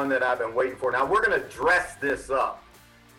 one 0.00 0.08
that 0.08 0.22
I've 0.22 0.38
been 0.38 0.54
waiting 0.54 0.76
for. 0.76 0.90
Now 0.90 1.04
we're 1.04 1.22
going 1.22 1.38
to 1.38 1.46
dress 1.48 1.96
this 1.96 2.30
up 2.30 2.64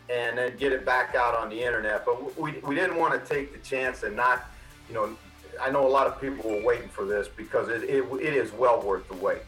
and 0.09 0.35
then 0.35 0.58
get 0.58 0.72
it 0.72 0.84
back 0.84 1.13
out 1.13 1.35
on 1.35 1.48
the 1.48 1.62
internet, 1.63 2.03
but 2.03 2.39
we, 2.39 2.53
we 2.63 2.73
didn't 2.73 2.98
want 2.98 3.13
to 3.13 3.34
take 3.34 3.53
the 3.53 3.59
chance 3.59 4.02
and 4.02 4.16
not, 4.16 4.45
you 4.89 4.95
know, 4.95 5.16
I 5.62 5.70
know 5.70 5.86
a 5.86 5.94
lot 5.99 6.08
of 6.08 6.20
people 6.20 6.49
were 6.49 6.63
waiting 6.63 6.89
for 6.89 7.05
this 7.05 7.27
because 7.27 7.70
it, 7.70 7.84
it, 7.84 8.03
it 8.20 8.34
is 8.34 8.52
well 8.52 8.81
worth 8.81 9.08
the 9.08 9.13
wait. 9.13 9.44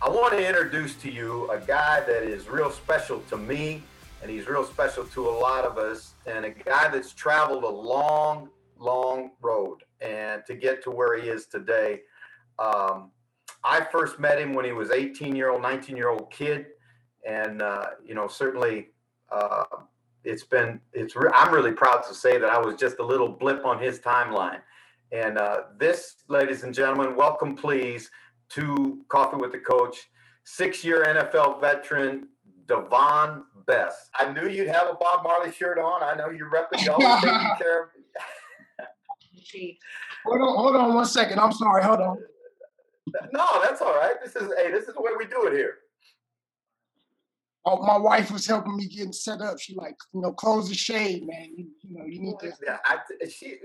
I 0.00 0.08
want 0.08 0.32
to 0.32 0.48
introduce 0.48 0.94
to 1.02 1.10
you 1.10 1.50
a 1.50 1.58
guy 1.58 2.00
that 2.00 2.22
is 2.22 2.48
real 2.48 2.70
special 2.70 3.20
to 3.28 3.36
me, 3.36 3.82
and 4.22 4.30
he's 4.30 4.48
real 4.48 4.64
special 4.64 5.04
to 5.04 5.28
a 5.28 5.30
lot 5.30 5.66
of 5.66 5.76
us, 5.76 6.14
and 6.24 6.46
a 6.46 6.50
guy 6.50 6.88
that's 6.88 7.12
traveled 7.12 7.64
a 7.64 7.68
long, 7.68 8.48
long 8.78 9.32
road 9.42 9.80
and 10.00 10.42
to 10.46 10.54
get 10.54 10.82
to 10.84 10.90
where 10.90 11.20
he 11.20 11.28
is 11.28 11.44
today. 11.44 12.00
Um, 12.58 13.10
I 13.62 13.82
first 13.92 14.18
met 14.18 14.38
him 14.38 14.54
when 14.54 14.64
he 14.64 14.72
was 14.72 14.90
18 14.90 15.36
year 15.36 15.50
old, 15.50 15.60
19 15.60 15.98
year 15.98 16.08
old 16.08 16.30
kid, 16.30 16.66
and 17.28 17.62
uh, 17.62 17.90
you 18.04 18.14
know 18.14 18.26
certainly 18.26 18.88
uh, 19.30 19.64
it's 20.24 20.44
been 20.44 20.80
it's. 20.92 21.14
Re- 21.14 21.30
I'm 21.34 21.52
really 21.54 21.72
proud 21.72 22.02
to 22.08 22.14
say 22.14 22.38
that 22.38 22.50
I 22.50 22.58
was 22.58 22.74
just 22.76 22.98
a 22.98 23.04
little 23.04 23.28
blip 23.28 23.64
on 23.64 23.80
his 23.80 24.00
timeline. 24.00 24.60
And 25.12 25.38
uh, 25.38 25.62
this, 25.78 26.16
ladies 26.28 26.64
and 26.64 26.74
gentlemen, 26.74 27.16
welcome 27.16 27.54
please 27.54 28.10
to 28.50 29.04
Coffee 29.08 29.36
with 29.36 29.52
the 29.52 29.58
Coach, 29.58 30.10
six-year 30.44 31.04
NFL 31.04 31.60
veteran 31.60 32.28
Davone 32.66 33.42
Bess. 33.66 34.10
I 34.14 34.32
knew 34.32 34.48
you'd 34.48 34.68
have 34.68 34.88
a 34.88 34.94
Bob 34.94 35.22
Marley 35.22 35.52
shirt 35.52 35.78
on. 35.78 36.02
I 36.02 36.14
know 36.14 36.30
you're 36.30 36.50
repping. 36.50 36.84
You 36.84 36.92
always 36.92 37.22
taking 37.22 37.50
care 37.58 37.84
of. 37.84 37.88
hold 40.24 40.40
on, 40.40 40.56
hold 40.56 40.76
on 40.76 40.94
one 40.94 41.06
second. 41.06 41.38
I'm 41.38 41.52
sorry. 41.52 41.82
Hold 41.82 42.00
on. 42.00 42.18
No, 43.32 43.62
that's 43.62 43.80
all 43.80 43.94
right. 43.94 44.14
This 44.22 44.36
is 44.36 44.50
hey, 44.58 44.70
this 44.70 44.88
is 44.88 44.94
the 44.94 45.00
way 45.00 45.12
we 45.18 45.26
do 45.26 45.46
it 45.46 45.54
here. 45.54 45.78
Oh, 47.70 47.82
my 47.82 47.98
wife 47.98 48.30
was 48.30 48.46
helping 48.46 48.76
me 48.76 48.86
getting 48.86 49.12
set 49.12 49.42
up. 49.42 49.60
She 49.60 49.74
like, 49.74 49.96
you 50.14 50.22
know, 50.22 50.32
close 50.32 50.70
the 50.70 50.74
shade, 50.74 51.26
man. 51.26 51.50
You, 51.54 51.66
you 51.82 51.98
know, 51.98 52.04
you 52.06 52.18
need 52.18 52.38
to. 52.40 52.52
Yeah, 52.64 52.78
I, 52.84 52.98
she 53.28 53.58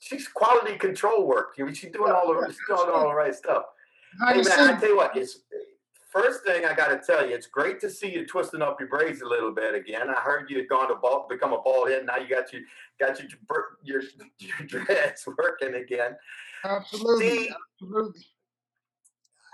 she's 0.00 0.26
quality 0.26 0.76
control 0.76 1.24
work. 1.26 1.54
She's 1.72 1.92
doing 1.92 2.12
all 2.12 2.34
the 2.34 2.48
she's 2.48 2.58
doing 2.68 2.90
all 2.92 3.08
the 3.08 3.14
right 3.14 3.34
stuff. 3.34 3.64
Hey 4.28 4.42
man, 4.42 4.74
I 4.74 4.80
tell 4.80 4.88
you 4.88 4.96
what, 4.96 5.16
it's 5.16 5.40
first 6.12 6.44
thing 6.44 6.64
I 6.64 6.74
got 6.74 6.88
to 6.88 7.00
tell 7.04 7.26
you, 7.28 7.34
it's 7.34 7.46
great 7.46 7.80
to 7.80 7.90
see 7.90 8.12
you 8.12 8.26
twisting 8.26 8.62
up 8.62 8.78
your 8.80 8.88
braids 8.88 9.20
a 9.20 9.26
little 9.26 9.52
bit 9.52 9.74
again. 9.74 10.08
I 10.08 10.20
heard 10.20 10.48
you 10.50 10.58
had 10.58 10.68
gone 10.68 10.88
to 10.88 10.94
ball, 10.96 11.26
become 11.28 11.52
a 11.52 11.60
bald 11.60 11.90
head. 11.90 12.06
Now 12.06 12.16
you 12.16 12.28
got 12.28 12.52
you 12.52 12.64
got 12.98 13.20
your 13.20 13.28
your, 13.84 14.02
your 14.40 14.66
dreads 14.66 15.28
working 15.38 15.74
again. 15.74 16.16
Absolutely, 16.64 17.28
see, 17.28 17.50
absolutely. 17.80 18.26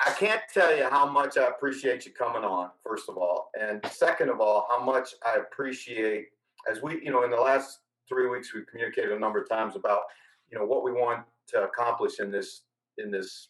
I 0.07 0.13
can't 0.13 0.41
tell 0.53 0.75
you 0.75 0.89
how 0.89 1.07
much 1.07 1.37
I 1.37 1.47
appreciate 1.49 2.07
you 2.07 2.13
coming 2.13 2.43
on, 2.43 2.71
first 2.83 3.09
of 3.09 3.19
all. 3.19 3.51
And 3.61 3.85
second 3.91 4.31
of 4.31 4.41
all, 4.41 4.67
how 4.71 4.83
much 4.83 5.11
I 5.27 5.37
appreciate, 5.37 6.29
as 6.71 6.83
we, 6.83 7.05
you 7.05 7.11
know, 7.11 7.25
in 7.25 7.31
the 7.31 7.37
last 7.37 7.81
three 8.09 8.29
weeks, 8.29 8.55
we've 8.55 8.67
communicated 8.67 9.13
a 9.13 9.19
number 9.19 9.43
of 9.43 9.49
times 9.49 9.77
about, 9.77 10.03
you 10.51 10.59
know, 10.59 10.65
what 10.65 10.85
we 10.85 10.93
want 10.93 11.25
to 11.49 11.65
accomplish 11.65 12.19
in 12.19 12.31
this, 12.31 12.63
in 12.97 13.11
this 13.11 13.49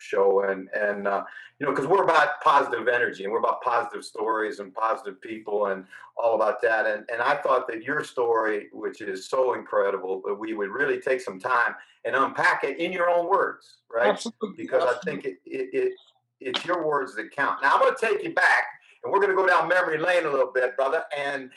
show 0.00 0.42
and 0.42 0.68
and 0.74 1.06
uh, 1.06 1.22
you 1.58 1.66
know 1.66 1.72
because 1.72 1.86
we're 1.86 2.04
about 2.04 2.40
positive 2.42 2.88
energy 2.88 3.24
and 3.24 3.32
we're 3.32 3.38
about 3.38 3.62
positive 3.62 4.04
stories 4.04 4.58
and 4.58 4.74
positive 4.74 5.20
people 5.20 5.66
and 5.66 5.84
all 6.16 6.34
about 6.34 6.60
that 6.62 6.86
and 6.86 7.04
and 7.12 7.20
I 7.22 7.36
thought 7.36 7.68
that 7.68 7.82
your 7.82 8.02
story 8.02 8.68
which 8.72 9.00
is 9.00 9.28
so 9.28 9.54
incredible 9.54 10.22
that 10.26 10.34
we 10.34 10.54
would 10.54 10.70
really 10.70 11.00
take 11.00 11.20
some 11.20 11.38
time 11.38 11.74
and 12.04 12.16
unpack 12.16 12.64
it 12.64 12.78
in 12.78 12.92
your 12.92 13.10
own 13.10 13.28
words 13.28 13.78
right 13.92 14.08
Absolutely. 14.08 14.54
because 14.56 14.82
Absolutely. 14.82 15.12
I 15.12 15.14
think 15.14 15.24
it, 15.24 15.38
it, 15.44 15.68
it 15.72 15.92
it's 16.40 16.64
your 16.64 16.86
words 16.86 17.14
that 17.16 17.30
count 17.30 17.62
now 17.62 17.74
I'm 17.74 17.80
going 17.80 17.94
to 17.94 18.06
take 18.06 18.24
you 18.24 18.34
back 18.34 18.64
and 19.04 19.12
we're 19.12 19.20
going 19.20 19.30
to 19.30 19.36
go 19.36 19.46
down 19.46 19.68
memory 19.68 19.98
lane 19.98 20.24
a 20.24 20.30
little 20.30 20.52
bit 20.52 20.76
brother 20.76 21.04
and 21.16 21.50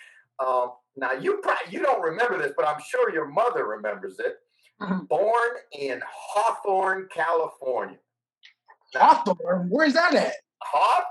um, 0.45 0.71
now 0.97 1.13
you 1.13 1.37
probably 1.37 1.71
you 1.71 1.81
don't 1.81 2.01
remember 2.01 2.37
this 2.37 2.53
but 2.57 2.67
I'm 2.67 2.81
sure 2.85 3.13
your 3.13 3.27
mother 3.27 3.65
remembers 3.65 4.19
it 4.19 4.37
mm-hmm. 4.81 5.05
born 5.05 5.51
in 5.71 6.01
Hawthorne 6.05 7.07
California 7.13 7.97
Hawthorne? 8.95 9.67
Where's 9.69 9.93
that 9.93 10.13
at? 10.13 10.33
Hawthorne? 10.61 11.03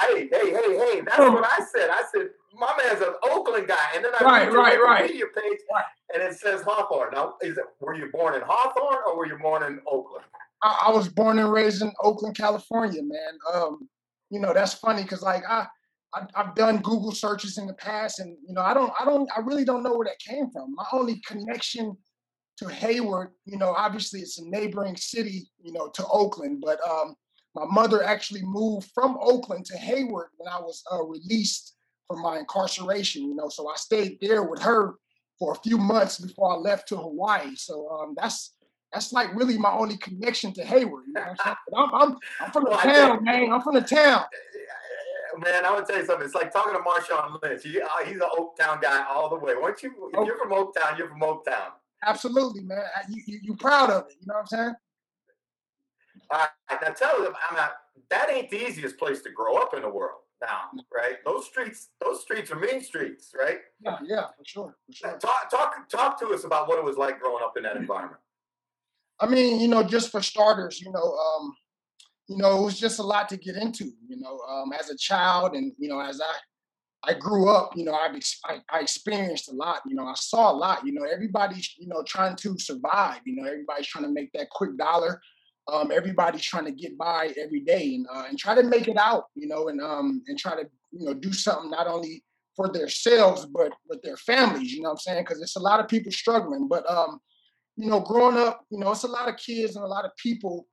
Hey, 0.00 0.28
hey, 0.32 0.50
hey, 0.50 0.78
hey. 0.78 1.00
That's 1.00 1.18
what 1.18 1.44
I 1.44 1.58
said. 1.74 1.90
I 1.90 2.02
said, 2.12 2.28
my 2.54 2.74
man's 2.82 3.02
an 3.02 3.14
Oakland 3.24 3.68
guy. 3.68 3.76
And 3.94 4.04
then 4.04 4.12
I 4.18 4.24
right, 4.24 4.52
right, 4.52 4.78
right. 4.80 5.10
Wikipedia 5.10 5.26
page 5.34 5.58
right. 5.72 5.84
and 6.14 6.22
it 6.22 6.34
says 6.34 6.62
Hawthorne. 6.62 7.10
Now, 7.12 7.34
is 7.42 7.56
it, 7.58 7.64
were 7.80 7.94
you 7.94 8.10
born 8.12 8.34
in 8.34 8.42
Hawthorne 8.44 9.02
or 9.06 9.16
were 9.16 9.26
you 9.26 9.38
born 9.38 9.62
in 9.62 9.80
Oakland? 9.86 10.24
I, 10.62 10.86
I 10.86 10.90
was 10.90 11.08
born 11.08 11.38
and 11.38 11.52
raised 11.52 11.82
in 11.82 11.92
Oakland, 12.02 12.36
California, 12.36 13.02
man. 13.02 13.38
Um, 13.54 13.88
you 14.30 14.40
know, 14.40 14.52
that's 14.52 14.74
funny 14.74 15.02
because 15.02 15.22
like 15.22 15.42
I, 15.48 15.66
I 16.14 16.22
I've 16.34 16.54
done 16.54 16.78
Google 16.78 17.12
searches 17.12 17.58
in 17.58 17.66
the 17.66 17.74
past 17.74 18.18
and 18.18 18.36
you 18.46 18.54
know, 18.54 18.62
I 18.62 18.74
don't 18.74 18.92
I 19.00 19.04
don't 19.04 19.28
I 19.36 19.40
really 19.40 19.64
don't 19.64 19.82
know 19.82 19.96
where 19.96 20.06
that 20.06 20.18
came 20.18 20.50
from. 20.50 20.74
My 20.74 20.84
only 20.92 21.20
connection 21.26 21.96
to 22.58 22.68
Hayward, 22.68 23.30
you 23.44 23.56
know, 23.56 23.72
obviously 23.76 24.20
it's 24.20 24.38
a 24.38 24.44
neighboring 24.44 24.96
city, 24.96 25.48
you 25.62 25.72
know, 25.72 25.88
to 25.88 26.06
Oakland, 26.06 26.62
but 26.64 26.78
um, 26.88 27.14
my 27.54 27.64
mother 27.66 28.02
actually 28.02 28.42
moved 28.42 28.90
from 28.94 29.16
Oakland 29.20 29.64
to 29.66 29.76
Hayward 29.76 30.28
when 30.36 30.52
I 30.52 30.58
was 30.58 30.82
uh, 30.92 31.02
released 31.02 31.76
from 32.08 32.22
my 32.22 32.38
incarceration, 32.38 33.22
you 33.22 33.34
know, 33.34 33.48
so 33.48 33.68
I 33.68 33.76
stayed 33.76 34.18
there 34.20 34.42
with 34.42 34.60
her 34.62 34.94
for 35.38 35.52
a 35.52 35.56
few 35.56 35.78
months 35.78 36.18
before 36.18 36.52
I 36.52 36.56
left 36.56 36.88
to 36.88 36.96
Hawaii. 36.96 37.54
So 37.54 37.88
um, 37.90 38.14
that's 38.16 38.54
that's 38.92 39.12
like 39.12 39.34
really 39.34 39.58
my 39.58 39.70
only 39.70 39.98
connection 39.98 40.52
to 40.54 40.64
Hayward. 40.64 41.04
You 41.06 41.12
know 41.12 41.34
I'm, 41.44 41.56
I'm, 41.76 41.94
I'm, 41.94 42.16
I'm, 42.40 42.50
from 42.52 42.64
the 42.64 42.70
well, 42.70 42.80
town, 42.80 43.24
man. 43.24 43.52
I'm 43.52 43.60
from 43.60 43.74
the 43.74 43.82
town. 43.82 44.24
Man, 45.40 45.64
I 45.64 45.72
would 45.72 45.86
tell 45.86 45.98
you 45.98 46.04
something. 46.04 46.24
It's 46.24 46.34
like 46.34 46.52
talking 46.52 46.72
to 46.72 46.80
Marshawn 46.80 47.40
Lynch. 47.40 47.62
He, 47.62 47.80
uh, 47.80 47.86
he's 48.04 48.16
an 48.16 48.22
Oaktown 48.36 48.82
guy 48.82 49.04
all 49.08 49.28
the 49.28 49.36
way. 49.36 49.54
Once 49.56 49.84
you, 49.84 49.92
if 50.12 50.26
you're 50.26 50.36
from 50.36 50.50
Oaktown, 50.50 50.98
you're 50.98 51.08
from 51.08 51.20
Oaktown. 51.20 51.74
Absolutely, 52.06 52.62
man. 52.62 52.82
You, 53.08 53.22
you 53.26 53.38
you 53.42 53.56
proud 53.56 53.90
of 53.90 54.06
it? 54.08 54.16
You 54.20 54.26
know 54.26 54.34
what 54.34 54.40
I'm 54.40 54.46
saying? 54.46 54.74
All 56.30 56.38
right. 56.38 56.78
Now 56.82 56.90
tell 56.90 57.22
them, 57.22 57.32
I'm 57.48 57.56
not. 57.56 57.72
That 58.10 58.30
ain't 58.30 58.50
the 58.50 58.66
easiest 58.66 58.98
place 58.98 59.22
to 59.22 59.30
grow 59.30 59.56
up 59.56 59.74
in 59.74 59.82
the 59.82 59.88
world. 59.88 60.20
Now, 60.40 60.82
right? 60.94 61.16
Those 61.24 61.46
streets, 61.46 61.88
those 62.00 62.22
streets 62.22 62.52
are 62.52 62.56
mean 62.56 62.80
streets, 62.80 63.32
right? 63.36 63.58
Yeah, 63.80 63.98
yeah, 64.04 64.26
for 64.36 64.44
sure, 64.44 64.76
for 64.86 64.92
sure. 64.92 65.18
Talk, 65.18 65.50
talk, 65.50 65.88
talk 65.88 66.20
to 66.20 66.28
us 66.28 66.44
about 66.44 66.68
what 66.68 66.78
it 66.78 66.84
was 66.84 66.96
like 66.96 67.18
growing 67.18 67.42
up 67.42 67.56
in 67.56 67.64
that 67.64 67.76
environment. 67.76 68.20
I 69.18 69.26
mean, 69.26 69.60
you 69.60 69.66
know, 69.66 69.82
just 69.82 70.12
for 70.12 70.22
starters, 70.22 70.80
you 70.80 70.92
know, 70.92 71.00
um, 71.16 71.54
you 72.28 72.36
know, 72.36 72.56
it 72.60 72.64
was 72.64 72.78
just 72.78 73.00
a 73.00 73.02
lot 73.02 73.28
to 73.30 73.36
get 73.36 73.56
into, 73.56 73.86
you 74.06 74.16
know, 74.16 74.38
um, 74.48 74.72
as 74.78 74.90
a 74.90 74.96
child, 74.96 75.54
and 75.54 75.72
you 75.76 75.88
know, 75.88 75.98
as 76.00 76.20
I 76.20 76.32
I 77.04 77.14
grew 77.14 77.48
up, 77.48 77.72
you 77.76 77.84
know, 77.84 77.94
I've 77.94 78.18
I, 78.44 78.58
I, 78.70 78.80
experienced 78.80 79.50
a 79.50 79.54
lot, 79.54 79.82
you 79.86 79.94
know, 79.94 80.06
I 80.06 80.14
saw 80.14 80.50
a 80.50 80.56
lot, 80.56 80.84
you 80.84 80.92
know, 80.92 81.04
everybody's, 81.04 81.74
you 81.78 81.86
know, 81.86 82.02
trying 82.02 82.34
to 82.36 82.58
survive, 82.58 83.20
you 83.24 83.36
know, 83.36 83.48
everybody's 83.48 83.86
trying 83.86 84.04
to 84.04 84.10
make 84.10 84.32
that 84.32 84.50
quick 84.50 84.76
dollar. 84.76 85.20
Um, 85.72 85.92
everybody's 85.92 86.42
trying 86.42 86.64
to 86.64 86.72
get 86.72 86.96
by 86.96 87.32
every 87.36 87.60
day 87.60 87.94
and 87.94 88.06
uh, 88.12 88.24
and 88.28 88.38
try 88.38 88.54
to 88.54 88.62
make 88.62 88.88
it 88.88 88.96
out, 88.96 89.26
you 89.34 89.46
know, 89.46 89.68
and 89.68 89.80
um 89.80 90.22
and 90.26 90.38
try 90.38 90.54
to, 90.54 90.68
you 90.92 91.04
know, 91.04 91.14
do 91.14 91.32
something 91.32 91.70
not 91.70 91.86
only 91.86 92.24
for 92.56 92.68
themselves 92.68 93.46
but 93.46 93.72
with 93.88 94.02
their 94.02 94.16
families, 94.16 94.72
you 94.72 94.82
know 94.82 94.88
what 94.88 94.94
I'm 94.94 94.98
saying? 94.98 95.24
Because 95.24 95.40
it's 95.42 95.56
a 95.56 95.60
lot 95.60 95.78
of 95.78 95.86
people 95.86 96.10
struggling. 96.10 96.68
But 96.68 96.90
um, 96.90 97.20
you 97.76 97.88
know, 97.88 98.00
growing 98.00 98.38
up, 98.38 98.64
you 98.70 98.78
know, 98.78 98.90
it's 98.90 99.04
a 99.04 99.08
lot 99.08 99.28
of 99.28 99.36
kids 99.36 99.76
and 99.76 99.84
a 99.84 99.88
lot 99.88 100.04
of 100.04 100.10
people 100.16 100.66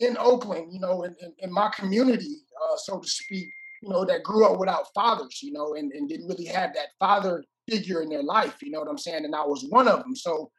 in 0.00 0.16
Oakland, 0.18 0.72
you 0.72 0.80
know, 0.80 1.04
in, 1.04 1.14
in, 1.20 1.32
in 1.38 1.52
my 1.52 1.68
community, 1.68 2.38
uh, 2.60 2.76
so 2.76 2.98
to 2.98 3.08
speak, 3.08 3.48
you 3.84 3.90
know, 3.90 4.04
that 4.04 4.22
grew 4.22 4.46
up 4.46 4.58
without 4.58 4.86
fathers, 4.94 5.40
you 5.42 5.52
know, 5.52 5.74
and, 5.74 5.92
and 5.92 6.08
didn't 6.08 6.28
really 6.28 6.46
have 6.46 6.72
that 6.74 6.88
father 6.98 7.44
figure 7.68 8.00
in 8.00 8.08
their 8.08 8.22
life, 8.22 8.56
you 8.62 8.70
know 8.70 8.80
what 8.80 8.88
I'm 8.88 8.98
saying? 8.98 9.24
And 9.24 9.34
I 9.34 9.44
was 9.44 9.66
one 9.68 9.88
of 9.88 10.02
them. 10.02 10.16
So 10.16 10.50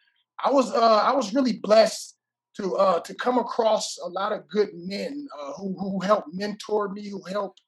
I 0.44 0.51
was 0.51 0.72
uh 0.72 1.01
I 1.04 1.13
was 1.13 1.33
really 1.33 1.54
blessed 1.54 2.18
to 2.57 2.75
uh 2.75 3.00
to 3.00 3.13
come 3.16 3.38
across 3.39 3.98
a 3.98 4.07
lot 4.07 4.31
of 4.31 4.48
good 4.48 4.69
men 4.74 5.27
uh, 5.39 5.54
who 5.54 5.75
who 5.80 6.00
helped 6.00 6.30
mentor 6.33 6.89
me, 6.89 7.10
who 7.10 7.24
helped 7.24 7.62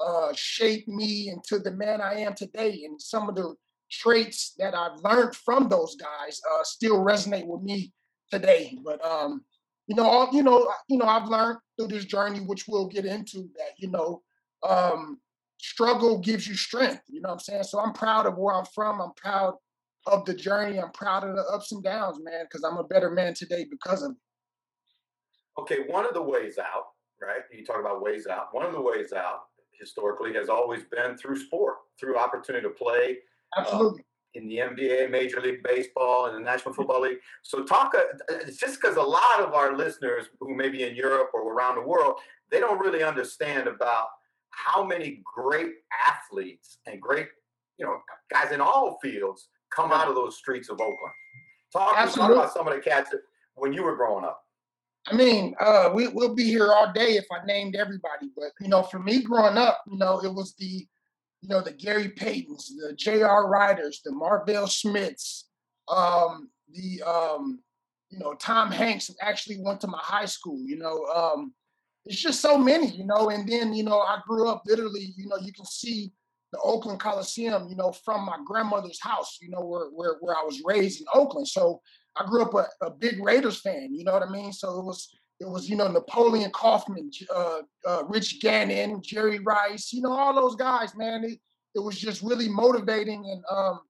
uh 0.00 0.32
shape 0.34 0.86
me 0.86 1.28
into 1.28 1.58
the 1.58 1.72
man 1.72 2.00
I 2.00 2.20
am 2.20 2.34
today. 2.34 2.82
And 2.84 3.00
some 3.00 3.28
of 3.28 3.34
the 3.34 3.54
traits 3.90 4.54
that 4.58 4.74
I've 4.74 5.00
learned 5.02 5.34
from 5.36 5.68
those 5.68 5.96
guys 5.96 6.40
uh 6.52 6.62
still 6.64 6.98
resonate 6.98 7.46
with 7.46 7.62
me 7.62 7.92
today. 8.30 8.78
But 8.84 9.04
um, 9.04 9.44
you 9.86 9.96
know, 9.96 10.04
all, 10.04 10.28
you 10.32 10.42
know, 10.42 10.70
you 10.88 10.98
know, 10.98 11.06
I've 11.06 11.28
learned 11.28 11.58
through 11.76 11.88
this 11.88 12.06
journey, 12.06 12.40
which 12.40 12.66
we'll 12.66 12.88
get 12.88 13.04
into, 13.04 13.48
that 13.58 13.74
you 13.78 13.90
know, 13.90 14.22
um, 14.68 15.18
struggle 15.58 16.18
gives 16.18 16.46
you 16.46 16.54
strength. 16.54 17.02
You 17.08 17.20
know 17.20 17.28
what 17.28 17.34
I'm 17.34 17.40
saying? 17.40 17.64
So 17.64 17.80
I'm 17.80 17.92
proud 17.92 18.26
of 18.26 18.36
where 18.36 18.54
I'm 18.54 18.66
from. 18.74 19.00
I'm 19.00 19.12
proud 19.16 19.54
of 20.06 20.24
the 20.24 20.34
journey. 20.34 20.78
I'm 20.78 20.92
proud 20.92 21.24
of 21.24 21.36
the 21.36 21.44
ups 21.44 21.72
and 21.72 21.82
downs, 21.82 22.18
man, 22.22 22.44
because 22.44 22.64
I'm 22.64 22.76
a 22.76 22.84
better 22.84 23.10
man 23.10 23.34
today 23.34 23.66
because 23.70 24.02
of 24.02 24.12
it. 24.12 24.16
Okay, 25.58 25.84
one 25.88 26.04
of 26.04 26.14
the 26.14 26.22
ways 26.22 26.58
out, 26.58 26.86
right? 27.22 27.42
You 27.52 27.64
talk 27.64 27.80
about 27.80 28.02
ways 28.02 28.26
out. 28.26 28.48
One 28.52 28.66
of 28.66 28.72
the 28.72 28.80
ways 28.80 29.12
out 29.12 29.42
historically 29.78 30.32
has 30.34 30.48
always 30.48 30.82
been 30.84 31.16
through 31.16 31.36
sport, 31.36 31.76
through 31.98 32.18
opportunity 32.18 32.66
to 32.66 32.70
play. 32.70 33.18
Uh, 33.56 33.60
Absolutely. 33.60 34.00
Uh, 34.00 34.04
in 34.36 34.48
the 34.48 34.56
NBA, 34.56 35.10
Major 35.10 35.40
League 35.40 35.62
Baseball, 35.62 36.26
and 36.26 36.36
the 36.36 36.40
National 36.40 36.74
Football 36.74 37.02
League. 37.02 37.18
So 37.42 37.62
talk. 37.62 37.94
Uh, 37.94 38.34
just 38.46 38.80
because 38.80 38.96
a 38.96 39.02
lot 39.02 39.40
of 39.40 39.54
our 39.54 39.76
listeners 39.76 40.26
who 40.40 40.56
may 40.56 40.68
be 40.68 40.82
in 40.82 40.96
Europe 40.96 41.30
or 41.32 41.52
around 41.52 41.76
the 41.76 41.82
world, 41.82 42.18
they 42.50 42.58
don't 42.58 42.80
really 42.80 43.04
understand 43.04 43.68
about 43.68 44.08
how 44.64 44.84
many 44.84 45.22
great 45.24 45.72
athletes 46.08 46.78
and 46.86 47.00
great, 47.00 47.28
you 47.78 47.86
know, 47.86 47.98
guys 48.30 48.52
in 48.52 48.60
all 48.60 48.98
fields 49.02 49.48
come 49.74 49.92
out 49.92 50.08
of 50.08 50.14
those 50.14 50.36
streets 50.36 50.68
of 50.68 50.80
Oakland. 50.80 51.14
Talk, 51.72 52.14
talk 52.14 52.30
about 52.30 52.52
some 52.52 52.68
of 52.68 52.74
the 52.74 52.80
cats 52.80 53.12
when 53.56 53.72
you 53.72 53.82
were 53.82 53.96
growing 53.96 54.24
up. 54.24 54.40
I 55.06 55.14
mean, 55.14 55.54
uh, 55.60 55.90
we, 55.92 56.08
we'll 56.08 56.34
be 56.34 56.44
here 56.44 56.72
all 56.72 56.92
day 56.92 57.16
if 57.16 57.26
I 57.30 57.44
named 57.44 57.76
everybody, 57.76 58.30
but 58.34 58.52
you 58.60 58.68
know, 58.68 58.82
for 58.82 58.98
me 58.98 59.22
growing 59.22 59.58
up, 59.58 59.82
you 59.86 59.98
know, 59.98 60.20
it 60.22 60.32
was 60.32 60.54
the, 60.58 60.86
you 61.42 61.48
know, 61.48 61.60
the 61.60 61.72
Gary 61.72 62.08
Paytons, 62.08 62.68
the 62.68 62.94
J.R. 62.96 63.48
Riders, 63.48 64.00
the 64.04 64.12
Marvel 64.12 64.66
Smiths, 64.66 65.48
um, 65.88 66.48
the, 66.72 67.02
um, 67.02 67.60
you 68.08 68.18
know, 68.18 68.34
Tom 68.34 68.70
Hanks 68.70 69.10
actually 69.20 69.58
went 69.60 69.80
to 69.82 69.88
my 69.88 70.00
high 70.00 70.24
school. 70.24 70.58
You 70.64 70.78
know, 70.78 71.04
um, 71.06 71.52
it's 72.06 72.20
just 72.20 72.40
so 72.40 72.58
many, 72.58 72.88
you 72.88 73.06
know. 73.06 73.30
And 73.30 73.48
then, 73.48 73.72
you 73.72 73.82
know, 73.82 74.00
I 74.00 74.18
grew 74.26 74.48
up 74.48 74.62
literally, 74.66 75.14
you 75.16 75.26
know, 75.28 75.38
you 75.38 75.52
can 75.52 75.64
see 75.64 76.12
the 76.52 76.58
Oakland 76.60 77.00
Coliseum, 77.00 77.68
you 77.68 77.76
know, 77.76 77.92
from 77.92 78.24
my 78.24 78.36
grandmother's 78.46 79.00
house, 79.00 79.38
you 79.40 79.50
know, 79.50 79.60
where 79.60 79.86
where, 79.86 80.16
where 80.20 80.36
I 80.36 80.42
was 80.42 80.62
raised 80.64 81.00
in 81.00 81.06
Oakland. 81.14 81.48
So 81.48 81.80
I 82.16 82.24
grew 82.24 82.42
up 82.42 82.54
a, 82.54 82.86
a 82.86 82.90
big 82.90 83.22
Raiders 83.24 83.60
fan, 83.60 83.92
you 83.92 84.04
know 84.04 84.12
what 84.12 84.22
I 84.22 84.30
mean? 84.30 84.52
So 84.52 84.78
it 84.78 84.84
was 84.84 85.08
it 85.40 85.48
was, 85.48 85.68
you 85.68 85.76
know, 85.76 85.88
Napoleon 85.88 86.50
Kaufman, 86.52 87.10
uh, 87.34 87.58
uh, 87.86 88.04
Rich 88.08 88.40
Gannon, 88.40 89.02
Jerry 89.02 89.40
Rice, 89.40 89.92
you 89.92 90.00
know, 90.00 90.12
all 90.12 90.34
those 90.34 90.54
guys, 90.54 90.96
man. 90.96 91.24
It, 91.24 91.40
it 91.74 91.80
was 91.80 91.98
just 91.98 92.22
really 92.22 92.48
motivating 92.48 93.24
and 93.28 93.42
um 93.50 93.80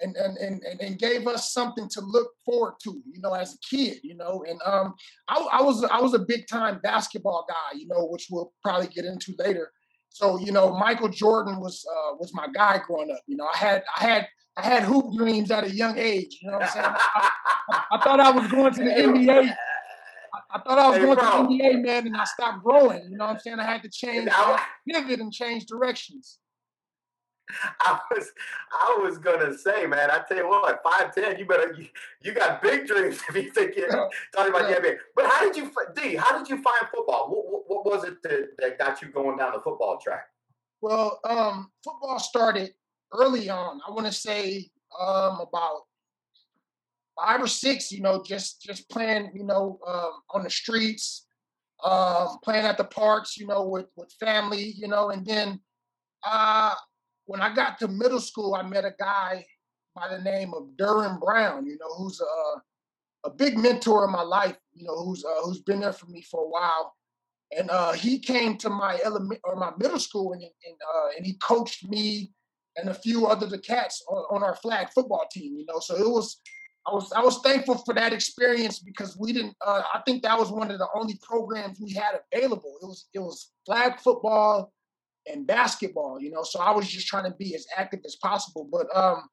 and, 0.00 0.16
and 0.16 0.36
and 0.38 0.80
and 0.80 0.98
gave 0.98 1.26
us 1.26 1.52
something 1.52 1.88
to 1.90 2.00
look 2.00 2.28
forward 2.44 2.74
to, 2.82 3.02
you 3.10 3.20
know, 3.20 3.32
as 3.32 3.54
a 3.54 3.58
kid, 3.58 3.98
you 4.02 4.16
know. 4.16 4.44
And 4.48 4.60
um 4.64 4.94
I, 5.28 5.46
I 5.52 5.62
was 5.62 5.84
I 5.84 6.00
was 6.00 6.14
a 6.14 6.18
big 6.18 6.46
time 6.46 6.80
basketball 6.82 7.46
guy, 7.48 7.78
you 7.78 7.86
know, 7.86 8.06
which 8.06 8.28
we'll 8.30 8.52
probably 8.62 8.88
get 8.88 9.04
into 9.04 9.34
later. 9.38 9.70
So, 10.08 10.38
you 10.38 10.52
know, 10.52 10.76
Michael 10.76 11.08
Jordan 11.08 11.60
was 11.60 11.84
uh 11.88 12.14
was 12.18 12.32
my 12.34 12.48
guy 12.54 12.80
growing 12.86 13.10
up. 13.10 13.20
You 13.26 13.36
know, 13.36 13.48
I 13.52 13.56
had 13.56 13.84
I 13.96 14.02
had 14.02 14.28
I 14.56 14.62
had 14.62 14.82
hoop 14.84 15.14
dreams 15.16 15.50
at 15.50 15.64
a 15.64 15.70
young 15.70 15.98
age. 15.98 16.38
You 16.40 16.50
know 16.50 16.58
what 16.58 16.66
I'm 16.66 16.72
saying? 16.72 16.86
I, 16.86 17.30
I, 17.92 18.04
thought 18.04 18.20
I 18.20 18.30
was 18.30 18.50
going 18.50 18.72
to 18.74 18.84
the 18.84 18.90
NBA. 18.90 19.48
I, 19.50 20.56
I 20.56 20.60
thought 20.60 20.78
I 20.78 20.88
was 20.88 20.98
hey, 20.98 21.04
going 21.04 21.18
bro. 21.18 21.42
to 21.42 21.48
the 21.48 21.64
NBA, 21.64 21.84
man, 21.84 22.06
and 22.06 22.16
I 22.16 22.24
stopped 22.24 22.62
growing. 22.62 23.10
You 23.10 23.16
know 23.16 23.24
what 23.24 23.34
I'm 23.34 23.40
saying? 23.40 23.58
I 23.58 23.64
had 23.64 23.82
to 23.82 23.90
change, 23.90 24.28
pivot, 24.88 25.20
and 25.20 25.32
change 25.32 25.66
directions. 25.66 26.38
I 27.80 27.98
was, 28.10 28.32
I 28.72 28.98
was 29.02 29.18
gonna 29.18 29.56
say, 29.56 29.86
man. 29.86 30.10
I 30.10 30.22
tell 30.26 30.38
you 30.38 30.48
what, 30.48 30.80
five 30.82 31.14
ten, 31.14 31.38
you 31.38 31.46
better, 31.46 31.74
you, 31.76 31.88
you 32.22 32.32
got 32.32 32.62
big 32.62 32.86
dreams 32.86 33.20
if 33.28 33.34
you 33.34 33.50
think 33.50 33.76
you're 33.76 33.88
talking 33.88 34.50
about 34.50 34.70
yeah. 34.70 34.80
the 34.80 34.88
NBA. 34.88 34.96
But 35.14 35.26
how 35.26 35.44
did 35.44 35.56
you, 35.56 35.70
D? 35.94 36.16
How 36.16 36.38
did 36.38 36.48
you 36.48 36.56
find 36.56 36.88
football? 36.94 37.28
What, 37.28 37.44
what, 37.68 37.84
what 37.84 37.84
was 37.84 38.04
it 38.04 38.22
that, 38.22 38.48
that 38.58 38.78
got 38.78 39.02
you 39.02 39.08
going 39.08 39.36
down 39.36 39.52
the 39.52 39.60
football 39.60 39.98
track? 39.98 40.26
Well, 40.80 41.20
um, 41.24 41.70
football 41.82 42.18
started 42.18 42.74
early 43.12 43.48
on. 43.48 43.80
I 43.86 43.90
want 43.90 44.06
to 44.06 44.12
say 44.12 44.68
um, 44.98 45.40
about 45.40 45.82
five 47.18 47.42
or 47.42 47.46
six. 47.46 47.92
You 47.92 48.00
know, 48.00 48.22
just 48.22 48.62
just 48.62 48.88
playing. 48.90 49.30
You 49.34 49.44
know, 49.44 49.78
um, 49.86 50.12
on 50.30 50.44
the 50.44 50.50
streets, 50.50 51.26
um, 51.82 52.38
playing 52.42 52.64
at 52.64 52.78
the 52.78 52.84
parks. 52.84 53.36
You 53.36 53.46
know, 53.46 53.66
with 53.66 53.86
with 53.96 54.12
family. 54.18 54.74
You 54.76 54.88
know, 54.88 55.10
and 55.10 55.24
then 55.24 55.60
uh, 56.24 56.74
when 57.26 57.40
I 57.40 57.54
got 57.54 57.78
to 57.78 57.88
middle 57.88 58.20
school, 58.20 58.54
I 58.54 58.62
met 58.62 58.84
a 58.84 58.94
guy 58.98 59.44
by 59.94 60.08
the 60.08 60.22
name 60.22 60.52
of 60.54 60.76
Duran 60.76 61.18
Brown. 61.18 61.66
You 61.66 61.78
know, 61.78 61.94
who's 61.96 62.20
a 62.20 63.28
a 63.28 63.30
big 63.30 63.56
mentor 63.56 64.04
in 64.04 64.12
my 64.12 64.22
life. 64.22 64.56
You 64.72 64.86
know, 64.86 65.04
who's 65.04 65.24
uh, 65.24 65.42
who's 65.42 65.60
been 65.60 65.80
there 65.80 65.92
for 65.92 66.06
me 66.06 66.22
for 66.22 66.44
a 66.44 66.48
while. 66.48 66.94
And 67.56 67.70
uh, 67.70 67.92
he 67.92 68.18
came 68.18 68.56
to 68.58 68.70
my 68.70 68.98
element 69.04 69.40
or 69.44 69.56
my 69.56 69.72
middle 69.78 69.98
school 70.00 70.32
and 70.32 70.42
and, 70.42 70.76
uh, 70.94 71.08
and 71.16 71.26
he 71.26 71.34
coached 71.34 71.88
me 71.88 72.32
and 72.76 72.88
a 72.88 72.94
few 72.94 73.26
other 73.26 73.46
the 73.46 73.58
cats 73.58 74.02
on, 74.08 74.24
on 74.36 74.42
our 74.42 74.56
flag 74.56 74.88
football 74.94 75.26
team. 75.32 75.56
You 75.56 75.66
know, 75.66 75.80
so 75.80 75.96
it 75.96 76.08
was 76.08 76.40
I 76.86 76.92
was 76.92 77.12
I 77.12 77.22
was 77.22 77.40
thankful 77.40 77.78
for 77.78 77.94
that 77.94 78.12
experience 78.12 78.80
because 78.80 79.16
we 79.18 79.32
didn't. 79.32 79.56
Uh, 79.64 79.82
I 79.92 80.00
think 80.04 80.22
that 80.22 80.38
was 80.38 80.50
one 80.50 80.70
of 80.70 80.78
the 80.78 80.88
only 80.94 81.18
programs 81.22 81.80
we 81.80 81.92
had 81.92 82.20
available. 82.32 82.78
It 82.82 82.86
was 82.86 83.08
it 83.14 83.20
was 83.20 83.52
flag 83.64 83.98
football 84.00 84.73
and 85.30 85.46
basketball. 85.46 86.20
You 86.20 86.30
know, 86.30 86.42
so 86.42 86.60
I 86.60 86.70
was 86.70 86.88
just 86.88 87.06
trying 87.06 87.30
to 87.30 87.36
be 87.36 87.54
as 87.54 87.66
active 87.76 88.00
as 88.04 88.16
possible. 88.16 88.68
But 88.70 88.94
um, 88.96 89.28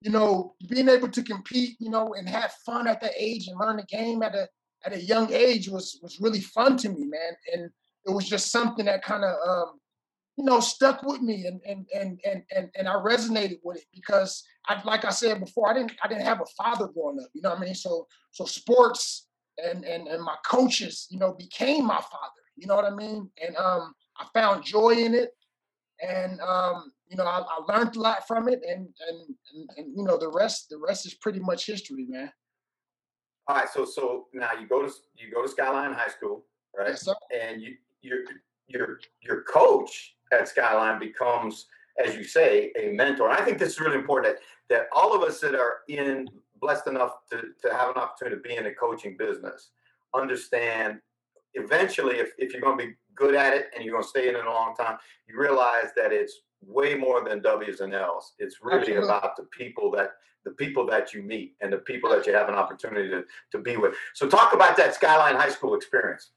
you 0.00 0.10
know, 0.10 0.54
being 0.68 0.88
able 0.88 1.08
to 1.08 1.22
compete, 1.22 1.76
you 1.80 1.90
know, 1.90 2.14
and 2.14 2.28
have 2.28 2.52
fun 2.66 2.86
at 2.86 3.00
that 3.00 3.12
age 3.18 3.48
and 3.48 3.58
learn 3.58 3.76
the 3.76 3.84
game 3.84 4.22
at 4.22 4.34
a 4.34 4.48
at 4.84 4.92
a 4.92 5.00
young 5.00 5.32
age 5.32 5.68
was 5.68 5.98
was 6.02 6.20
really 6.20 6.40
fun 6.40 6.76
to 6.78 6.88
me, 6.88 7.04
man. 7.04 7.32
And 7.52 7.70
it 8.06 8.10
was 8.10 8.28
just 8.28 8.52
something 8.52 8.84
that 8.84 9.02
kind 9.02 9.24
of 9.24 9.34
um, 9.48 9.80
you 10.36 10.44
know, 10.44 10.60
stuck 10.60 11.02
with 11.02 11.20
me 11.20 11.46
and 11.46 11.60
and 11.66 11.86
and 11.94 12.20
and 12.24 12.42
and, 12.54 12.68
and 12.76 12.88
I 12.88 12.94
resonated 12.94 13.60
with 13.62 13.78
it 13.78 13.86
because 13.94 14.42
I 14.66 14.82
like 14.84 15.04
I 15.04 15.10
said 15.10 15.40
before, 15.40 15.70
I 15.70 15.74
didn't 15.74 15.92
I 16.02 16.08
didn't 16.08 16.24
have 16.24 16.40
a 16.40 16.62
father 16.62 16.88
growing 16.88 17.20
up, 17.20 17.28
you 17.34 17.42
know 17.42 17.50
what 17.50 17.60
I 17.60 17.64
mean? 17.64 17.74
So 17.74 18.06
so 18.32 18.44
sports 18.44 19.28
and 19.58 19.84
and 19.84 20.08
and 20.08 20.22
my 20.22 20.36
coaches, 20.44 21.06
you 21.10 21.18
know, 21.18 21.32
became 21.32 21.86
my 21.86 22.00
father, 22.00 22.42
you 22.56 22.66
know 22.66 22.74
what 22.74 22.84
I 22.84 22.94
mean? 22.94 23.30
And 23.46 23.56
um 23.56 23.94
I 24.18 24.26
found 24.32 24.64
joy 24.64 24.90
in 24.90 25.14
it 25.14 25.30
and 26.00 26.40
um 26.40 26.92
you 27.08 27.16
know 27.16 27.24
I, 27.24 27.40
I 27.40 27.72
learned 27.72 27.96
a 27.96 28.00
lot 28.00 28.26
from 28.26 28.48
it 28.48 28.60
and, 28.68 28.88
and 29.08 29.34
and 29.52 29.70
and 29.76 29.96
you 29.96 30.04
know 30.04 30.16
the 30.16 30.30
rest 30.30 30.68
the 30.70 30.78
rest 30.78 31.06
is 31.06 31.14
pretty 31.14 31.40
much 31.40 31.66
history, 31.66 32.06
man. 32.08 32.32
All 33.46 33.56
right, 33.56 33.68
so 33.68 33.84
so 33.84 34.26
now 34.32 34.50
you 34.58 34.66
go 34.66 34.82
to 34.82 34.92
you 35.14 35.32
go 35.32 35.42
to 35.42 35.48
Skyline 35.48 35.92
High 35.92 36.08
School, 36.08 36.46
right? 36.76 36.88
Yes, 36.88 37.04
sir. 37.04 37.14
And 37.34 37.60
you 37.60 37.74
your 38.00 38.18
your 38.66 39.00
your 39.20 39.42
coach 39.42 40.16
at 40.32 40.48
Skyline 40.48 40.98
becomes, 40.98 41.66
as 42.04 42.16
you 42.16 42.24
say, 42.24 42.72
a 42.78 42.92
mentor. 42.92 43.28
And 43.28 43.38
I 43.38 43.44
think 43.44 43.58
this 43.58 43.74
is 43.74 43.80
really 43.80 43.96
important 43.96 44.34
that, 44.34 44.74
that 44.74 44.86
all 44.92 45.14
of 45.14 45.22
us 45.22 45.40
that 45.40 45.54
are 45.54 45.80
in 45.88 46.28
blessed 46.60 46.86
enough 46.86 47.12
to, 47.30 47.42
to 47.62 47.74
have 47.74 47.90
an 47.90 47.96
opportunity 47.96 48.36
to 48.36 48.42
be 48.42 48.56
in 48.56 48.66
a 48.66 48.74
coaching 48.74 49.16
business 49.18 49.70
understand 50.14 50.98
eventually 51.54 52.16
if, 52.16 52.30
if 52.38 52.52
you're 52.52 52.62
going 52.62 52.78
to 52.78 52.86
be 52.86 52.94
good 53.14 53.34
at 53.34 53.54
it 53.54 53.70
and 53.74 53.84
you're 53.84 53.92
going 53.92 54.04
to 54.04 54.08
stay 54.08 54.28
in 54.28 54.36
it 54.36 54.44
a 54.44 54.50
long 54.50 54.74
time, 54.74 54.98
you 55.26 55.38
realize 55.38 55.88
that 55.96 56.12
it's 56.12 56.40
way 56.62 56.94
more 56.94 57.26
than 57.26 57.42
W's 57.42 57.80
and 57.80 57.94
L's. 57.94 58.32
It's 58.38 58.56
really 58.62 58.80
Absolutely. 58.80 59.04
about 59.04 59.36
the 59.36 59.44
people 59.44 59.90
that 59.92 60.12
the 60.44 60.50
people 60.52 60.86
that 60.86 61.14
you 61.14 61.22
meet 61.22 61.54
and 61.62 61.72
the 61.72 61.78
people 61.78 62.10
that 62.10 62.26
you 62.26 62.34
have 62.34 62.50
an 62.50 62.54
opportunity 62.54 63.08
to, 63.08 63.24
to 63.52 63.58
be 63.58 63.78
with. 63.78 63.94
So 64.12 64.28
talk 64.28 64.54
about 64.54 64.76
that 64.76 64.94
Skyline 64.94 65.36
High 65.36 65.48
School 65.48 65.74
experience. 65.74 66.32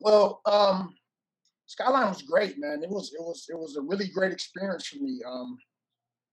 Well, 0.00 0.40
um, 0.46 0.94
Skyline 1.66 2.08
was 2.08 2.22
great, 2.22 2.58
man. 2.58 2.82
It 2.82 2.88
was 2.88 3.12
it 3.12 3.20
was 3.20 3.46
it 3.48 3.58
was 3.58 3.76
a 3.76 3.82
really 3.82 4.08
great 4.08 4.32
experience 4.32 4.86
for 4.86 4.96
me. 4.96 5.20
Um, 5.26 5.58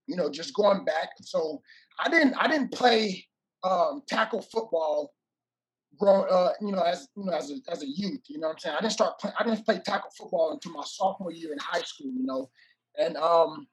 you 0.07 0.15
know, 0.15 0.29
just 0.29 0.53
going 0.53 0.85
back. 0.85 1.09
So 1.21 1.61
I 1.99 2.09
didn't 2.09 2.33
I 2.35 2.47
didn't 2.47 2.71
play 2.71 3.25
um, 3.63 4.01
tackle 4.07 4.41
football 4.41 5.13
uh, 6.05 6.51
you 6.61 6.71
know 6.71 6.81
as 6.81 7.07
you 7.15 7.25
know 7.25 7.33
as 7.33 7.51
a 7.51 7.55
as 7.71 7.83
a 7.83 7.87
youth. 7.87 8.21
You 8.27 8.39
know 8.39 8.47
what 8.47 8.53
I'm 8.53 8.59
saying? 8.59 8.75
I 8.77 8.81
didn't 8.81 8.93
start 8.93 9.19
playing. 9.19 9.35
I 9.39 9.43
didn't 9.43 9.65
play 9.65 9.79
tackle 9.79 10.11
football 10.17 10.51
until 10.51 10.73
my 10.73 10.83
sophomore 10.85 11.31
year 11.31 11.51
in 11.51 11.59
high 11.59 11.81
school. 11.81 12.07
You 12.07 12.25
know, 12.25 12.49
and 12.97 13.17
um, 13.17 13.67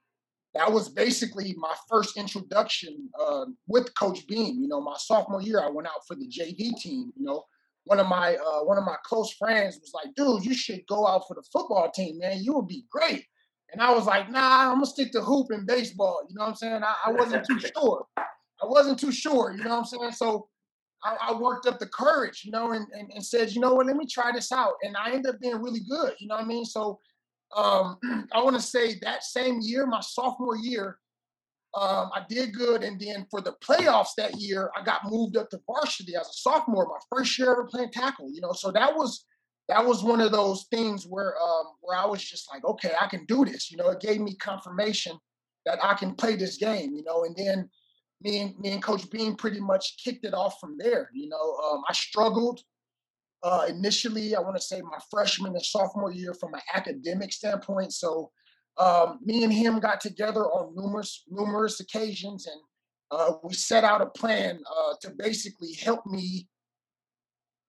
that 0.55 0.73
was 0.73 0.89
basically 0.89 1.55
my 1.59 1.75
first 1.89 2.17
introduction 2.17 3.09
uh, 3.21 3.47
with 3.67 3.95
Coach 3.99 4.27
Beam. 4.27 4.61
You 4.61 4.69
know, 4.69 4.81
my 4.81 4.97
sophomore 4.99 5.43
year, 5.43 5.61
I 5.61 5.69
went 5.69 5.89
out 5.89 6.07
for 6.07 6.15
the 6.15 6.29
JV 6.29 6.77
team. 6.77 7.13
You 7.17 7.25
know, 7.25 7.45
one 7.85 8.01
of 8.01 8.07
my 8.07 8.37
uh, 8.37 8.65
one 8.65 8.79
of 8.79 8.85
my 8.85 8.97
close 9.05 9.33
friends 9.33 9.79
was 9.81 9.93
like, 9.95 10.15
"Dude, 10.15 10.45
you 10.45 10.55
should 10.55 10.87
go 10.89 11.07
out 11.07 11.25
for 11.29 11.35
the 11.35 11.45
football 11.53 11.91
team, 11.91 12.19
man. 12.19 12.43
You 12.43 12.55
would 12.55 12.69
be 12.69 12.85
great." 12.91 13.25
And 13.73 13.83
I 13.83 13.93
was 13.93 14.07
like, 14.07 14.31
"Nah, 14.31 14.71
I'm 14.71 14.77
gonna 14.77 14.87
stick 14.87 15.13
to 15.13 15.21
hoop 15.21 15.49
and 15.51 15.67
baseball." 15.67 16.23
You 16.29 16.37
know 16.37 16.43
what 16.43 16.51
I'm 16.51 16.57
saying? 16.57 16.83
I, 16.83 16.95
I 17.07 17.13
wasn't 17.13 17.47
too 17.47 17.59
sure. 17.59 18.07
I 18.17 18.67
wasn't 18.67 18.99
too 18.99 19.13
sure. 19.13 19.53
You 19.53 19.65
know 19.65 19.71
what 19.71 19.79
I'm 19.79 19.85
saying? 19.85 20.13
So 20.13 20.49
I, 21.05 21.17
I 21.21 21.35
worked 21.35 21.67
up 21.67 21.79
the 21.79 21.87
courage, 21.87 22.43
you 22.45 22.51
know, 22.51 22.73
and, 22.73 22.87
and, 22.93 23.11
and 23.15 23.25
said, 23.25 23.53
"You 23.53 23.61
know 23.61 23.75
what? 23.75 23.87
Let 23.87 23.97
me 23.97 24.07
try 24.07 24.33
this 24.33 24.51
out." 24.53 24.75
And 24.83 24.97
I 24.97 25.13
ended 25.13 25.35
up 25.35 25.41
being 25.41 25.61
really 25.61 25.83
good. 25.89 26.15
You 26.19 26.29
know 26.29 26.37
what 26.37 26.45
I 26.45 26.47
mean? 26.47 26.65
So 26.65 26.99
um, 27.57 27.99
I 28.33 28.43
want 28.43 28.57
to 28.57 28.63
say 28.63 28.99
that 29.03 29.25
same 29.25 29.61
year, 29.61 29.87
my 29.87 30.01
sophomore 30.01 30.57
year, 30.57 30.99
um, 31.75 32.11
I 32.15 32.25
did 32.29 32.55
good, 32.55 32.85
and 32.85 33.01
then 33.01 33.27
for 33.31 33.41
the 33.41 33.55
playoffs 33.55 34.15
that 34.17 34.41
year, 34.41 34.71
I 34.77 34.85
got 34.85 35.11
moved 35.11 35.37
up 35.37 35.51
to 35.51 35.61
varsity 35.67 36.15
as 36.15 36.29
a 36.29 36.33
sophomore, 36.33 36.87
my 36.87 37.17
first 37.17 37.37
year 37.39 37.53
ever 37.53 37.65
playing 37.65 37.91
tackle. 37.91 38.31
You 38.33 38.41
know, 38.41 38.53
so 38.53 38.71
that 38.71 38.95
was 38.95 39.27
that 39.69 39.85
was 39.85 40.05
one 40.05 40.21
of 40.21 40.31
those 40.31 40.67
things 40.71 41.05
where 41.05 41.35
um, 41.43 41.67
where 41.81 41.99
I 41.99 42.07
was 42.07 42.23
just 42.23 42.49
like, 42.53 42.65
okay, 42.65 42.93
I 43.01 43.09
can 43.09 43.25
do 43.27 43.45
this. 43.45 43.71
You 43.71 43.77
know, 43.77 43.91
it 43.91 44.01
gave 44.01 44.21
me 44.21 44.37
confirmation 44.37 45.19
that 45.67 45.79
I 45.83 45.95
can 45.95 46.15
play 46.15 46.37
this 46.37 46.57
game. 46.57 46.95
You 46.95 47.03
know, 47.03 47.25
and 47.25 47.35
then 47.37 47.69
me 48.25 48.41
and 48.41 48.59
me 48.59 48.71
and 48.71 48.83
Coach 48.83 49.09
Beam 49.11 49.37
pretty 49.37 49.61
much 49.61 49.97
kicked 50.03 50.25
it 50.25 50.35
off 50.35 50.57
from 50.61 50.77
there. 50.79 51.11
You 51.13 51.29
know, 51.29 51.57
um, 51.71 51.83
I 51.89 51.93
struggled 51.93 52.61
uh, 53.43 53.67
initially. 53.69 54.35
I 54.35 54.41
want 54.41 54.57
to 54.57 54.63
say 54.63 54.81
my 54.81 54.99
freshman 55.11 55.53
and 55.53 55.65
sophomore 55.65 56.11
year 56.11 56.35
from 56.35 56.55
an 56.55 56.61
academic 56.75 57.33
standpoint. 57.33 57.93
So 57.93 58.31
um, 58.79 59.21
me 59.23 59.45
and 59.45 59.53
him 59.53 59.79
got 59.79 60.01
together 60.01 60.45
on 60.47 60.75
numerous 60.75 61.23
numerous 61.29 61.79
occasions, 61.81 62.47
and 62.47 62.61
uh, 63.11 63.35
we 63.45 63.55
set 63.55 63.85
out 63.85 64.01
a 64.01 64.07
plan 64.07 64.61
uh, 64.69 64.95
to 65.03 65.11
basically 65.17 65.75
help 65.75 66.05
me 66.07 66.49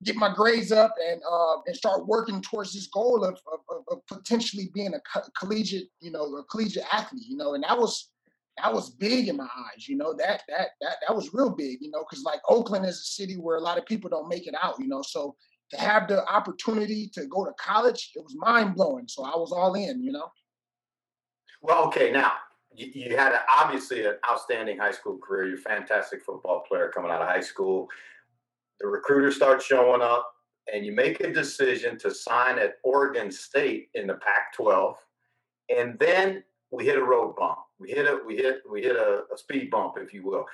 get 0.03 0.15
my 0.15 0.33
grades 0.33 0.71
up 0.71 0.93
and 1.09 1.21
uh, 1.29 1.57
and 1.67 1.75
start 1.75 2.07
working 2.07 2.41
towards 2.41 2.73
this 2.73 2.87
goal 2.87 3.23
of, 3.23 3.37
of, 3.51 3.83
of 3.91 3.99
potentially 4.07 4.69
being 4.73 4.93
a 4.93 5.01
co- 5.01 5.27
collegiate, 5.37 5.89
you 5.99 6.11
know, 6.11 6.23
a 6.23 6.43
collegiate 6.45 6.85
athlete, 6.91 7.25
you 7.27 7.37
know, 7.37 7.53
and 7.53 7.63
that 7.63 7.77
was 7.77 8.11
that 8.57 8.73
was 8.73 8.89
big 8.89 9.27
in 9.27 9.37
my 9.37 9.47
eyes, 9.57 9.87
you 9.87 9.97
know, 9.97 10.13
that 10.13 10.43
that 10.47 10.69
that 10.81 10.97
that 11.07 11.15
was 11.15 11.33
real 11.33 11.49
big, 11.49 11.79
you 11.81 11.91
know, 11.91 12.05
because 12.09 12.23
like 12.23 12.39
Oakland 12.47 12.85
is 12.85 12.99
a 12.99 13.03
city 13.03 13.35
where 13.35 13.57
a 13.57 13.61
lot 13.61 13.77
of 13.77 13.85
people 13.85 14.09
don't 14.09 14.29
make 14.29 14.47
it 14.47 14.55
out, 14.61 14.79
you 14.79 14.87
know, 14.87 15.01
so 15.01 15.35
to 15.71 15.77
have 15.77 16.07
the 16.07 16.25
opportunity 16.27 17.09
to 17.13 17.25
go 17.25 17.43
to 17.43 17.51
college, 17.59 18.11
it 18.15 18.23
was 18.23 18.35
mind 18.37 18.75
blowing. 18.75 19.07
So 19.07 19.23
I 19.23 19.35
was 19.35 19.51
all 19.51 19.73
in, 19.73 20.01
you 20.01 20.11
know. 20.11 20.29
Well, 21.61 21.85
okay, 21.87 22.11
now 22.11 22.33
you, 22.75 23.15
had 23.17 23.31
a, 23.31 23.41
obviously 23.53 24.05
an 24.05 24.15
outstanding 24.29 24.77
high 24.77 24.91
school 24.91 25.17
career. 25.17 25.47
You're 25.47 25.57
a 25.57 25.61
fantastic 25.61 26.23
football 26.23 26.63
player 26.67 26.91
coming 26.93 27.11
out 27.11 27.21
of 27.21 27.27
high 27.27 27.41
school. 27.41 27.87
The 28.79 28.87
recruiters 28.87 29.35
start 29.35 29.61
showing 29.61 30.01
up, 30.01 30.31
and 30.71 30.85
you 30.85 30.91
make 30.91 31.21
a 31.21 31.31
decision 31.31 31.97
to 31.99 32.13
sign 32.13 32.59
at 32.59 32.75
Oregon 32.83 33.31
State 33.31 33.89
in 33.93 34.07
the 34.07 34.15
Pac-12, 34.15 34.95
and 35.75 35.97
then 35.99 36.43
we 36.75 36.85
hit 36.85 36.97
a 36.97 37.03
road 37.03 37.35
bump. 37.35 37.59
We 37.79 37.89
hit 37.89 38.05
a 38.05 38.19
we 38.25 38.35
hit 38.35 38.61
we 38.69 38.81
hit 38.81 38.95
a, 38.95 39.23
a 39.33 39.37
speed 39.37 39.71
bump, 39.71 39.95
if 39.97 40.13
you 40.13 40.25
will. 40.25 40.45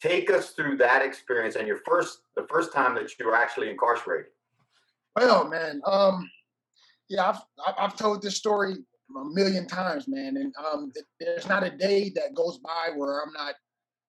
Take 0.00 0.30
us 0.30 0.50
through 0.50 0.76
that 0.78 1.02
experience 1.02 1.56
and 1.56 1.66
your 1.66 1.78
first 1.86 2.20
the 2.36 2.46
first 2.48 2.72
time 2.72 2.94
that 2.94 3.10
you 3.18 3.26
were 3.26 3.34
actually 3.34 3.70
incarcerated. 3.70 4.32
Well, 5.16 5.48
man, 5.48 5.80
um, 5.84 6.30
yeah, 7.08 7.30
I've 7.30 7.74
I've 7.78 7.96
told 7.96 8.22
this 8.22 8.36
story 8.36 8.76
a 9.16 9.24
million 9.24 9.66
times, 9.66 10.08
man. 10.08 10.36
And 10.36 10.54
um, 10.64 10.92
there's 11.20 11.48
not 11.48 11.64
a 11.64 11.70
day 11.70 12.10
that 12.14 12.34
goes 12.34 12.58
by 12.58 12.90
where 12.94 13.22
I'm 13.22 13.32
not 13.32 13.54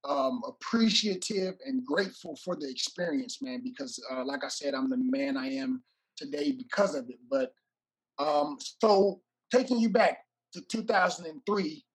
um, 0.08 0.42
appreciative 0.48 1.56
and 1.66 1.86
grateful 1.86 2.38
for 2.44 2.56
the 2.56 2.70
experience, 2.70 3.42
man. 3.42 3.62
Because, 3.64 4.00
uh, 4.12 4.24
like 4.26 4.44
I 4.44 4.50
said, 4.50 4.74
I'm 4.74 4.90
the 4.90 4.98
man 4.98 5.38
I 5.38 5.48
am 5.48 5.84
today 6.18 6.52
because 6.52 6.96
of 6.96 7.10
it. 7.10 7.20
But 7.30 7.54
um, 8.18 8.58
so 8.82 9.22
taking 9.52 9.80
you 9.80 9.90
back 9.90 10.25
to 10.56 10.62
2003, 10.62 11.86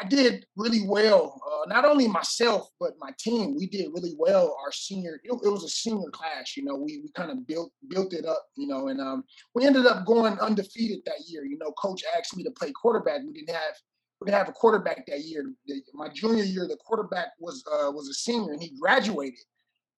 I 0.00 0.08
did 0.08 0.46
really 0.56 0.86
well. 0.86 1.40
Uh, 1.46 1.68
not 1.68 1.84
only 1.84 2.08
myself, 2.08 2.68
but 2.80 2.92
my 2.98 3.10
team. 3.18 3.54
We 3.56 3.66
did 3.66 3.90
really 3.92 4.14
well. 4.18 4.56
Our 4.64 4.72
senior, 4.72 5.20
it, 5.22 5.32
it 5.32 5.48
was 5.48 5.64
a 5.64 5.68
senior 5.68 6.10
class. 6.10 6.56
You 6.56 6.64
know, 6.64 6.76
we 6.76 7.00
we 7.02 7.10
kind 7.14 7.30
of 7.30 7.46
built 7.46 7.72
built 7.88 8.14
it 8.14 8.24
up. 8.24 8.46
You 8.56 8.68
know, 8.68 8.88
and 8.88 9.00
um, 9.00 9.24
we 9.54 9.66
ended 9.66 9.86
up 9.86 10.06
going 10.06 10.38
undefeated 10.38 11.00
that 11.06 11.24
year. 11.26 11.44
You 11.44 11.58
know, 11.58 11.72
coach 11.72 12.02
asked 12.16 12.36
me 12.36 12.42
to 12.44 12.50
play 12.52 12.72
quarterback. 12.72 13.20
We 13.26 13.32
didn't 13.32 13.54
have 13.54 13.74
we 14.20 14.26
didn't 14.26 14.38
have 14.38 14.48
a 14.48 14.52
quarterback 14.52 15.04
that 15.06 15.24
year. 15.24 15.52
My 15.94 16.08
junior 16.08 16.44
year, 16.44 16.66
the 16.66 16.76
quarterback 16.76 17.28
was 17.38 17.62
uh, 17.70 17.90
was 17.90 18.08
a 18.08 18.14
senior, 18.14 18.52
and 18.52 18.62
he 18.62 18.72
graduated. 18.80 19.40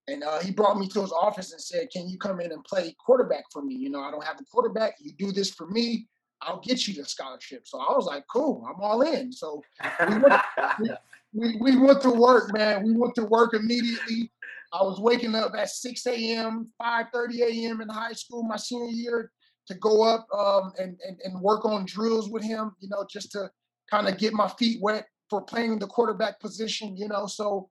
And 0.06 0.22
uh, 0.22 0.40
he 0.40 0.50
brought 0.50 0.78
me 0.78 0.86
to 0.88 1.00
his 1.00 1.12
office 1.12 1.52
and 1.52 1.60
said, 1.60 1.88
"Can 1.90 2.08
you 2.08 2.18
come 2.18 2.40
in 2.40 2.52
and 2.52 2.64
play 2.64 2.94
quarterback 3.04 3.44
for 3.52 3.62
me? 3.62 3.74
You 3.74 3.90
know, 3.90 4.00
I 4.00 4.10
don't 4.10 4.24
have 4.24 4.40
a 4.40 4.44
quarterback. 4.44 4.96
You 4.98 5.12
do 5.12 5.30
this 5.30 5.50
for 5.50 5.66
me. 5.68 6.08
I'll 6.44 6.60
get 6.60 6.86
you 6.86 6.94
the 6.94 7.04
scholarship. 7.04 7.66
So 7.66 7.78
I 7.78 7.92
was 7.92 8.06
like, 8.06 8.24
cool, 8.30 8.64
I'm 8.68 8.80
all 8.82 9.02
in. 9.02 9.32
So 9.32 9.62
we 10.08 10.18
went, 10.18 10.42
we, 10.80 10.90
we, 11.32 11.56
we, 11.56 11.76
went 11.76 12.02
to 12.02 12.10
work, 12.10 12.52
man. 12.52 12.84
We 12.84 12.92
went 12.96 13.14
to 13.16 13.24
work 13.24 13.54
immediately. 13.54 14.30
I 14.72 14.82
was 14.82 15.00
waking 15.00 15.34
up 15.34 15.52
at 15.56 15.70
6 15.70 16.06
a.m., 16.06 16.70
5:30 16.82 17.40
a.m. 17.40 17.80
in 17.80 17.88
high 17.88 18.12
school 18.12 18.42
my 18.42 18.56
senior 18.56 18.90
year 18.90 19.32
to 19.66 19.74
go 19.74 20.02
up 20.02 20.26
um, 20.36 20.72
and, 20.78 20.98
and 21.06 21.18
and 21.24 21.40
work 21.40 21.64
on 21.64 21.86
drills 21.86 22.28
with 22.28 22.42
him, 22.42 22.72
you 22.80 22.88
know, 22.88 23.06
just 23.08 23.32
to 23.32 23.50
kind 23.90 24.08
of 24.08 24.18
get 24.18 24.32
my 24.32 24.48
feet 24.48 24.78
wet 24.82 25.06
for 25.30 25.42
playing 25.42 25.78
the 25.78 25.86
quarterback 25.86 26.40
position, 26.40 26.96
you 26.96 27.08
know. 27.08 27.26
So 27.26 27.70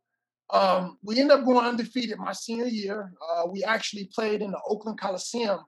um, 0.51 0.97
we 1.03 1.19
ended 1.19 1.39
up 1.39 1.45
going 1.45 1.65
undefeated 1.65 2.17
my 2.17 2.33
senior 2.33 2.65
year. 2.65 3.11
Uh, 3.29 3.47
we 3.47 3.63
actually 3.63 4.09
played 4.13 4.41
in 4.41 4.51
the 4.51 4.59
Oakland 4.67 4.99
Coliseum 4.99 5.59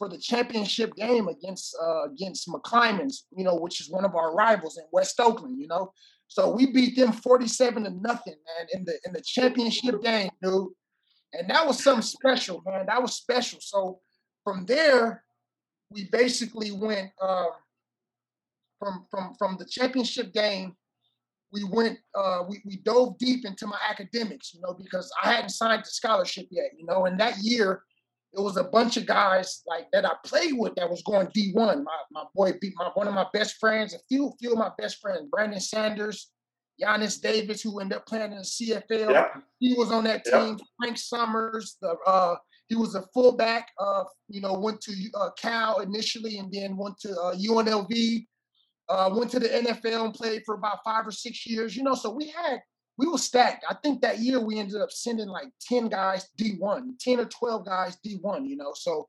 for 0.00 0.08
the 0.08 0.16
championship 0.16 0.94
game 0.94 1.28
against 1.28 1.76
uh, 1.80 2.04
against 2.04 2.48
McClymonds, 2.48 3.24
you 3.36 3.44
know, 3.44 3.54
which 3.54 3.82
is 3.82 3.90
one 3.90 4.06
of 4.06 4.14
our 4.14 4.34
rivals 4.34 4.78
in 4.78 4.84
West 4.92 5.20
Oakland, 5.20 5.60
you 5.60 5.68
know. 5.68 5.92
So 6.26 6.50
we 6.50 6.72
beat 6.72 6.96
them 6.96 7.12
47 7.12 7.84
to 7.84 7.90
nothing, 7.90 8.34
man, 8.46 8.66
in 8.72 8.84
the 8.86 8.98
in 9.04 9.12
the 9.12 9.20
championship 9.20 10.02
game, 10.02 10.30
dude. 10.42 10.68
And 11.34 11.50
that 11.50 11.66
was 11.66 11.84
something 11.84 12.00
special, 12.02 12.62
man. 12.64 12.86
That 12.86 13.02
was 13.02 13.12
special. 13.12 13.58
So 13.60 14.00
from 14.42 14.64
there, 14.64 15.22
we 15.90 16.08
basically 16.10 16.70
went 16.70 17.10
uh, 17.20 17.52
from 18.78 19.04
from 19.10 19.34
from 19.38 19.58
the 19.58 19.66
championship 19.66 20.32
game. 20.32 20.76
We 21.52 21.64
went, 21.64 21.98
uh, 22.14 22.44
we, 22.48 22.62
we 22.64 22.76
dove 22.76 23.18
deep 23.18 23.44
into 23.44 23.66
my 23.66 23.78
academics, 23.90 24.54
you 24.54 24.60
know, 24.60 24.72
because 24.72 25.12
I 25.20 25.32
hadn't 25.32 25.48
signed 25.48 25.82
the 25.82 25.90
scholarship 25.90 26.46
yet, 26.48 26.70
you 26.78 26.86
know, 26.86 27.06
and 27.06 27.18
that 27.18 27.38
year 27.38 27.82
it 28.32 28.40
was 28.40 28.56
a 28.56 28.64
bunch 28.64 28.96
of 28.96 29.06
guys 29.06 29.62
like 29.66 29.86
that 29.92 30.04
I 30.04 30.12
played 30.24 30.52
with 30.56 30.74
that 30.76 30.88
was 30.88 31.02
going 31.02 31.26
D1. 31.28 31.54
My 31.82 31.98
my 32.12 32.24
boy 32.34 32.52
beat 32.60 32.74
my 32.76 32.90
one 32.94 33.08
of 33.08 33.14
my 33.14 33.26
best 33.32 33.56
friends, 33.58 33.94
a 33.94 33.98
few 34.08 34.32
few 34.38 34.52
of 34.52 34.58
my 34.58 34.70
best 34.78 35.00
friends, 35.00 35.28
Brandon 35.30 35.60
Sanders, 35.60 36.30
Yonus 36.78 37.18
Davis, 37.18 37.60
who 37.60 37.80
ended 37.80 37.98
up 37.98 38.06
playing 38.06 38.32
in 38.32 38.38
the 38.38 38.44
CFL. 38.44 39.10
Yep. 39.10 39.42
He 39.58 39.74
was 39.74 39.90
on 39.90 40.04
that 40.04 40.24
team. 40.24 40.56
Yep. 40.58 40.60
Frank 40.78 40.98
Summers, 40.98 41.76
the 41.82 41.96
uh, 42.06 42.36
he 42.68 42.76
was 42.76 42.94
a 42.94 43.02
fullback. 43.12 43.68
Uh, 43.78 44.04
you 44.28 44.40
know, 44.40 44.54
went 44.58 44.80
to 44.82 44.94
uh, 45.14 45.30
Cal 45.36 45.80
initially, 45.80 46.38
and 46.38 46.52
then 46.52 46.76
went 46.76 46.98
to 47.00 47.10
uh, 47.10 47.34
UNLV. 47.34 48.26
Uh, 48.88 49.10
went 49.12 49.30
to 49.30 49.38
the 49.38 49.48
NFL 49.48 50.04
and 50.06 50.14
played 50.14 50.42
for 50.44 50.56
about 50.56 50.78
five 50.84 51.06
or 51.06 51.12
six 51.12 51.46
years. 51.46 51.76
You 51.76 51.82
know, 51.82 51.94
so 51.94 52.10
we 52.10 52.28
had 52.28 52.60
we 53.00 53.08
were 53.08 53.16
stacked. 53.16 53.64
I 53.68 53.74
think 53.82 54.02
that 54.02 54.18
year 54.18 54.40
we 54.40 54.58
ended 54.58 54.82
up 54.82 54.90
sending 54.90 55.28
like 55.28 55.48
10 55.62 55.88
guys 55.88 56.28
D1, 56.38 56.98
10 57.00 57.20
or 57.20 57.24
12 57.24 57.64
guys 57.64 57.96
D1, 58.06 58.46
you 58.46 58.56
know. 58.56 58.72
So 58.74 59.08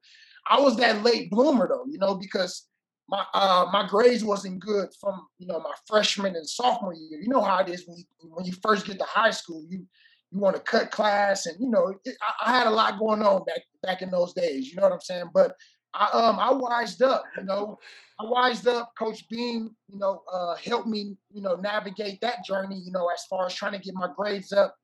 I 0.49 0.61
was 0.61 0.77
that 0.77 1.03
late 1.03 1.29
bloomer 1.29 1.67
though, 1.67 1.83
you 1.89 1.99
know, 1.99 2.15
because 2.15 2.67
my 3.09 3.25
uh, 3.33 3.65
my 3.73 3.85
grades 3.85 4.23
wasn't 4.23 4.61
good 4.61 4.87
from 5.01 5.27
you 5.37 5.45
know 5.45 5.59
my 5.59 5.73
freshman 5.85 6.37
and 6.37 6.47
sophomore 6.47 6.93
year. 6.93 7.19
You 7.19 7.27
know 7.27 7.41
how 7.41 7.59
it 7.59 7.67
is 7.67 7.85
when 7.85 7.97
you 7.97 8.05
when 8.21 8.45
you 8.45 8.53
first 8.63 8.85
get 8.85 8.97
to 8.99 9.03
high 9.03 9.31
school, 9.31 9.65
you 9.67 9.85
you 10.31 10.39
want 10.39 10.55
to 10.55 10.61
cut 10.61 10.91
class, 10.91 11.45
and 11.45 11.59
you 11.59 11.69
know 11.69 11.93
it, 12.05 12.15
I, 12.21 12.49
I, 12.49 12.57
had 12.57 12.67
a 12.67 12.71
lot 12.71 12.97
going 12.97 13.21
on 13.21 13.43
back 13.43 13.63
back 13.83 14.01
in 14.01 14.09
those 14.09 14.33
days. 14.33 14.69
You 14.69 14.77
know 14.77 14.83
what 14.83 14.93
I'm 14.93 15.01
saying? 15.01 15.31
But 15.33 15.57
I 15.93 16.05
um 16.13 16.39
I 16.39 16.53
wised 16.53 17.01
up, 17.01 17.25
you 17.37 17.43
know. 17.43 17.77
I 18.21 18.25
wised 18.25 18.67
up. 18.67 18.93
Coach 18.97 19.27
Beam, 19.29 19.71
you 19.87 19.97
know, 19.97 20.21
uh, 20.31 20.55
helped 20.55 20.87
me, 20.87 21.17
you 21.31 21.41
know, 21.41 21.55
navigate 21.55 22.21
that 22.21 22.45
journey. 22.45 22.77
You 22.77 22.91
know, 22.91 23.07
as 23.07 23.25
far 23.25 23.45
as 23.45 23.53
trying 23.53 23.73
to 23.73 23.79
get 23.79 23.95
my 23.95 24.09
grades 24.15 24.53
up, 24.53 24.75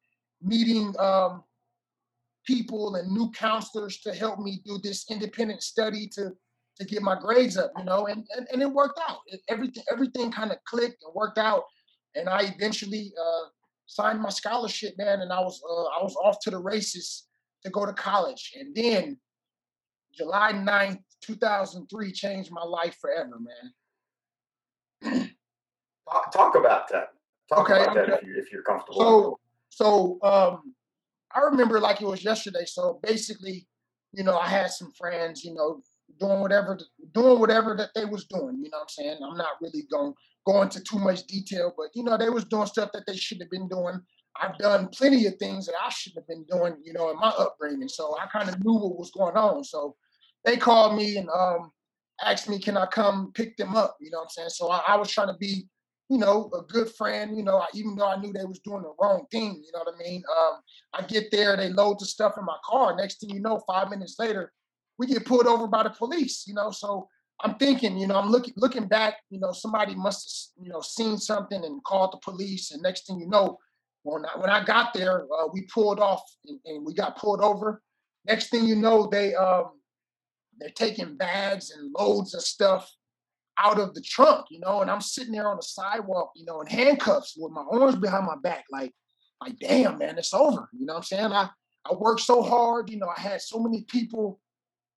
meeting 0.41 0.94
um, 1.00 1.44
people 2.46 2.96
and 2.96 3.12
new 3.12 3.29
counselors 3.32 4.00
to 4.01 4.13
help 4.13 4.39
me 4.39 4.62
do 4.65 4.79
this 4.82 5.06
independent 5.12 5.62
study 5.62 6.08
to 6.15 6.32
to 6.77 6.86
get 6.86 7.01
my 7.01 7.20
grades 7.20 7.58
up. 7.58 7.72
You 7.77 7.84
know, 7.84 8.08
and 8.08 8.25
and, 8.36 8.48
and 8.51 8.62
it 8.62 8.72
worked 8.72 9.00
out. 9.08 9.20
It, 9.27 9.41
everything 9.50 9.84
everything 9.91 10.32
kind 10.32 10.51
of 10.51 10.58
clicked 10.65 11.03
and 11.03 11.13
worked 11.13 11.38
out, 11.38 11.63
and 12.15 12.27
I 12.27 12.53
eventually 12.56 13.13
uh, 13.22 13.50
signed 13.86 14.22
my 14.22 14.29
scholarship, 14.29 14.96
man. 14.98 15.22
And 15.22 15.32
I 15.32 15.41
was 15.41 15.62
uh, 15.63 16.00
I 16.00 16.03
was 16.03 16.15
off 16.15 16.39
to 16.44 16.50
the 16.50 16.60
races 16.60 17.27
to 17.63 17.70
go 17.70 17.86
to 17.86 17.94
college, 17.94 18.53
and 18.60 18.74
then 18.75 19.17
July 20.17 20.53
9th, 20.53 21.00
2003 21.21 22.12
changed 22.12 22.51
my 22.51 22.63
life 22.63 22.97
forever, 23.00 23.38
man. 25.01 25.31
Talk 26.33 26.55
about 26.55 26.89
that. 26.89 27.09
Talk 27.50 27.69
okay, 27.69 27.83
about 27.83 27.95
that 27.95 28.09
if, 28.09 28.24
you, 28.24 28.36
if 28.38 28.51
you're 28.51 28.63
comfortable. 28.63 29.39
So, 29.69 30.19
so 30.21 30.27
um, 30.27 30.74
I 31.36 31.41
remember 31.41 31.79
like 31.79 32.01
it 32.01 32.07
was 32.07 32.24
yesterday. 32.24 32.65
So 32.65 33.00
basically, 33.03 33.67
you 34.13 34.24
know, 34.24 34.38
I 34.38 34.47
had 34.47 34.71
some 34.71 34.91
friends, 34.97 35.43
you 35.43 35.53
know, 35.53 35.81
doing 36.19 36.39
whatever, 36.39 36.79
doing 37.13 37.39
whatever 37.39 37.75
that 37.75 37.89
they 37.93 38.05
was 38.05 38.25
doing. 38.25 38.57
You 38.62 38.69
know 38.69 38.77
what 38.77 38.83
I'm 38.83 38.89
saying? 38.89 39.17
I'm 39.24 39.38
not 39.38 39.62
really 39.62 39.83
going 39.91 40.13
go 40.47 40.62
into 40.62 40.81
too 40.81 40.97
much 40.97 41.27
detail, 41.27 41.74
but 41.77 41.88
you 41.93 42.03
know, 42.03 42.17
they 42.17 42.29
was 42.29 42.45
doing 42.45 42.65
stuff 42.65 42.89
that 42.93 43.03
they 43.05 43.17
should 43.17 43.39
have 43.41 43.51
been 43.51 43.67
doing. 43.67 44.00
I've 44.41 44.57
done 44.57 44.88
plenty 44.89 45.25
of 45.25 45.36
things 45.38 45.65
that 45.65 45.75
I 45.83 45.89
shouldn't 45.89 46.24
have 46.24 46.27
been 46.27 46.45
doing, 46.50 46.77
you 46.83 46.93
know, 46.93 47.09
in 47.12 47.17
my 47.17 47.29
upbringing. 47.29 47.89
So 47.89 48.15
I 48.17 48.27
kind 48.27 48.47
of 48.47 48.63
knew 48.63 48.74
what 48.74 48.97
was 48.97 49.12
going 49.12 49.36
on. 49.36 49.63
So 49.63 49.95
they 50.47 50.55
called 50.55 50.95
me 50.95 51.17
and 51.17 51.29
um, 51.29 51.71
asked 52.23 52.49
me, 52.49 52.57
can 52.57 52.77
I 52.77 52.85
come 52.85 53.31
pick 53.33 53.57
them 53.57 53.75
up? 53.75 53.97
You 53.99 54.09
know 54.11 54.19
what 54.19 54.23
I'm 54.23 54.29
saying? 54.29 54.49
So 54.49 54.71
I, 54.71 54.81
I 54.87 54.95
was 54.95 55.11
trying 55.11 55.27
to 55.27 55.37
be, 55.37 55.67
you 56.09 56.17
know, 56.17 56.49
a 56.57 56.61
good 56.71 56.89
friend, 56.95 57.35
you 57.35 57.43
know, 57.43 57.61
even 57.73 57.97
though 57.97 58.07
I 58.07 58.15
knew 58.15 58.31
they 58.31 58.45
was 58.45 58.59
doing 58.59 58.81
the 58.81 58.93
wrong 58.99 59.25
thing, 59.29 59.61
you 59.65 59.71
know 59.73 59.83
what 59.83 59.93
I 59.93 59.97
mean? 59.97 60.23
Um, 60.39 60.61
I 60.93 61.05
get 61.05 61.31
there, 61.31 61.57
they 61.57 61.69
load 61.69 61.99
the 61.99 62.05
stuff 62.05 62.35
in 62.37 62.45
my 62.45 62.55
car. 62.63 62.95
Next 62.95 63.19
thing 63.19 63.31
you 63.31 63.41
know, 63.41 63.61
five 63.67 63.89
minutes 63.89 64.15
later, 64.17 64.53
we 64.97 65.05
get 65.05 65.25
pulled 65.25 65.47
over 65.47 65.67
by 65.67 65.83
the 65.83 65.89
police, 65.89 66.45
you 66.47 66.53
know. 66.53 66.71
So 66.71 67.09
I'm 67.41 67.55
thinking, 67.55 67.97
you 67.97 68.07
know, 68.07 68.15
I'm 68.15 68.31
looking 68.31 68.53
looking 68.55 68.87
back, 68.87 69.15
you 69.29 69.41
know, 69.41 69.51
somebody 69.51 69.95
must 69.95 70.53
have, 70.55 70.65
you 70.65 70.71
know, 70.71 70.79
seen 70.79 71.17
something 71.17 71.63
and 71.63 71.83
called 71.83 72.13
the 72.13 72.19
police. 72.23 72.71
And 72.71 72.81
next 72.81 73.05
thing 73.05 73.19
you 73.19 73.27
know, 73.27 73.59
when 74.03 74.25
I, 74.25 74.39
when 74.39 74.49
I 74.49 74.63
got 74.63 74.93
there, 74.93 75.25
uh, 75.25 75.47
we 75.51 75.63
pulled 75.63 75.99
off 75.99 76.21
and, 76.45 76.57
and, 76.65 76.85
we 76.85 76.93
got 76.93 77.17
pulled 77.17 77.41
over. 77.41 77.81
Next 78.25 78.49
thing 78.49 78.65
you 78.65 78.75
know, 78.75 79.07
they 79.11 79.35
um, 79.35 79.71
they're 80.59 80.69
taking 80.69 81.17
bags 81.17 81.71
and 81.71 81.93
loads 81.97 82.33
of 82.33 82.41
stuff 82.41 82.89
out 83.59 83.79
of 83.79 83.93
the 83.93 84.01
trunk, 84.01 84.45
you 84.49 84.59
know, 84.59 84.81
and 84.81 84.91
I'm 84.91 85.01
sitting 85.01 85.33
there 85.33 85.47
on 85.47 85.57
the 85.57 85.63
sidewalk, 85.63 86.31
you 86.35 86.45
know, 86.45 86.61
in 86.61 86.67
handcuffs 86.67 87.35
with 87.37 87.51
my 87.51 87.63
arms 87.71 87.95
behind 87.95 88.25
my 88.25 88.35
back, 88.43 88.65
like, 88.71 88.93
like, 89.41 89.57
damn, 89.59 89.97
man, 89.97 90.17
it's 90.17 90.33
over. 90.33 90.69
You 90.73 90.85
know 90.85 90.93
what 90.93 90.99
I'm 90.99 91.03
saying? 91.03 91.31
I 91.31 91.49
I 91.89 91.93
worked 91.93 92.21
so 92.21 92.41
hard, 92.41 92.89
you 92.89 92.97
know, 92.97 93.11
I 93.15 93.19
had 93.19 93.41
so 93.41 93.59
many 93.59 93.83
people 93.83 94.39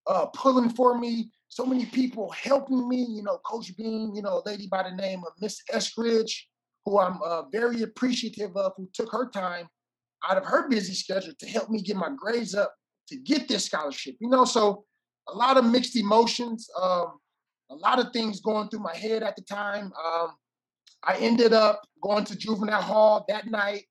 uh 0.06 0.26
pulling 0.26 0.70
for 0.70 0.98
me, 0.98 1.30
so 1.48 1.64
many 1.64 1.86
people 1.86 2.30
helping 2.30 2.88
me, 2.88 3.06
you 3.08 3.22
know, 3.22 3.38
Coach 3.38 3.76
Beam, 3.76 4.12
you 4.14 4.22
know, 4.22 4.42
a 4.44 4.48
lady 4.48 4.66
by 4.70 4.82
the 4.82 4.94
name 4.94 5.20
of 5.26 5.32
Miss 5.40 5.62
Eskridge, 5.72 6.32
who 6.84 6.98
I'm 6.98 7.20
uh, 7.22 7.42
very 7.50 7.82
appreciative 7.82 8.56
of, 8.56 8.72
who 8.76 8.88
took 8.92 9.12
her 9.12 9.28
time 9.30 9.68
out 10.28 10.36
of 10.36 10.44
her 10.44 10.68
busy 10.68 10.94
schedule 10.94 11.32
to 11.38 11.46
help 11.46 11.70
me 11.70 11.82
get 11.82 11.96
my 11.96 12.10
grades 12.16 12.54
up 12.54 12.74
to 13.08 13.16
get 13.16 13.48
this 13.48 13.66
scholarship. 13.66 14.16
You 14.20 14.28
know, 14.28 14.44
so 14.44 14.84
a 15.32 15.36
lot 15.36 15.56
of 15.56 15.64
mixed 15.64 15.96
emotions, 15.96 16.68
um, 16.80 17.18
a 17.70 17.74
lot 17.74 17.98
of 17.98 18.12
things 18.12 18.40
going 18.40 18.68
through 18.68 18.80
my 18.80 18.96
head 18.96 19.22
at 19.22 19.36
the 19.36 19.42
time. 19.42 19.92
Um, 20.04 20.32
I 21.04 21.16
ended 21.16 21.52
up 21.52 21.82
going 22.02 22.24
to 22.24 22.36
juvenile 22.36 22.82
hall 22.82 23.24
that 23.28 23.46
night. 23.46 23.84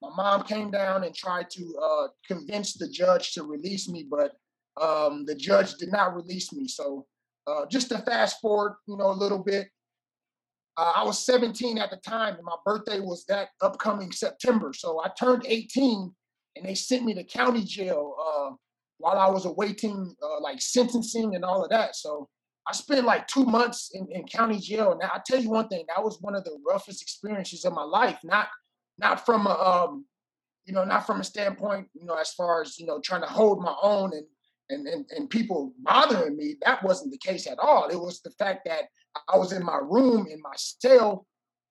My 0.00 0.10
mom 0.16 0.42
came 0.44 0.70
down 0.70 1.04
and 1.04 1.14
tried 1.14 1.50
to 1.50 1.78
uh, 1.82 2.08
convince 2.26 2.74
the 2.74 2.88
judge 2.88 3.32
to 3.32 3.42
release 3.42 3.88
me, 3.88 4.06
but 4.08 4.32
um, 4.80 5.24
the 5.24 5.34
judge 5.34 5.74
did 5.74 5.90
not 5.90 6.14
release 6.14 6.52
me. 6.52 6.68
So 6.68 7.06
uh, 7.46 7.66
just 7.66 7.88
to 7.90 7.98
fast 7.98 8.40
forward, 8.40 8.76
you 8.86 8.96
know, 8.96 9.10
a 9.10 9.12
little 9.12 9.42
bit, 9.42 9.68
uh, 10.76 10.92
I 10.96 11.04
was 11.04 11.24
17 11.24 11.78
at 11.78 11.90
the 11.90 11.98
time, 11.98 12.34
and 12.34 12.44
my 12.44 12.56
birthday 12.64 12.98
was 12.98 13.24
that 13.26 13.48
upcoming 13.60 14.10
September. 14.10 14.72
So 14.72 15.00
I 15.00 15.10
turned 15.18 15.44
18, 15.46 16.12
and 16.56 16.66
they 16.66 16.74
sent 16.74 17.04
me 17.04 17.14
to 17.14 17.24
county 17.24 17.62
jail 17.62 18.16
uh, 18.20 18.50
while 18.98 19.18
I 19.18 19.28
was 19.28 19.44
awaiting 19.44 20.14
uh, 20.22 20.40
like 20.40 20.60
sentencing 20.60 21.34
and 21.34 21.44
all 21.44 21.62
of 21.62 21.70
that. 21.70 21.96
So 21.96 22.28
I 22.66 22.72
spent 22.72 23.04
like 23.04 23.26
two 23.26 23.44
months 23.44 23.90
in, 23.92 24.06
in 24.10 24.24
county 24.26 24.58
jail. 24.58 24.96
Now 25.00 25.10
I 25.14 25.20
tell 25.26 25.40
you 25.40 25.50
one 25.50 25.68
thing, 25.68 25.84
that 25.88 26.02
was 26.02 26.18
one 26.20 26.34
of 26.34 26.44
the 26.44 26.58
roughest 26.66 27.02
experiences 27.02 27.64
of 27.64 27.72
my 27.74 27.82
life. 27.82 28.18
Not 28.24 28.48
not 28.98 29.26
from 29.26 29.46
a 29.46 29.50
um, 29.50 30.06
you 30.64 30.72
know, 30.72 30.84
not 30.84 31.06
from 31.06 31.20
a 31.20 31.24
standpoint, 31.24 31.88
you 31.94 32.06
know, 32.06 32.14
as 32.14 32.32
far 32.32 32.62
as 32.62 32.78
you 32.78 32.86
know, 32.86 33.00
trying 33.00 33.20
to 33.20 33.26
hold 33.26 33.62
my 33.62 33.74
own 33.82 34.12
and 34.14 34.26
and 34.70 34.86
and, 34.86 35.04
and 35.16 35.30
people 35.30 35.74
bothering 35.78 36.36
me. 36.36 36.56
That 36.64 36.82
wasn't 36.82 37.12
the 37.12 37.18
case 37.18 37.46
at 37.46 37.58
all. 37.58 37.88
It 37.88 38.00
was 38.00 38.20
the 38.22 38.30
fact 38.30 38.62
that 38.66 38.84
I 39.28 39.36
was 39.36 39.52
in 39.52 39.64
my 39.64 39.78
room 39.82 40.26
in 40.30 40.40
my 40.40 40.54
cell 40.56 41.26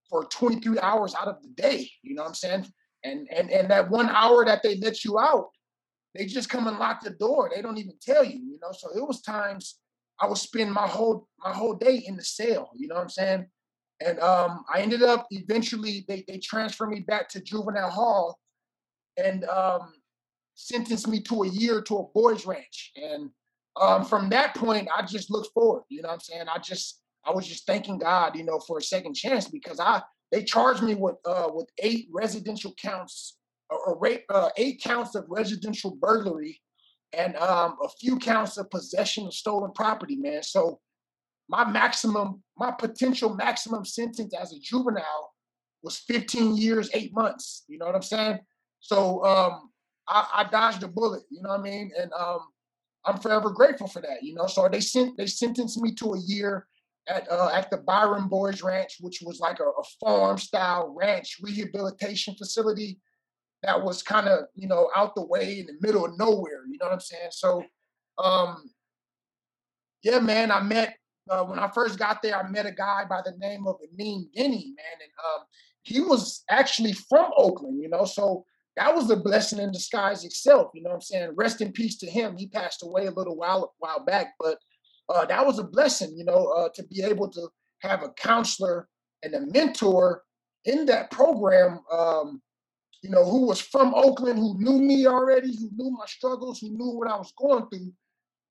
for 0.09 0.25
23 0.25 0.79
hours 0.79 1.15
out 1.15 1.27
of 1.27 1.41
the 1.41 1.49
day. 1.49 1.89
You 2.03 2.15
know 2.15 2.21
what 2.21 2.29
I'm 2.29 2.35
saying? 2.35 2.67
And 3.03 3.27
and 3.35 3.49
and 3.49 3.69
that 3.71 3.89
one 3.89 4.09
hour 4.09 4.45
that 4.45 4.61
they 4.61 4.77
let 4.77 5.03
you 5.03 5.19
out, 5.19 5.49
they 6.15 6.25
just 6.25 6.49
come 6.49 6.67
and 6.67 6.77
lock 6.77 7.01
the 7.01 7.11
door. 7.11 7.51
They 7.53 7.61
don't 7.61 7.77
even 7.77 7.95
tell 8.01 8.23
you. 8.23 8.39
You 8.39 8.59
know, 8.61 8.71
so 8.71 8.89
it 8.95 9.05
was 9.05 9.21
times 9.21 9.79
I 10.19 10.27
would 10.27 10.37
spend 10.37 10.71
my 10.71 10.87
whole 10.87 11.27
my 11.43 11.51
whole 11.51 11.73
day 11.73 12.03
in 12.05 12.15
the 12.15 12.23
cell. 12.23 12.69
You 12.75 12.87
know 12.87 12.95
what 12.95 13.01
I'm 13.01 13.09
saying? 13.09 13.45
And 14.05 14.19
um, 14.19 14.63
I 14.73 14.81
ended 14.81 15.01
up 15.01 15.27
eventually 15.31 16.05
they 16.07 16.23
they 16.27 16.37
transferred 16.37 16.89
me 16.89 17.01
back 17.01 17.29
to 17.29 17.41
juvenile 17.41 17.89
hall, 17.89 18.39
and 19.17 19.45
um, 19.45 19.93
sentenced 20.55 21.07
me 21.07 21.21
to 21.21 21.43
a 21.43 21.47
year 21.47 21.81
to 21.81 21.97
a 21.97 22.03
boys 22.13 22.45
ranch. 22.45 22.91
And 22.95 23.29
um, 23.79 24.05
from 24.05 24.29
that 24.29 24.55
point, 24.55 24.87
I 24.95 25.03
just 25.03 25.31
looked 25.31 25.51
forward. 25.53 25.83
You 25.89 26.01
know 26.01 26.09
what 26.09 26.15
I'm 26.15 26.19
saying? 26.19 26.45
I 26.53 26.59
just 26.59 27.01
I 27.25 27.31
was 27.31 27.47
just 27.47 27.65
thanking 27.65 27.97
God, 27.97 28.35
you 28.35 28.43
know, 28.43 28.59
for 28.59 28.77
a 28.77 28.83
second 28.83 29.15
chance 29.15 29.47
because 29.47 29.79
I 29.79 30.01
they 30.31 30.43
charged 30.43 30.83
me 30.83 30.95
with 30.95 31.15
uh, 31.25 31.49
with 31.51 31.69
eight 31.79 32.07
residential 32.11 32.73
counts 32.79 33.37
or 33.69 33.99
uh, 34.29 34.49
eight 34.57 34.81
counts 34.81 35.15
of 35.15 35.25
residential 35.29 35.95
burglary 35.99 36.61
and 37.13 37.35
um, 37.37 37.77
a 37.83 37.89
few 37.89 38.17
counts 38.17 38.57
of 38.57 38.69
possession 38.69 39.27
of 39.27 39.33
stolen 39.33 39.71
property, 39.73 40.15
man. 40.15 40.43
So 40.43 40.79
my 41.47 41.69
maximum, 41.69 42.41
my 42.57 42.71
potential 42.71 43.35
maximum 43.35 43.85
sentence 43.85 44.33
as 44.33 44.53
a 44.53 44.59
juvenile 44.59 45.33
was 45.83 45.97
15 45.99 46.57
years, 46.57 46.89
eight 46.93 47.13
months. 47.13 47.65
You 47.67 47.77
know 47.77 47.85
what 47.85 47.95
I'm 47.95 48.01
saying? 48.01 48.39
So 48.79 49.23
um, 49.25 49.69
I, 50.07 50.27
I, 50.33 50.43
dodged 50.49 50.83
a 50.83 50.87
bullet. 50.87 51.23
You 51.29 51.41
know 51.43 51.49
what 51.49 51.59
I 51.59 51.63
mean? 51.63 51.91
And 51.99 52.11
um, 52.13 52.39
I'm 53.05 53.17
forever 53.17 53.49
grateful 53.49 53.87
for 53.87 54.01
that. 54.01 54.23
You 54.23 54.33
know, 54.33 54.47
so 54.47 54.67
they 54.69 54.79
sent 54.79 55.17
they 55.17 55.27
sentenced 55.27 55.81
me 55.81 55.93
to 55.95 56.13
a 56.13 56.19
year 56.19 56.67
at 57.07 57.29
uh, 57.29 57.49
at 57.53 57.69
the 57.69 57.77
Byron 57.77 58.27
Boys 58.27 58.63
Ranch, 58.63 58.97
which 59.01 59.21
was 59.21 59.39
like 59.39 59.59
a, 59.59 59.63
a 59.63 59.83
farm 59.99 60.37
style 60.37 60.93
ranch 60.97 61.37
rehabilitation 61.41 62.35
facility 62.35 62.99
that 63.63 63.81
was 63.81 64.03
kind 64.03 64.27
of 64.27 64.45
you 64.55 64.67
know 64.67 64.89
out 64.95 65.15
the 65.15 65.25
way 65.25 65.59
in 65.59 65.65
the 65.65 65.77
middle 65.81 66.05
of 66.05 66.17
nowhere. 66.17 66.61
You 66.69 66.77
know 66.79 66.87
what 66.87 66.93
I'm 66.93 66.99
saying? 66.99 67.29
So, 67.31 67.63
um, 68.23 68.69
yeah, 70.03 70.19
man, 70.19 70.51
I 70.51 70.61
met 70.61 70.97
uh, 71.29 71.43
when 71.43 71.59
I 71.59 71.69
first 71.69 71.97
got 71.97 72.21
there. 72.21 72.37
I 72.37 72.47
met 72.49 72.65
a 72.65 72.71
guy 72.71 73.05
by 73.09 73.21
the 73.23 73.33
name 73.37 73.65
of 73.67 73.77
Amin 73.91 74.29
Denny, 74.35 74.73
man, 74.75 75.01
and 75.01 75.11
um, 75.25 75.45
he 75.83 76.01
was 76.01 76.43
actually 76.49 76.93
from 76.93 77.31
Oakland. 77.35 77.81
You 77.81 77.89
know, 77.89 78.05
so 78.05 78.45
that 78.75 78.93
was 78.93 79.09
a 79.09 79.15
blessing 79.17 79.59
in 79.59 79.71
disguise 79.71 80.25
itself. 80.25 80.71
You 80.73 80.83
know 80.83 80.89
what 80.89 80.95
I'm 80.95 81.01
saying? 81.01 81.33
Rest 81.35 81.61
in 81.61 81.71
peace 81.71 81.97
to 81.99 82.09
him. 82.09 82.35
He 82.37 82.47
passed 82.47 82.83
away 82.83 83.07
a 83.07 83.11
little 83.11 83.37
while 83.37 83.73
while 83.79 84.03
back, 84.03 84.33
but 84.39 84.57
uh, 85.09 85.25
that 85.25 85.45
was 85.45 85.59
a 85.59 85.63
blessing. 85.63 86.13
You 86.17 86.25
know, 86.25 86.47
uh, 86.57 86.69
to 86.75 86.83
be 86.83 87.01
able 87.01 87.29
to 87.31 87.47
have 87.81 88.03
a 88.03 88.09
counselor 88.09 88.87
and 89.23 89.33
a 89.33 89.41
mentor 89.41 90.23
in 90.65 90.85
that 90.87 91.11
program. 91.11 91.79
Um, 91.91 92.41
you 93.03 93.09
know, 93.09 93.25
who 93.25 93.45
was 93.45 93.59
from 93.59 93.93
Oakland, 93.93 94.39
who 94.39 94.57
knew 94.57 94.79
me 94.79 95.05
already, 95.05 95.53
who 95.57 95.69
knew 95.75 95.91
my 95.91 96.05
struggles, 96.05 96.59
who 96.59 96.69
knew 96.69 96.91
what 96.91 97.09
I 97.09 97.17
was 97.17 97.33
going 97.37 97.67
through, 97.67 97.91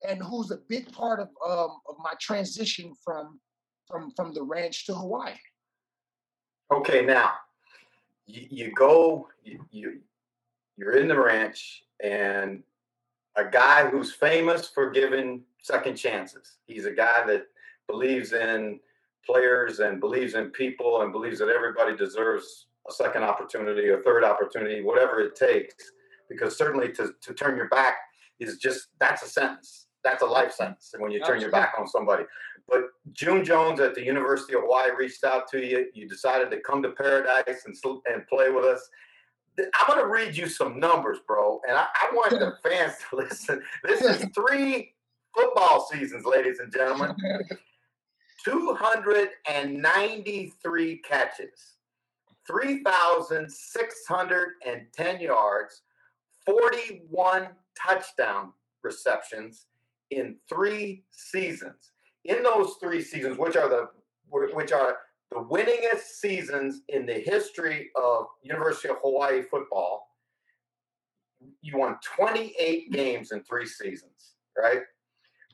and 0.06 0.22
who's 0.22 0.50
a 0.50 0.58
big 0.68 0.92
part 0.92 1.20
of 1.20 1.28
um, 1.44 1.78
of 1.88 1.96
my 1.98 2.12
transition 2.20 2.92
from 3.02 3.40
from 3.88 4.12
from 4.14 4.34
the 4.34 4.42
ranch 4.42 4.84
to 4.86 4.94
Hawaii. 4.94 5.32
Okay, 6.70 7.02
now 7.04 7.30
you, 8.26 8.46
you 8.50 8.72
go, 8.72 9.26
you, 9.42 9.64
you 9.70 10.00
you're 10.76 10.98
in 10.98 11.08
the 11.08 11.18
ranch, 11.18 11.84
and 12.04 12.62
a 13.36 13.44
guy 13.46 13.88
who's 13.88 14.12
famous 14.12 14.68
for 14.68 14.90
giving 14.90 15.44
second 15.62 15.96
chances. 15.96 16.58
He's 16.66 16.84
a 16.84 16.92
guy 16.92 17.24
that 17.26 17.46
believes 17.88 18.34
in 18.34 18.80
players 19.24 19.80
and 19.80 19.98
believes 19.98 20.34
in 20.34 20.50
people 20.50 21.00
and 21.00 21.10
believes 21.10 21.38
that 21.38 21.48
everybody 21.48 21.96
deserves 21.96 22.66
a 22.88 22.92
second 22.92 23.22
opportunity, 23.22 23.90
a 23.90 23.98
third 23.98 24.24
opportunity, 24.24 24.82
whatever 24.82 25.20
it 25.20 25.36
takes. 25.36 25.74
Because 26.28 26.56
certainly 26.56 26.92
to, 26.92 27.12
to 27.20 27.34
turn 27.34 27.56
your 27.56 27.68
back 27.68 27.96
is 28.40 28.58
just 28.58 28.88
that's 28.98 29.22
a 29.22 29.28
sentence. 29.28 29.86
That's 30.04 30.22
a 30.22 30.26
life 30.26 30.52
sentence 30.52 30.92
when 30.98 31.12
you 31.12 31.20
turn 31.20 31.40
your 31.40 31.50
back 31.50 31.74
on 31.78 31.86
somebody. 31.86 32.24
But 32.68 32.82
June 33.12 33.44
Jones 33.44 33.80
at 33.80 33.94
the 33.94 34.04
University 34.04 34.54
of 34.54 34.62
Hawaii 34.62 34.90
reached 34.96 35.24
out 35.24 35.48
to 35.50 35.64
you. 35.64 35.86
You 35.94 36.08
decided 36.08 36.50
to 36.50 36.60
come 36.60 36.82
to 36.82 36.90
Paradise 36.90 37.64
and 37.66 37.76
and 38.12 38.26
play 38.26 38.50
with 38.50 38.64
us. 38.64 38.88
I'm 39.58 39.86
going 39.86 40.00
to 40.00 40.06
read 40.06 40.36
you 40.36 40.48
some 40.48 40.80
numbers, 40.80 41.18
bro, 41.26 41.60
and 41.68 41.76
I, 41.76 41.84
I 41.84 42.14
want 42.14 42.30
the 42.30 42.54
fans 42.68 42.94
to 43.10 43.16
listen. 43.16 43.62
This 43.84 44.00
is 44.00 44.26
three 44.34 44.94
football 45.34 45.86
seasons, 45.92 46.24
ladies 46.24 46.58
and 46.58 46.72
gentlemen. 46.72 47.14
293 48.44 51.02
catches, 51.08 51.76
3,610 52.46 55.20
yards, 55.20 55.82
41 56.46 57.48
touchdown 57.80 58.52
receptions 58.82 59.66
in 60.10 60.36
three 60.48 61.04
seasons. 61.10 61.92
In 62.24 62.42
those 62.42 62.74
three 62.80 63.02
seasons, 63.02 63.38
which 63.38 63.56
are 63.56 63.68
the 63.68 63.88
which 64.28 64.72
are 64.72 64.96
the 65.30 65.40
winningest 65.40 66.04
seasons 66.20 66.80
in 66.88 67.04
the 67.04 67.12
history 67.12 67.90
of 67.96 68.28
University 68.42 68.88
of 68.88 68.96
Hawaii 69.02 69.42
football, 69.42 70.08
you 71.60 71.76
won 71.76 71.98
28 72.02 72.90
games 72.92 73.32
in 73.32 73.42
three 73.42 73.66
seasons, 73.66 74.36
right? 74.56 74.80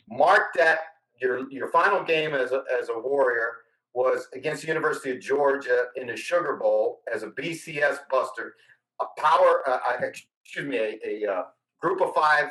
Mark 0.08 0.54
that 0.54 0.78
your 1.20 1.50
your 1.50 1.68
final 1.68 2.04
game 2.04 2.34
as 2.34 2.52
a, 2.52 2.62
as 2.78 2.88
a 2.88 2.98
Warrior 2.98 3.56
was 3.94 4.28
against 4.34 4.62
the 4.62 4.68
University 4.68 5.10
of 5.10 5.20
Georgia 5.20 5.86
in 5.96 6.06
the 6.08 6.16
Sugar 6.16 6.56
Bowl 6.56 7.00
as 7.12 7.22
a 7.22 7.28
BCS 7.28 7.98
Buster, 8.10 8.54
a 9.00 9.04
power, 9.18 9.62
uh, 9.66 9.78
uh, 9.88 10.06
excuse 10.06 10.66
me, 10.66 10.78
a, 10.78 10.98
a 11.04 11.32
uh, 11.32 11.42
group 11.80 12.00
of 12.00 12.14
five 12.14 12.50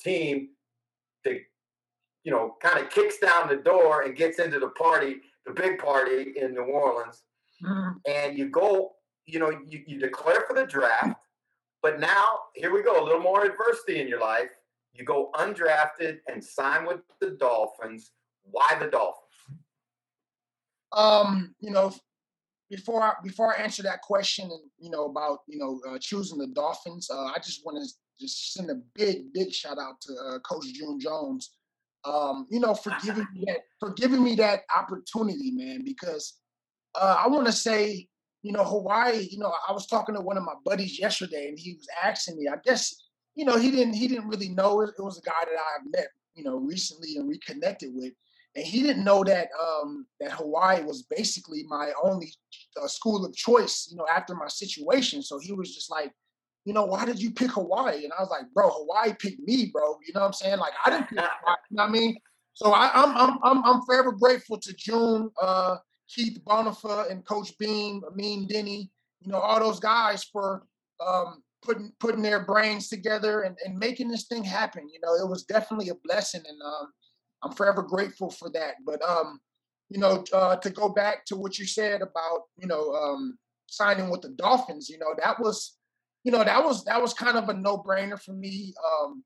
team 0.00 0.48
that 1.24 1.38
you 2.22 2.32
know 2.32 2.56
kind 2.62 2.78
of 2.78 2.90
kicks 2.90 3.18
down 3.18 3.48
the 3.48 3.56
door 3.56 4.02
and 4.02 4.16
gets 4.16 4.38
into 4.38 4.58
the 4.58 4.70
party, 4.70 5.16
the 5.46 5.52
big 5.52 5.78
party 5.78 6.34
in 6.36 6.54
New 6.54 6.64
Orleans, 6.64 7.22
mm-hmm. 7.64 7.98
and 8.06 8.36
you 8.38 8.48
go, 8.48 8.92
you 9.26 9.38
know, 9.38 9.50
you, 9.50 9.82
you 9.86 9.98
declare 9.98 10.44
for 10.46 10.54
the 10.54 10.66
draft, 10.66 11.18
but 11.82 12.00
now 12.00 12.24
here 12.54 12.72
we 12.72 12.82
go, 12.82 13.02
a 13.02 13.04
little 13.04 13.20
more 13.20 13.44
adversity 13.44 14.00
in 14.00 14.08
your 14.08 14.20
life. 14.20 14.48
You 14.92 15.04
go 15.04 15.30
undrafted 15.34 16.18
and 16.28 16.42
sign 16.42 16.86
with 16.86 17.00
the 17.20 17.30
Dolphins. 17.30 18.12
Why 18.44 18.76
the 18.78 18.86
Dolphins? 18.86 19.23
Um, 20.94 21.54
you 21.60 21.70
know, 21.70 21.92
before 22.70 23.02
I, 23.02 23.12
before 23.22 23.54
I 23.54 23.62
answer 23.62 23.82
that 23.84 24.02
question, 24.02 24.50
you 24.78 24.90
know 24.90 25.06
about 25.06 25.40
you 25.48 25.58
know 25.58 25.80
uh, 25.88 25.98
choosing 26.00 26.38
the 26.38 26.48
Dolphins, 26.48 27.10
uh, 27.10 27.26
I 27.26 27.38
just 27.38 27.64
want 27.64 27.78
to 27.78 27.88
just 28.20 28.54
send 28.54 28.70
a 28.70 28.76
big 28.94 29.32
big 29.32 29.52
shout 29.52 29.78
out 29.78 30.00
to 30.02 30.14
uh, 30.14 30.38
Coach 30.40 30.66
June 30.72 31.00
Jones. 31.00 31.50
um, 32.04 32.46
you 32.50 32.60
know, 32.60 32.74
for 32.74 32.92
giving 33.02 33.26
me 33.34 33.44
that 33.46 33.60
for 33.80 33.92
giving 33.92 34.22
me 34.22 34.34
that 34.36 34.62
opportunity, 34.76 35.50
man. 35.52 35.82
Because 35.84 36.34
uh, 36.94 37.16
I 37.18 37.28
want 37.28 37.46
to 37.46 37.52
say, 37.52 38.08
you 38.42 38.52
know, 38.52 38.64
Hawaii. 38.64 39.26
You 39.30 39.38
know, 39.38 39.52
I 39.68 39.72
was 39.72 39.86
talking 39.86 40.14
to 40.14 40.20
one 40.20 40.36
of 40.36 40.44
my 40.44 40.54
buddies 40.64 40.98
yesterday, 40.98 41.48
and 41.48 41.58
he 41.58 41.74
was 41.74 41.86
asking 42.02 42.36
me. 42.38 42.48
I 42.48 42.56
guess, 42.64 42.94
you 43.34 43.44
know, 43.44 43.56
he 43.56 43.70
didn't 43.70 43.94
he 43.94 44.08
didn't 44.08 44.28
really 44.28 44.50
know 44.50 44.82
it. 44.82 44.90
It 44.98 45.02
was 45.02 45.18
a 45.18 45.22
guy 45.22 45.32
that 45.44 45.58
I've 45.58 45.90
met, 45.90 46.08
you 46.34 46.44
know, 46.44 46.56
recently 46.56 47.16
and 47.16 47.28
reconnected 47.28 47.90
with, 47.94 48.12
and 48.56 48.64
he 48.64 48.82
didn't 48.82 49.04
know 49.04 49.24
that 49.24 49.48
um, 49.60 50.06
that 50.20 50.32
Hawaii 50.32 50.82
was 50.82 51.02
basically 51.02 51.64
my 51.68 51.92
only 52.02 52.32
uh, 52.80 52.86
school 52.86 53.24
of 53.24 53.34
choice. 53.34 53.88
You 53.90 53.96
know, 53.96 54.06
after 54.10 54.34
my 54.34 54.48
situation, 54.48 55.22
so 55.22 55.38
he 55.38 55.52
was 55.52 55.74
just 55.74 55.90
like 55.90 56.12
you 56.64 56.72
know, 56.72 56.84
why 56.84 57.04
did 57.04 57.20
you 57.20 57.30
pick 57.30 57.50
Hawaii? 57.50 58.04
And 58.04 58.12
I 58.18 58.22
was 58.22 58.30
like, 58.30 58.44
bro, 58.54 58.70
Hawaii 58.70 59.14
picked 59.18 59.40
me, 59.40 59.66
bro. 59.66 59.98
You 60.06 60.14
know 60.14 60.20
what 60.20 60.28
I'm 60.28 60.32
saying? 60.32 60.58
Like 60.58 60.72
I 60.84 60.90
didn't 60.90 61.08
pick 61.08 61.18
Hawaii, 61.20 61.56
you 61.70 61.76
know 61.76 61.82
what 61.82 61.88
I 61.88 61.92
mean? 61.92 62.16
So 62.54 62.72
I, 62.72 62.90
am 62.94 63.16
I'm, 63.16 63.30
I'm 63.30 63.38
I'm 63.42 63.64
I'm 63.64 63.82
forever 63.82 64.12
grateful 64.12 64.58
to 64.58 64.72
June, 64.74 65.30
uh, 65.42 65.76
Keith 66.08 66.38
Bonifa, 66.46 67.10
and 67.10 67.26
Coach 67.26 67.56
Beam, 67.58 68.02
Amin 68.10 68.46
Denny, 68.46 68.90
you 69.20 69.32
know, 69.32 69.38
all 69.38 69.58
those 69.60 69.80
guys 69.80 70.24
for 70.24 70.64
um, 71.04 71.42
putting 71.62 71.92
putting 71.98 72.22
their 72.22 72.44
brains 72.44 72.88
together 72.88 73.42
and, 73.42 73.56
and 73.64 73.76
making 73.76 74.08
this 74.08 74.26
thing 74.26 74.44
happen. 74.44 74.88
You 74.88 75.00
know, 75.02 75.14
it 75.14 75.28
was 75.28 75.44
definitely 75.44 75.88
a 75.88 75.96
blessing, 76.04 76.42
and 76.48 76.62
um, 76.62 76.92
I'm 77.44 77.52
forever 77.52 77.82
grateful 77.82 78.30
for 78.30 78.50
that. 78.50 78.76
But 78.84 79.02
um, 79.02 79.40
you 79.90 80.00
know, 80.00 80.24
uh, 80.32 80.56
to 80.56 80.70
go 80.70 80.88
back 80.88 81.24
to 81.26 81.36
what 81.36 81.58
you 81.58 81.66
said 81.66 82.02
about 82.02 82.42
you 82.56 82.66
know 82.66 82.92
um, 82.94 83.38
signing 83.66 84.10
with 84.10 84.22
the 84.22 84.30
Dolphins, 84.30 84.88
you 84.88 84.98
know, 84.98 85.14
that 85.22 85.38
was 85.38 85.76
you 86.24 86.32
know 86.32 86.42
that 86.42 86.64
was 86.64 86.84
that 86.84 87.00
was 87.00 87.12
kind 87.12 87.36
of 87.36 87.48
a 87.48 87.54
no 87.54 87.78
brainer 87.78 88.20
for 88.20 88.32
me 88.32 88.72
um, 88.84 89.22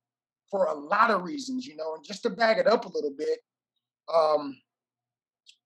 for 0.51 0.67
a 0.67 0.75
lot 0.75 1.11
of 1.11 1.23
reasons. 1.23 1.67
You 1.67 1.77
know, 1.77 1.95
and 1.95 2.05
just 2.05 2.23
to 2.25 2.31
back 2.31 2.59
it 2.59 2.67
up 2.67 2.85
a 2.85 2.93
little 2.93 3.15
bit, 3.17 3.39
um, 4.13 4.57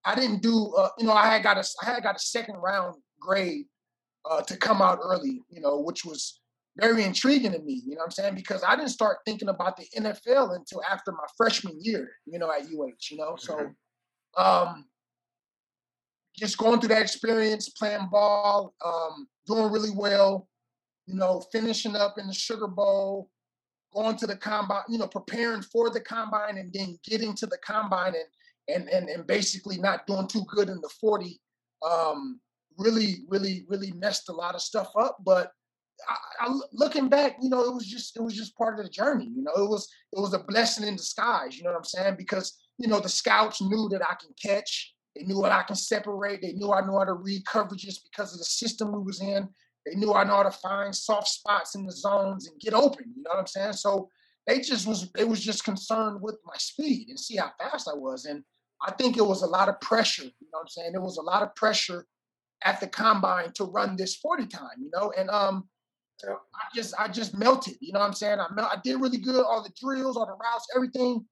I 0.05 0.15
didn't 0.15 0.41
do. 0.41 0.73
Uh, 0.77 0.89
you 0.99 1.07
know, 1.07 1.13
I 1.13 1.27
had 1.27 1.43
got 1.43 1.57
a 1.57 1.67
I 1.81 1.85
had 1.85 2.03
got 2.03 2.15
a 2.15 2.19
second 2.19 2.55
round 2.55 2.95
grade 3.19 3.65
uh, 4.29 4.41
to 4.43 4.57
come 4.57 4.81
out 4.81 4.99
early. 5.01 5.41
You 5.49 5.61
know, 5.61 5.79
which 5.79 6.05
was 6.05 6.39
very 6.77 7.03
intriguing 7.03 7.51
to 7.51 7.59
me. 7.59 7.81
You 7.85 7.95
know 7.95 7.99
what 7.99 8.05
I'm 8.05 8.11
saying? 8.11 8.35
Because 8.35 8.63
I 8.63 8.75
didn't 8.75 8.89
start 8.89 9.19
thinking 9.25 9.49
about 9.49 9.77
the 9.77 9.85
NFL 9.97 10.55
until 10.55 10.81
after 10.89 11.11
my 11.11 11.25
freshman 11.37 11.77
year. 11.79 12.09
You 12.25 12.39
know, 12.39 12.51
at 12.51 12.63
UH. 12.63 13.11
You 13.11 13.17
know, 13.17 13.35
so. 13.37 13.55
Mm-hmm. 13.55 14.43
Um, 14.43 14.85
just 16.37 16.57
going 16.57 16.79
through 16.79 16.89
that 16.89 17.01
experience, 17.01 17.69
playing 17.69 18.07
ball, 18.11 18.73
um, 18.83 19.27
doing 19.45 19.71
really 19.71 19.91
well, 19.95 20.47
you 21.05 21.15
know, 21.15 21.43
finishing 21.51 21.95
up 21.95 22.15
in 22.17 22.27
the 22.27 22.33
Sugar 22.33 22.67
Bowl, 22.67 23.29
going 23.93 24.17
to 24.17 24.27
the 24.27 24.35
combine, 24.35 24.83
you 24.89 24.97
know, 24.97 25.07
preparing 25.07 25.61
for 25.61 25.89
the 25.89 25.99
combine 25.99 26.57
and 26.57 26.73
then 26.73 26.97
getting 27.07 27.35
to 27.35 27.45
the 27.45 27.57
combine 27.65 28.13
and 28.15 28.25
and 28.75 28.89
and, 28.89 29.09
and 29.09 29.27
basically 29.27 29.77
not 29.77 30.07
doing 30.07 30.27
too 30.27 30.43
good 30.47 30.69
in 30.69 30.79
the 30.81 30.89
40 30.99 31.39
um, 31.87 32.39
really, 32.77 33.25
really, 33.27 33.65
really 33.67 33.91
messed 33.91 34.29
a 34.29 34.33
lot 34.33 34.55
of 34.55 34.61
stuff 34.61 34.91
up. 34.97 35.17
But 35.23 35.51
I, 36.09 36.45
I, 36.47 36.59
looking 36.71 37.09
back, 37.09 37.37
you 37.41 37.49
know, 37.49 37.61
it 37.63 37.73
was 37.73 37.85
just 37.85 38.17
it 38.17 38.21
was 38.21 38.35
just 38.35 38.57
part 38.57 38.79
of 38.79 38.85
the 38.85 38.91
journey. 38.91 39.29
You 39.33 39.43
know, 39.43 39.53
it 39.55 39.69
was 39.69 39.87
it 40.11 40.19
was 40.19 40.33
a 40.33 40.39
blessing 40.39 40.87
in 40.87 40.95
disguise. 40.95 41.57
You 41.57 41.63
know 41.63 41.71
what 41.71 41.77
I'm 41.77 41.83
saying? 41.83 42.15
Because 42.17 42.59
you 42.77 42.87
know 42.87 42.99
the 42.99 43.09
scouts 43.09 43.61
knew 43.61 43.89
that 43.89 44.01
I 44.01 44.15
can 44.15 44.31
catch. 44.41 44.93
They 45.15 45.23
knew 45.23 45.39
what 45.39 45.51
I 45.51 45.63
can 45.63 45.75
separate. 45.75 46.41
They 46.41 46.53
knew 46.53 46.71
I 46.71 46.85
knew 46.85 46.97
how 46.97 47.05
to 47.05 47.13
read 47.13 47.45
coverages 47.45 47.97
because 48.09 48.33
of 48.33 48.39
the 48.39 48.45
system 48.45 48.91
we 48.91 49.03
was 49.03 49.21
in. 49.21 49.47
They 49.85 49.95
knew 49.95 50.13
I 50.13 50.23
know 50.23 50.37
how 50.37 50.43
to 50.43 50.51
find 50.51 50.95
soft 50.95 51.27
spots 51.27 51.75
in 51.75 51.85
the 51.85 51.91
zones 51.91 52.47
and 52.47 52.59
get 52.59 52.73
open. 52.73 53.05
You 53.15 53.23
know 53.23 53.31
what 53.31 53.39
I'm 53.39 53.47
saying? 53.47 53.73
So 53.73 54.09
they 54.47 54.59
just 54.59 54.87
was 54.87 55.11
they 55.11 55.23
was 55.23 55.43
just 55.43 55.63
concerned 55.63 56.21
with 56.21 56.35
my 56.45 56.55
speed 56.57 57.09
and 57.09 57.19
see 57.19 57.37
how 57.37 57.51
fast 57.59 57.87
I 57.87 57.95
was. 57.95 58.25
And 58.25 58.43
I 58.85 58.91
think 58.91 59.17
it 59.17 59.25
was 59.25 59.43
a 59.43 59.47
lot 59.47 59.69
of 59.69 59.79
pressure. 59.81 60.23
You 60.23 60.47
know 60.51 60.59
what 60.59 60.61
I'm 60.61 60.67
saying? 60.69 60.91
There 60.93 61.01
was 61.01 61.17
a 61.17 61.21
lot 61.21 61.43
of 61.43 61.55
pressure 61.55 62.05
at 62.63 62.79
the 62.79 62.87
combine 62.87 63.51
to 63.55 63.65
run 63.65 63.95
this 63.95 64.15
40 64.15 64.47
time. 64.47 64.77
You 64.79 64.89
know, 64.93 65.11
and 65.17 65.29
um, 65.29 65.69
yeah. 66.23 66.33
I 66.33 66.75
just 66.75 66.93
I 66.97 67.07
just 67.07 67.37
melted. 67.37 67.75
You 67.79 67.93
know 67.93 67.99
what 67.99 68.07
I'm 68.07 68.13
saying? 68.13 68.39
I 68.39 68.47
melt, 68.53 68.71
I 68.71 68.79
did 68.83 68.99
really 68.99 69.17
good, 69.17 69.43
all 69.43 69.63
the 69.63 69.73
drills, 69.79 70.17
all 70.17 70.25
the 70.25 70.33
routes, 70.33 70.67
everything. 70.75 71.25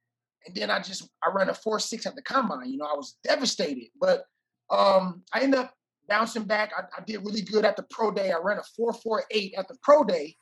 And 0.46 0.56
then 0.56 0.72
I 0.72 0.80
just 0.82 1.10
I 1.24 1.30
ran 1.34 1.50
a 1.50 1.54
four 1.54 1.80
six 1.80 2.06
at 2.06 2.15
the 2.15 2.22
combine. 2.22 2.70
You 2.70 2.78
know, 2.78 2.86
I 2.86 2.96
was 2.96 3.17
devastated. 3.24 3.89
But 4.00 4.26
um, 4.70 5.24
I 5.34 5.41
ended 5.41 5.60
up 5.60 5.74
bouncing 6.08 6.44
back. 6.44 6.72
I, 6.78 6.84
I, 6.98 7.04
did 7.06 7.26
really 7.26 7.41
good 7.41 7.65
at 7.65 7.76
the 7.76 7.84
pro 7.84 8.12
day. 8.12 8.32
I 8.32 8.38
ran 8.41 8.58
a 8.58 8.63
448 8.76 9.54
at 9.58 9.67
the 9.67 9.78
pro 9.82 10.04
day, 10.04 10.36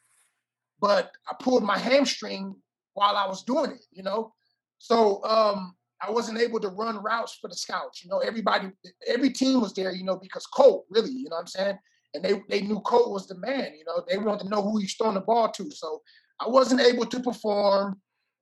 but 0.79 1.11
I 1.27 1.35
pulled 1.39 1.63
my 1.63 1.77
hamstring 1.77 2.55
while 2.93 3.15
I 3.15 3.27
was 3.27 3.43
doing 3.43 3.71
it, 3.71 3.85
you 3.91 4.03
know? 4.03 4.33
So 4.77 5.23
um, 5.23 5.75
I 6.01 6.11
wasn't 6.11 6.39
able 6.39 6.59
to 6.61 6.69
run 6.69 7.01
routes 7.03 7.37
for 7.39 7.49
the 7.49 7.55
scouts. 7.55 8.03
You 8.03 8.09
know, 8.09 8.19
everybody, 8.19 8.69
every 9.07 9.31
team 9.31 9.61
was 9.61 9.73
there, 9.73 9.91
you 9.91 10.03
know, 10.03 10.17
because 10.17 10.45
Colt, 10.45 10.85
really, 10.89 11.11
you 11.11 11.29
know 11.29 11.35
what 11.35 11.41
I'm 11.41 11.47
saying? 11.47 11.79
And 12.13 12.23
they, 12.23 12.41
they 12.49 12.61
knew 12.61 12.79
Cole 12.79 13.13
was 13.13 13.27
the 13.27 13.37
man, 13.37 13.73
you 13.77 13.85
know, 13.85 14.03
they 14.07 14.17
wanted 14.17 14.43
to 14.43 14.49
know 14.49 14.63
who 14.63 14.79
he's 14.79 14.95
throwing 14.95 15.13
the 15.13 15.21
ball 15.21 15.51
to. 15.51 15.69
So 15.71 16.01
I 16.39 16.47
wasn't 16.47 16.81
able 16.81 17.05
to 17.05 17.19
perform. 17.19 17.99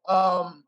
Um, 0.08 0.64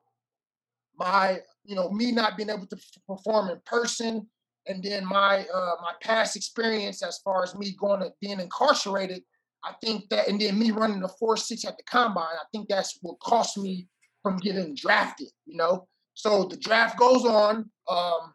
my, 0.98 1.40
you 1.64 1.76
know, 1.76 1.90
me 1.90 2.12
not 2.12 2.36
being 2.36 2.50
able 2.50 2.68
to 2.68 2.78
perform 3.08 3.50
in 3.50 3.62
person 3.66 4.28
and 4.70 4.84
then 4.84 5.06
my 5.06 5.46
uh, 5.54 5.76
my 5.82 5.94
past 6.02 6.36
experience 6.36 7.02
as 7.04 7.20
far 7.20 7.44
as 7.44 7.56
me 7.56 7.76
going 7.80 8.02
to 8.02 8.14
being 8.22 8.40
incarcerated, 8.40 9.24
I 9.64 9.74
think 9.84 10.08
that, 10.10 10.28
and 10.28 10.40
then 10.40 10.58
me 10.58 10.72
running 10.72 11.02
the 11.02 11.10
four 11.20 11.36
six 11.38 11.66
at 11.66 11.76
the 11.76 11.84
combine, 11.84 12.24
I 12.24 12.46
think 12.54 12.70
that's 12.70 13.00
what 13.02 13.20
cost 13.20 13.58
me 13.58 13.88
from 14.22 14.38
getting 14.38 14.76
drafted. 14.76 15.30
You 15.46 15.58
know, 15.58 15.88
so 16.14 16.46
the 16.46 16.58
draft 16.58 16.98
goes 16.98 17.26
on. 17.26 17.70
Um, 17.90 18.34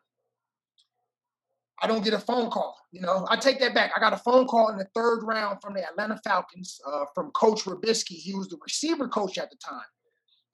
I 1.85 1.87
don't 1.87 2.03
get 2.03 2.15
a 2.15 2.19
phone 2.19 2.49
call. 2.49 2.79
You 2.93 3.03
know, 3.03 3.27
I 3.29 3.37
take 3.37 3.61
that 3.61 3.75
back. 3.75 3.93
I 3.95 4.01
got 4.01 4.15
a 4.15 4.17
phone 4.17 4.47
call 4.47 4.71
in 4.71 4.79
the 4.79 4.89
third 4.95 5.23
round 5.23 5.59
from 5.61 5.75
the 5.75 5.87
Atlanta 5.87 6.19
Falcons 6.25 6.81
uh, 6.87 7.05
from 7.15 7.31
Coach 7.33 7.65
Robiskie. 7.65 8.17
He 8.17 8.35
was 8.35 8.49
the 8.49 8.57
receiver 8.63 9.07
coach 9.07 9.37
at 9.37 9.51
the 9.51 9.57
time, 9.57 9.85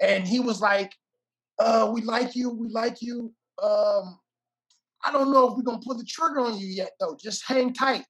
and 0.01 0.27
he 0.27 0.41
was 0.41 0.61
like, 0.61 0.93
uh, 1.61 1.89
"We 1.95 2.03
like 2.03 2.35
you. 2.35 2.51
We 2.51 2.69
like 2.71 3.01
you. 3.01 3.33
Um, 3.63 4.19
I 5.05 5.13
don't 5.13 5.31
know 5.31 5.49
if 5.49 5.57
we're 5.57 5.63
gonna 5.63 5.79
pull 5.79 5.97
the 5.97 6.05
trigger 6.05 6.41
on 6.41 6.59
you 6.59 6.67
yet, 6.67 6.91
though. 6.99 7.17
Just 7.23 7.47
hang 7.47 7.73
tight. 7.73 8.05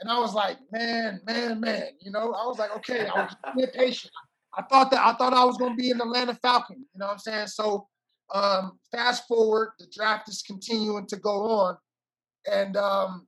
And 0.00 0.10
I 0.10 0.18
was 0.18 0.34
like, 0.34 0.58
man, 0.72 1.20
man, 1.26 1.60
man. 1.60 1.90
You 2.00 2.10
know, 2.10 2.32
I 2.32 2.44
was 2.46 2.58
like, 2.58 2.74
okay, 2.78 3.06
I 3.06 3.22
was 3.22 3.36
being 3.54 3.68
patient. 3.68 4.12
I 4.56 4.62
thought 4.62 4.90
that 4.90 5.06
I 5.06 5.12
thought 5.12 5.32
I 5.32 5.44
was 5.44 5.58
gonna 5.58 5.76
be 5.76 5.90
in 5.90 5.98
the 5.98 6.04
Atlanta 6.04 6.34
Falcon. 6.34 6.78
You 6.78 6.98
know 6.98 7.06
what 7.06 7.12
I'm 7.12 7.18
saying? 7.20 7.46
So 7.46 7.86
um, 8.34 8.80
fast 8.90 9.28
forward, 9.28 9.74
the 9.78 9.86
draft 9.92 10.28
is 10.28 10.42
continuing 10.42 11.06
to 11.06 11.16
go 11.18 11.50
on, 11.50 11.76
and 12.50 12.76
um, 12.76 13.26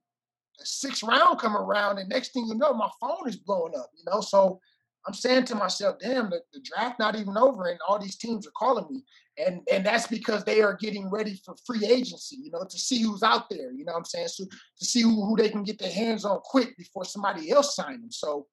sixth 0.59 1.03
round 1.03 1.39
come 1.39 1.57
around, 1.57 1.99
and 1.99 2.09
next 2.09 2.33
thing 2.33 2.47
you 2.47 2.55
know, 2.55 2.73
my 2.73 2.91
phone 3.01 3.29
is 3.29 3.37
blowing 3.37 3.75
up. 3.77 3.91
You 3.97 4.05
know, 4.11 4.21
so 4.21 4.61
I'm 5.07 5.15
saying 5.15 5.47
to 5.47 5.55
myself, 5.55 5.97
damn, 5.99 6.31
the, 6.31 6.41
the 6.53 6.61
draft 6.61 6.99
not 6.99 7.17
even 7.17 7.37
over, 7.37 7.67
and 7.67 7.79
all 7.89 7.99
these 7.99 8.17
teams 8.17 8.47
are 8.47 8.53
calling 8.57 8.87
me. 8.91 9.03
And 9.39 9.63
and 9.73 9.85
that's 9.85 10.07
because 10.07 10.45
they 10.45 10.61
are 10.61 10.75
getting 10.75 11.09
ready 11.09 11.41
for 11.45 11.55
free 11.65 11.87
agency 11.87 12.37
you 12.43 12.51
know 12.51 12.65
to 12.65 12.79
see 12.79 13.01
who's 13.01 13.23
out 13.23 13.49
there 13.49 13.73
you 13.73 13.85
know 13.85 13.93
what 13.93 13.99
i'm 13.99 14.05
saying? 14.05 14.29
So 14.29 14.45
to 14.45 14.85
see 14.85 15.03
who, 15.03 15.25
who 15.25 15.37
they 15.37 15.49
can 15.49 15.63
get 15.63 15.79
their 15.79 15.93
hands 15.93 16.25
on 16.25 16.41
quick 16.45 16.77
before 16.77 17.05
somebody 17.05 17.51
else 17.51 17.75
sign 17.75 18.01
them 18.01 18.11
so 18.11 18.47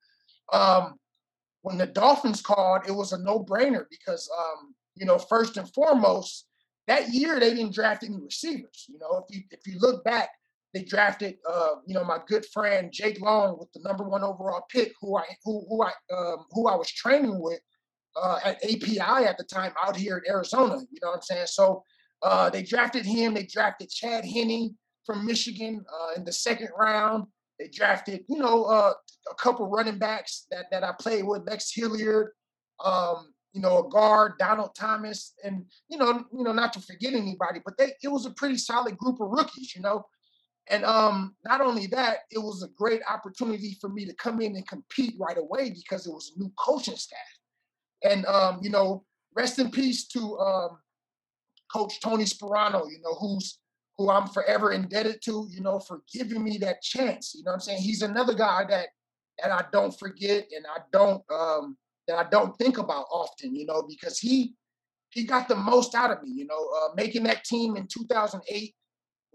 um 0.53 0.95
when 1.63 1.77
the 1.77 1.87
dolphins 1.87 2.41
called 2.41 2.83
it 2.87 2.91
was 2.91 3.11
a 3.11 3.17
no-brainer 3.17 3.85
because 3.89 4.29
um 4.39 4.75
you 4.95 5.05
know 5.05 5.17
first 5.17 5.57
and 5.57 5.71
foremost 5.73 6.47
that 6.85 7.09
year 7.09 7.39
they 7.39 7.53
didn't 7.53 7.73
draft 7.73 8.03
any 8.03 8.17
receivers 8.21 8.85
you 8.87 8.99
know? 8.99 9.25
If 9.27 9.35
you 9.35 9.43
if 9.51 9.67
you 9.67 9.79
look 9.79 10.03
back 10.05 10.29
they 10.77 10.83
drafted 10.83 11.35
uh 11.49 11.75
you 11.85 11.93
know 11.93 12.03
my 12.03 12.19
good 12.27 12.45
friend 12.53 12.91
jake 12.93 13.19
long 13.19 13.57
with 13.57 13.71
the 13.73 13.79
number 13.83 14.03
one 14.03 14.23
overall 14.23 14.63
pick 14.69 14.93
who 15.01 15.17
i 15.17 15.23
who 15.43 15.65
who 15.69 15.83
i 15.83 15.91
um, 16.15 16.45
who 16.51 16.67
i 16.67 16.75
was 16.75 16.91
training 16.91 17.39
with 17.41 17.59
uh, 18.21 18.39
at 18.43 18.63
API 18.63 19.25
at 19.25 19.37
the 19.37 19.43
time 19.43 19.71
out 19.83 19.95
here 19.95 20.17
in 20.17 20.31
Arizona. 20.31 20.77
You 20.91 20.99
know 21.01 21.09
what 21.09 21.17
I'm 21.17 21.21
saying? 21.21 21.47
So 21.47 21.83
uh, 22.23 22.49
they 22.49 22.63
drafted 22.63 23.05
him. 23.05 23.33
They 23.33 23.43
drafted 23.43 23.89
Chad 23.89 24.25
Henne 24.25 24.75
from 25.05 25.25
Michigan 25.25 25.83
uh, 25.93 26.13
in 26.15 26.25
the 26.25 26.33
second 26.33 26.69
round. 26.77 27.25
They 27.59 27.69
drafted, 27.69 28.23
you 28.27 28.37
know, 28.37 28.65
uh, 28.65 28.93
a 29.31 29.35
couple 29.35 29.67
running 29.67 29.97
backs 29.97 30.45
that, 30.51 30.65
that 30.71 30.83
I 30.83 30.93
played 30.99 31.25
with, 31.25 31.47
Lex 31.47 31.73
Hilliard, 31.73 32.31
um, 32.83 33.33
you 33.53 33.61
know, 33.61 33.79
a 33.79 33.89
guard, 33.89 34.33
Donald 34.37 34.75
Thomas, 34.77 35.33
and 35.43 35.65
you 35.89 35.97
know, 35.97 36.23
you 36.31 36.43
know, 36.43 36.53
not 36.53 36.73
to 36.73 36.81
forget 36.81 37.13
anybody, 37.13 37.59
but 37.65 37.75
they 37.77 37.93
it 38.03 38.09
was 38.09 38.27
a 38.27 38.31
pretty 38.31 38.57
solid 38.57 38.95
group 38.97 39.19
of 39.19 39.29
rookies, 39.29 39.75
you 39.75 39.81
know. 39.81 40.05
And 40.69 40.83
um, 40.83 41.35
not 41.45 41.61
only 41.61 41.87
that, 41.87 42.19
it 42.29 42.39
was 42.39 42.63
a 42.63 42.67
great 42.77 43.01
opportunity 43.09 43.77
for 43.79 43.89
me 43.89 44.05
to 44.05 44.13
come 44.15 44.41
in 44.41 44.55
and 44.55 44.67
compete 44.67 45.15
right 45.17 45.37
away 45.37 45.69
because 45.69 46.05
it 46.05 46.11
was 46.11 46.33
a 46.35 46.39
new 46.39 46.51
coaching 46.57 46.97
staff. 46.97 47.19
And 48.03 48.25
um, 48.25 48.59
you 48.61 48.69
know, 48.69 49.05
rest 49.35 49.59
in 49.59 49.71
peace 49.71 50.07
to 50.09 50.37
um, 50.39 50.77
Coach 51.73 52.01
Tony 52.01 52.25
Sparano. 52.25 52.85
You 52.89 52.99
know, 53.01 53.13
who's 53.13 53.59
who 53.97 54.11
I'm 54.11 54.27
forever 54.27 54.71
indebted 54.71 55.21
to. 55.23 55.47
You 55.49 55.61
know, 55.61 55.79
for 55.79 56.01
giving 56.13 56.43
me 56.43 56.57
that 56.59 56.81
chance. 56.81 57.33
You 57.35 57.43
know, 57.43 57.53
I'm 57.53 57.59
saying 57.59 57.81
he's 57.81 58.01
another 58.01 58.33
guy 58.33 58.65
that 58.69 58.87
that 59.41 59.51
I 59.51 59.65
don't 59.71 59.97
forget 59.97 60.47
and 60.55 60.65
I 60.67 60.81
don't 60.91 61.23
um, 61.31 61.77
that 62.07 62.17
I 62.17 62.29
don't 62.29 62.55
think 62.57 62.77
about 62.77 63.05
often. 63.11 63.55
You 63.55 63.65
know, 63.65 63.83
because 63.87 64.19
he 64.19 64.53
he 65.11 65.23
got 65.23 65.47
the 65.47 65.55
most 65.55 65.95
out 65.95 66.11
of 66.11 66.21
me. 66.21 66.29
You 66.31 66.45
know, 66.45 66.69
uh, 66.81 66.89
making 66.95 67.23
that 67.23 67.45
team 67.45 67.77
in 67.77 67.87
2008 67.87 68.75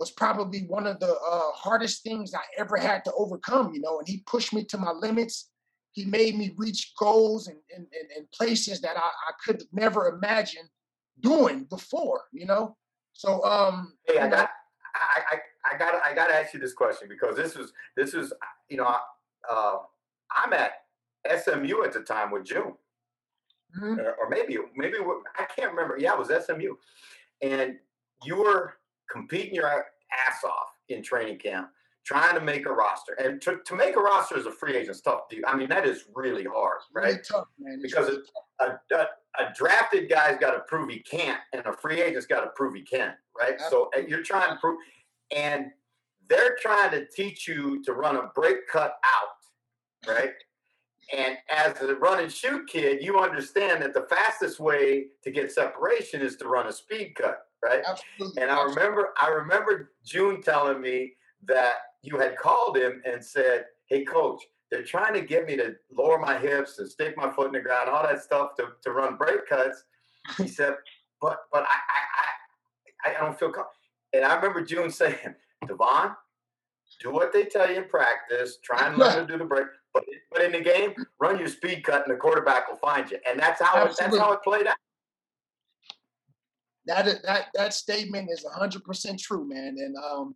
was 0.02 0.10
probably 0.10 0.62
one 0.66 0.88
of 0.88 0.98
the 0.98 1.12
uh, 1.12 1.52
hardest 1.54 2.02
things 2.02 2.34
I 2.34 2.42
ever 2.58 2.76
had 2.76 3.04
to 3.04 3.12
overcome. 3.16 3.72
You 3.72 3.80
know, 3.80 4.00
and 4.00 4.08
he 4.08 4.24
pushed 4.26 4.52
me 4.52 4.64
to 4.64 4.76
my 4.76 4.90
limits. 4.90 5.50
He 5.92 6.04
made 6.04 6.34
me 6.36 6.50
reach 6.56 6.92
goals 6.98 7.46
and, 7.46 7.58
and, 7.72 7.86
and, 7.98 8.10
and 8.16 8.30
places 8.32 8.80
that 8.80 8.96
I, 8.96 9.10
I 9.28 9.32
could 9.44 9.62
never 9.72 10.08
imagine 10.08 10.66
doing 11.20 11.66
before. 11.70 12.22
You 12.32 12.46
know, 12.46 12.76
so 13.12 13.44
um, 13.44 13.94
hey, 14.08 14.18
I 14.18 14.28
got, 14.28 14.50
I, 14.96 15.20
I, 15.30 15.74
I 15.74 15.78
got, 15.78 15.94
I 16.04 16.14
got 16.16 16.26
to 16.26 16.34
ask 16.34 16.52
you 16.52 16.58
this 16.58 16.72
question 16.72 17.06
because 17.08 17.36
this 17.36 17.54
was, 17.54 17.72
this 17.96 18.12
was, 18.12 18.32
you 18.68 18.78
know, 18.78 18.96
uh, 19.48 19.76
I'm 20.36 20.52
at 20.52 20.72
SMU 21.40 21.84
at 21.84 21.92
the 21.92 22.00
time 22.00 22.32
with 22.32 22.44
June. 22.44 22.74
Mm-hmm. 23.78 24.00
Or, 24.00 24.28
maybe, 24.28 24.58
maybe 24.76 24.96
I 25.38 25.44
can't 25.44 25.70
remember. 25.70 25.96
Yeah, 25.96 26.14
it 26.14 26.18
was 26.18 26.28
SMU, 26.44 26.74
and 27.40 27.76
you 28.24 28.36
were 28.36 28.74
competing 29.12 29.54
your 29.54 29.68
ass 29.68 30.44
off 30.44 30.68
in 30.88 31.02
training 31.02 31.38
camp, 31.38 31.68
trying 32.04 32.34
to 32.34 32.40
make 32.40 32.66
a 32.66 32.72
roster. 32.72 33.14
And 33.14 33.40
to, 33.42 33.58
to 33.64 33.74
make 33.76 33.96
a 33.96 34.00
roster 34.00 34.36
as 34.36 34.46
a 34.46 34.50
free 34.50 34.74
agent 34.74 34.96
is 34.96 35.00
tough. 35.00 35.28
Dude. 35.30 35.44
I 35.44 35.56
mean, 35.56 35.68
that 35.68 35.86
is 35.86 36.04
really 36.14 36.44
hard, 36.44 36.78
right? 36.94 37.04
Really 37.04 37.18
tough, 37.28 37.46
man. 37.58 37.80
It's 37.82 37.92
because 37.92 38.08
really 38.08 38.22
a, 38.60 38.94
a, 38.94 39.06
a, 39.38 39.52
drafted 39.54 40.08
guy's 40.08 40.38
got 40.38 40.52
to 40.52 40.60
prove 40.60 40.90
he 40.90 41.00
can't, 41.00 41.40
and 41.52 41.64
a 41.66 41.72
free 41.72 42.00
agent's 42.00 42.26
got 42.26 42.40
to 42.40 42.50
prove 42.56 42.74
he 42.74 42.82
can, 42.82 43.14
right? 43.38 43.54
Absolutely. 43.54 44.02
So 44.02 44.08
you're 44.08 44.22
trying 44.22 44.50
to 44.50 44.56
prove, 44.60 44.78
and 45.34 45.66
they're 46.28 46.56
trying 46.60 46.90
to 46.92 47.06
teach 47.06 47.46
you 47.46 47.82
to 47.84 47.92
run 47.92 48.16
a 48.16 48.30
break 48.34 48.66
cut 48.68 48.94
out, 49.04 50.12
right? 50.12 50.32
And 51.16 51.36
as 51.50 51.80
a 51.82 51.94
run 51.96 52.20
and 52.20 52.32
shoot 52.32 52.66
kid, 52.68 53.02
you 53.02 53.18
understand 53.18 53.82
that 53.82 53.92
the 53.92 54.06
fastest 54.08 54.60
way 54.60 55.06
to 55.22 55.30
get 55.30 55.52
separation 55.52 56.22
is 56.22 56.36
to 56.36 56.48
run 56.48 56.68
a 56.68 56.72
speed 56.72 57.14
cut, 57.16 57.40
right? 57.62 57.82
Absolutely. 57.86 58.42
And 58.42 58.50
I 58.50 58.62
remember, 58.62 59.10
I 59.20 59.28
remember 59.28 59.92
June 60.04 60.42
telling 60.42 60.80
me 60.80 61.14
that 61.44 61.74
you 62.02 62.18
had 62.18 62.36
called 62.36 62.76
him 62.76 63.02
and 63.04 63.24
said, 63.24 63.66
"Hey, 63.86 64.04
coach, 64.04 64.42
they're 64.70 64.84
trying 64.84 65.14
to 65.14 65.20
get 65.20 65.46
me 65.46 65.56
to 65.56 65.74
lower 65.90 66.18
my 66.18 66.38
hips 66.38 66.78
and 66.78 66.88
stick 66.88 67.16
my 67.16 67.30
foot 67.30 67.48
in 67.48 67.52
the 67.52 67.60
ground, 67.60 67.88
all 67.88 68.02
that 68.02 68.22
stuff 68.22 68.56
to, 68.56 68.68
to 68.82 68.90
run 68.92 69.16
break 69.16 69.46
cuts." 69.48 69.84
He 70.38 70.48
said, 70.58 70.74
"But, 71.20 71.38
but 71.52 71.62
I, 71.62 71.76
I, 73.06 73.10
I, 73.10 73.16
I 73.16 73.20
don't 73.20 73.38
feel." 73.38 73.48
comfortable." 73.48 73.70
And 74.12 74.24
I 74.24 74.34
remember 74.34 74.62
June 74.62 74.90
saying, 74.90 75.34
"Davone, 75.64 76.14
do 77.00 77.10
what 77.10 77.32
they 77.32 77.44
tell 77.44 77.70
you 77.70 77.78
in 77.78 77.88
practice. 77.88 78.58
Try 78.62 78.86
and 78.86 78.96
learn 78.96 79.26
to 79.26 79.32
do 79.32 79.38
the 79.38 79.44
break. 79.44 79.66
But 79.92 80.04
but 80.30 80.42
in 80.42 80.52
the 80.52 80.60
game, 80.60 80.94
run 81.20 81.38
your 81.38 81.48
speed 81.48 81.84
cut, 81.84 82.06
and 82.06 82.14
the 82.14 82.18
quarterback 82.18 82.68
will 82.68 82.78
find 82.78 83.10
you. 83.10 83.18
And 83.28 83.38
that's 83.38 83.60
how 83.60 83.84
it, 83.84 83.96
that's 83.98 84.16
how 84.16 84.32
it 84.32 84.42
played 84.42 84.66
out. 84.66 84.76
That 86.86 87.22
that 87.24 87.46
that 87.54 87.74
statement 87.74 88.28
is 88.30 88.44
hundred 88.52 88.84
percent 88.84 89.20
true, 89.20 89.48
man. 89.48 89.76
And 89.78 89.96
um, 89.96 90.34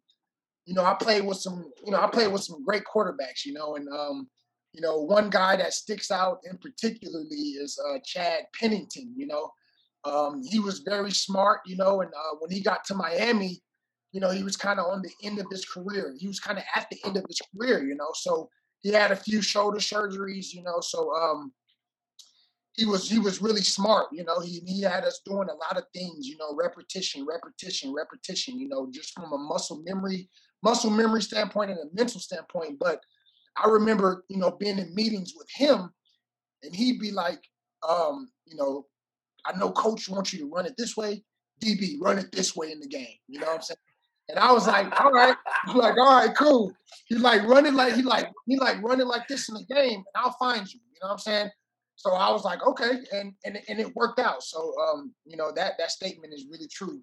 you 0.64 0.74
know, 0.74 0.84
I 0.84 0.94
played 0.94 1.24
with 1.24 1.38
some, 1.38 1.70
you 1.84 1.92
know, 1.92 2.00
I 2.00 2.08
played 2.08 2.32
with 2.32 2.42
some 2.42 2.64
great 2.64 2.82
quarterbacks, 2.84 3.44
you 3.44 3.52
know, 3.52 3.76
and 3.76 3.88
um, 3.88 4.28
you 4.72 4.80
know, 4.80 5.00
one 5.00 5.30
guy 5.30 5.56
that 5.56 5.72
sticks 5.72 6.10
out 6.10 6.38
in 6.48 6.58
particularly 6.58 7.54
is 7.60 7.80
uh, 7.88 7.98
Chad 8.04 8.44
Pennington. 8.58 9.14
You 9.16 9.26
know, 9.26 9.50
um, 10.04 10.42
he 10.44 10.58
was 10.58 10.80
very 10.80 11.12
smart, 11.12 11.60
you 11.66 11.76
know, 11.76 12.02
and 12.02 12.12
uh, 12.12 12.36
when 12.40 12.50
he 12.50 12.60
got 12.60 12.84
to 12.86 12.94
Miami, 12.94 13.62
you 14.12 14.20
know, 14.20 14.30
he 14.30 14.42
was 14.42 14.56
kind 14.56 14.78
of 14.78 14.86
on 14.86 15.02
the 15.02 15.26
end 15.26 15.38
of 15.38 15.46
his 15.50 15.64
career. 15.64 16.14
He 16.18 16.26
was 16.26 16.40
kind 16.40 16.58
of 16.58 16.64
at 16.74 16.88
the 16.90 16.98
end 17.04 17.16
of 17.16 17.24
his 17.28 17.40
career, 17.54 17.84
you 17.84 17.94
know. 17.94 18.10
So 18.14 18.48
he 18.80 18.90
had 18.90 19.12
a 19.12 19.16
few 19.16 19.42
shoulder 19.42 19.78
surgeries, 19.78 20.52
you 20.52 20.62
know. 20.62 20.80
So 20.80 21.12
um, 21.14 21.52
he 22.76 22.84
was 22.84 23.08
he 23.08 23.18
was 23.18 23.40
really 23.40 23.62
smart, 23.62 24.08
you 24.12 24.22
know. 24.22 24.40
He 24.40 24.60
he 24.66 24.82
had 24.82 25.04
us 25.04 25.20
doing 25.24 25.48
a 25.48 25.54
lot 25.54 25.78
of 25.78 25.84
things, 25.94 26.26
you 26.26 26.36
know, 26.36 26.54
repetition, 26.54 27.26
repetition, 27.26 27.92
repetition, 27.92 28.58
you 28.60 28.68
know, 28.68 28.88
just 28.92 29.14
from 29.14 29.32
a 29.32 29.38
muscle 29.38 29.82
memory, 29.84 30.28
muscle 30.62 30.90
memory 30.90 31.22
standpoint 31.22 31.70
and 31.70 31.80
a 31.80 31.94
mental 31.94 32.20
standpoint. 32.20 32.78
But 32.78 33.00
I 33.56 33.68
remember, 33.68 34.24
you 34.28 34.36
know, 34.36 34.50
being 34.50 34.78
in 34.78 34.94
meetings 34.94 35.32
with 35.36 35.48
him, 35.50 35.90
and 36.62 36.76
he'd 36.76 37.00
be 37.00 37.12
like, 37.12 37.42
um, 37.88 38.28
you 38.44 38.56
know, 38.56 38.86
I 39.46 39.56
know 39.56 39.70
coach 39.70 40.08
wants 40.10 40.34
you 40.34 40.40
to 40.40 40.50
run 40.50 40.66
it 40.66 40.74
this 40.76 40.96
way. 40.96 41.24
DB, 41.64 41.94
run 41.98 42.18
it 42.18 42.30
this 42.32 42.54
way 42.54 42.72
in 42.72 42.80
the 42.80 42.86
game. 42.86 43.16
You 43.26 43.40
know 43.40 43.46
what 43.46 43.56
I'm 43.56 43.62
saying? 43.62 43.78
And 44.28 44.38
I 44.38 44.52
was 44.52 44.66
like, 44.66 45.00
all 45.00 45.12
right. 45.12 45.36
Like, 45.74 45.96
all 45.96 46.20
right, 46.20 46.36
cool. 46.36 46.72
He's 47.06 47.20
like 47.20 47.42
running 47.44 47.74
like 47.74 47.94
he 47.94 48.02
like 48.02 48.30
he 48.46 48.58
like 48.58 48.82
running 48.82 49.06
like 49.06 49.26
this 49.28 49.48
in 49.48 49.54
the 49.54 49.64
game, 49.64 49.96
and 49.96 50.04
I'll 50.16 50.36
find 50.38 50.66
you. 50.72 50.80
You 50.92 50.98
know 51.02 51.08
what 51.08 51.12
I'm 51.12 51.18
saying? 51.18 51.50
So 51.96 52.12
I 52.12 52.30
was 52.30 52.44
like, 52.44 52.64
okay, 52.66 53.00
and 53.12 53.32
and 53.44 53.58
and 53.68 53.80
it 53.80 53.94
worked 53.94 54.18
out. 54.18 54.42
So 54.42 54.74
um, 54.80 55.12
you 55.24 55.36
know 55.36 55.50
that 55.52 55.72
that 55.78 55.90
statement 55.90 56.32
is 56.32 56.46
really 56.50 56.68
true. 56.68 57.00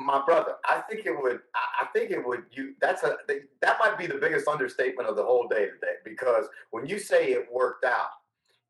My 0.00 0.22
brother, 0.24 0.54
I 0.64 0.80
think 0.88 1.06
it 1.06 1.12
would. 1.20 1.40
I 1.54 1.86
think 1.92 2.10
it 2.10 2.24
would. 2.24 2.44
You 2.50 2.74
that's 2.80 3.02
a 3.02 3.16
that 3.60 3.76
might 3.80 3.98
be 3.98 4.06
the 4.06 4.14
biggest 4.14 4.48
understatement 4.48 5.08
of 5.08 5.16
the 5.16 5.24
whole 5.24 5.48
day 5.48 5.66
today 5.66 5.96
because 6.04 6.46
when 6.70 6.86
you 6.86 6.98
say 6.98 7.32
it 7.32 7.46
worked 7.52 7.84
out 7.84 8.10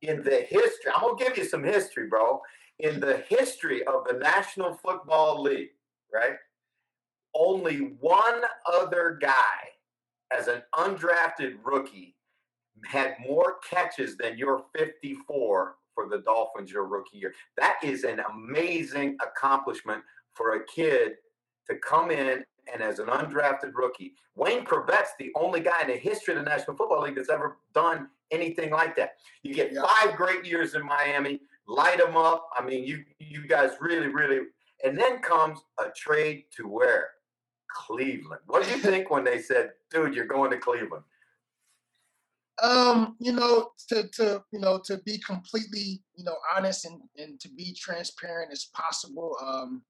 in 0.02 0.22
the 0.22 0.46
history, 0.48 0.92
I'm 0.94 1.02
gonna 1.02 1.24
give 1.24 1.36
you 1.36 1.44
some 1.44 1.64
history, 1.64 2.08
bro. 2.08 2.40
In 2.80 3.00
the 3.00 3.24
history 3.28 3.84
of 3.86 4.04
the 4.08 4.18
National 4.18 4.74
Football 4.74 5.42
League, 5.42 5.70
right? 6.12 6.36
only 7.38 7.94
one 8.00 8.42
other 8.70 9.18
guy 9.20 9.32
as 10.36 10.48
an 10.48 10.62
undrafted 10.74 11.56
rookie 11.62 12.14
had 12.86 13.14
more 13.26 13.56
catches 13.68 14.16
than 14.16 14.38
your 14.38 14.64
54 14.76 15.76
for 15.94 16.08
the 16.08 16.18
Dolphins 16.18 16.70
your 16.70 16.86
rookie 16.86 17.18
year. 17.18 17.34
That 17.56 17.78
is 17.82 18.04
an 18.04 18.20
amazing 18.32 19.16
accomplishment 19.20 20.02
for 20.34 20.54
a 20.54 20.64
kid 20.66 21.12
to 21.68 21.76
come 21.76 22.10
in 22.10 22.44
and 22.72 22.82
as 22.82 22.98
an 22.98 23.06
undrafted 23.06 23.72
rookie. 23.74 24.12
Wayne 24.36 24.64
Chrebet's 24.64 25.10
the 25.18 25.32
only 25.34 25.60
guy 25.60 25.82
in 25.82 25.88
the 25.88 25.96
history 25.96 26.34
of 26.34 26.44
the 26.44 26.48
National 26.48 26.76
Football 26.76 27.02
League 27.02 27.16
that's 27.16 27.30
ever 27.30 27.58
done 27.74 28.08
anything 28.30 28.70
like 28.70 28.94
that. 28.96 29.12
You 29.42 29.54
get 29.54 29.72
yeah. 29.72 29.82
five 29.82 30.16
great 30.16 30.44
years 30.44 30.74
in 30.74 30.84
Miami, 30.84 31.40
light 31.66 31.98
them 31.98 32.16
up. 32.16 32.48
I 32.56 32.64
mean, 32.64 32.84
you 32.84 33.04
you 33.18 33.46
guys 33.46 33.72
really, 33.80 34.08
really, 34.08 34.46
and 34.84 34.98
then 34.98 35.20
comes 35.20 35.58
a 35.78 35.90
trade 35.90 36.44
to 36.56 36.68
where 36.68 37.10
Cleveland. 37.68 38.42
What 38.46 38.64
do 38.64 38.70
you 38.70 38.78
think 38.82 39.10
when 39.10 39.24
they 39.24 39.40
said, 39.40 39.72
"Dude, 39.90 40.14
you're 40.14 40.26
going 40.26 40.50
to 40.50 40.58
Cleveland"? 40.58 41.04
Um, 42.62 43.16
you 43.20 43.32
know, 43.32 43.70
to 43.88 44.08
to 44.14 44.42
you 44.52 44.58
know, 44.58 44.80
to 44.86 44.98
be 45.04 45.18
completely 45.18 46.02
you 46.16 46.24
know 46.24 46.36
honest 46.56 46.84
and 46.84 47.00
and 47.16 47.38
to 47.40 47.48
be 47.50 47.74
transparent 47.78 48.52
as 48.52 48.68
possible. 48.74 49.36
Um, 49.40 49.82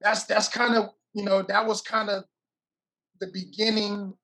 that's 0.00 0.24
that's 0.24 0.48
kind 0.48 0.74
of 0.74 0.90
you 1.14 1.24
know 1.24 1.42
that 1.42 1.66
was 1.66 1.82
kind 1.82 2.08
of 2.08 2.24
the 3.20 3.28
beginning 3.32 4.14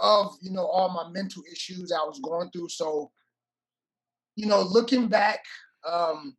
of 0.00 0.34
you 0.40 0.50
know 0.50 0.66
all 0.66 0.88
my 0.90 1.10
mental 1.10 1.42
issues 1.50 1.92
I 1.92 2.04
was 2.06 2.20
going 2.20 2.50
through. 2.50 2.68
So, 2.68 3.10
you 4.36 4.46
know, 4.46 4.62
looking 4.62 5.08
back, 5.08 5.44
um, 5.88 6.36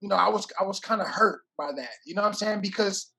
you 0.00 0.08
know, 0.08 0.16
I 0.16 0.28
was 0.28 0.46
I 0.60 0.64
was 0.64 0.80
kind 0.80 1.00
of 1.00 1.08
hurt 1.08 1.40
by 1.58 1.72
that. 1.72 1.90
You 2.04 2.14
know 2.14 2.22
what 2.22 2.28
I'm 2.28 2.34
saying? 2.34 2.60
Because 2.60 3.12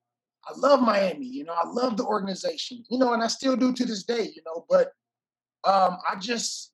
I 0.46 0.52
love 0.56 0.80
Miami, 0.80 1.26
you 1.26 1.44
know, 1.44 1.52
I 1.52 1.66
love 1.66 1.96
the 1.96 2.04
organization, 2.04 2.82
you 2.88 2.98
know, 2.98 3.12
and 3.12 3.22
I 3.22 3.26
still 3.26 3.56
do 3.56 3.72
to 3.72 3.84
this 3.84 4.04
day, 4.04 4.32
you 4.34 4.42
know, 4.46 4.64
but 4.68 4.92
um, 5.68 5.98
I 6.10 6.16
just 6.18 6.72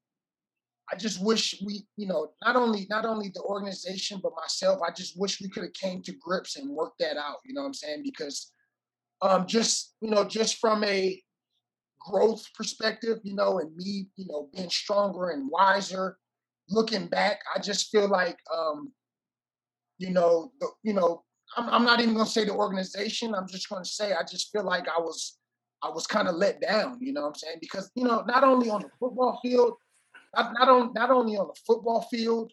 I 0.92 0.96
just 0.96 1.24
wish 1.24 1.60
we, 1.64 1.86
you 1.96 2.06
know, 2.06 2.28
not 2.44 2.56
only 2.56 2.86
not 2.88 3.04
only 3.04 3.30
the 3.34 3.42
organization 3.42 4.20
but 4.22 4.32
myself, 4.40 4.80
I 4.86 4.92
just 4.92 5.18
wish 5.18 5.40
we 5.40 5.48
could 5.48 5.64
have 5.64 5.72
came 5.72 6.02
to 6.02 6.12
grips 6.12 6.56
and 6.56 6.70
worked 6.70 6.98
that 7.00 7.16
out, 7.16 7.38
you 7.44 7.54
know 7.54 7.62
what 7.62 7.68
I'm 7.68 7.74
saying? 7.74 8.02
Because 8.04 8.52
um 9.20 9.46
just, 9.46 9.94
you 10.00 10.10
know, 10.10 10.24
just 10.24 10.58
from 10.58 10.84
a 10.84 11.20
growth 11.98 12.46
perspective, 12.56 13.18
you 13.24 13.34
know, 13.34 13.58
and 13.58 13.74
me, 13.76 14.06
you 14.16 14.26
know, 14.28 14.48
being 14.54 14.70
stronger 14.70 15.30
and 15.30 15.50
wiser, 15.50 16.18
looking 16.68 17.08
back, 17.08 17.40
I 17.54 17.58
just 17.60 17.90
feel 17.90 18.08
like 18.08 18.38
um, 18.54 18.92
you 19.98 20.10
know, 20.10 20.52
the, 20.60 20.68
you 20.82 20.92
know, 20.92 21.24
I'm, 21.56 21.68
I'm 21.68 21.84
not 21.84 22.00
even 22.00 22.14
to 22.26 22.32
say 22.32 22.44
the 22.44 22.52
organization. 22.52 23.34
I'm 23.34 23.48
just 23.48 23.68
to 23.84 23.90
say 23.90 24.12
I 24.12 24.22
just 24.22 24.52
feel 24.52 24.64
like 24.64 24.86
I 24.88 25.00
was 25.00 25.38
I 25.84 25.90
was 25.90 26.06
kind 26.06 26.28
of 26.28 26.36
let 26.36 26.60
down. 26.60 26.98
You 27.00 27.12
know 27.12 27.22
what 27.22 27.28
I'm 27.28 27.34
saying? 27.34 27.58
Because 27.60 27.90
you 27.94 28.04
know, 28.04 28.24
not 28.26 28.44
only 28.44 28.70
on 28.70 28.82
the 28.82 28.90
football 28.98 29.38
field, 29.42 29.74
not, 30.36 30.52
not 30.58 30.68
on 30.68 30.92
not 30.94 31.10
only 31.10 31.36
on 31.36 31.48
the 31.48 31.60
football 31.66 32.02
field, 32.10 32.52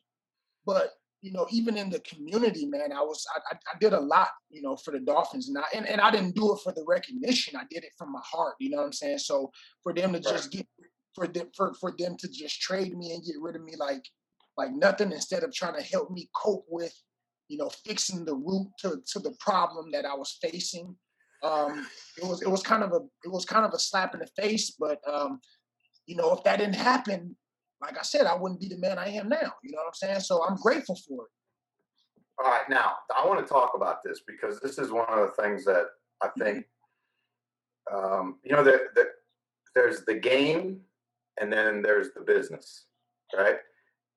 but 0.66 0.92
you 1.22 1.32
know, 1.32 1.48
even 1.52 1.78
in 1.78 1.90
the 1.90 2.00
community, 2.00 2.66
man, 2.66 2.92
I 2.92 3.02
was 3.02 3.26
I, 3.36 3.56
I 3.56 3.78
did 3.80 3.94
a 3.94 4.00
lot, 4.00 4.30
you 4.50 4.62
know, 4.62 4.76
for 4.76 4.92
the 4.92 5.00
Dolphins, 5.00 5.50
and 5.50 5.58
I 5.58 5.64
and, 5.74 5.88
and 5.88 6.02
I 6.02 6.12
didn't 6.12 6.36
do 6.36 6.54
it 6.54 6.60
for 6.64 6.74
the 6.74 6.84
recognition. 6.88 7.56
I 7.56 7.64
did 7.70 7.84
it 7.84 7.92
from 7.98 8.12
my 8.12 8.22
heart. 8.24 8.56
You 8.60 8.72
know 8.72 8.78
what 8.78 8.88
I'm 8.88 8.94
saying? 8.94 9.20
So 9.20 9.52
for 9.84 9.94
them 9.94 10.14
to 10.14 10.20
just 10.20 10.52
get 10.52 10.68
for 11.16 11.28
them 11.28 11.48
for, 11.56 11.74
for 11.76 11.94
them 11.98 12.18
to 12.18 12.28
just 12.30 12.62
trade 12.62 12.98
me 12.98 13.14
and 13.14 13.24
get 13.24 13.36
rid 13.40 13.56
of 13.56 13.64
me 13.64 13.74
like 13.78 14.04
like 14.58 14.74
nothing 14.74 15.12
instead 15.12 15.44
of 15.44 15.54
trying 15.54 15.76
to 15.76 15.82
help 15.82 16.12
me 16.12 16.30
cope 16.36 16.66
with 16.70 16.94
you 17.52 17.58
know, 17.58 17.70
fixing 17.86 18.24
the 18.24 18.34
root 18.34 18.70
to, 18.80 19.02
to 19.06 19.20
the 19.20 19.36
problem 19.42 19.92
that 19.92 20.06
I 20.06 20.16
was 20.16 20.38
facing. 20.42 20.96
Um, 21.44 21.88
it 22.18 22.24
was 22.24 22.42
it 22.42 22.50
was 22.50 22.62
kind 22.62 22.84
of 22.84 22.92
a 22.92 23.00
it 23.24 23.32
was 23.32 23.46
kind 23.46 23.66
of 23.66 23.74
a 23.74 23.80
slap 23.80 24.14
in 24.14 24.20
the 24.20 24.42
face, 24.42 24.72
but 24.80 25.00
um, 25.12 25.40
you 26.06 26.16
know, 26.16 26.34
if 26.34 26.44
that 26.44 26.60
didn't 26.60 26.76
happen, 26.76 27.36
like 27.82 27.98
I 27.98 28.04
said, 28.04 28.26
I 28.26 28.36
wouldn't 28.36 28.62
be 28.62 28.68
the 28.68 28.78
man 28.78 29.00
I 29.00 29.10
am 29.10 29.30
now. 29.30 29.54
You 29.64 29.72
know 29.72 29.80
what 29.80 29.88
I'm 29.88 29.94
saying? 29.94 30.20
So 30.20 30.46
I'm 30.48 30.58
grateful 30.58 30.98
for 31.08 31.26
it. 31.26 31.32
All 32.44 32.52
right, 32.52 32.70
now 32.70 32.94
I 33.16 33.26
want 33.28 33.40
to 33.40 33.52
talk 33.52 33.74
about 33.76 34.04
this 34.04 34.22
because 34.28 34.60
this 34.60 34.78
is 34.78 34.92
one 34.92 35.06
of 35.10 35.20
the 35.20 35.42
things 35.42 35.64
that 35.66 35.86
I 36.24 36.30
think, 36.40 36.66
um, 37.94 38.40
you 38.44 38.56
know, 38.56 38.64
that 38.64 38.96
the, 38.96 39.08
there's 39.76 40.04
the 40.06 40.16
game 40.16 40.82
and 41.40 41.52
then 41.52 41.82
there's 41.82 42.10
the 42.16 42.22
business, 42.22 42.86
right? 43.36 43.58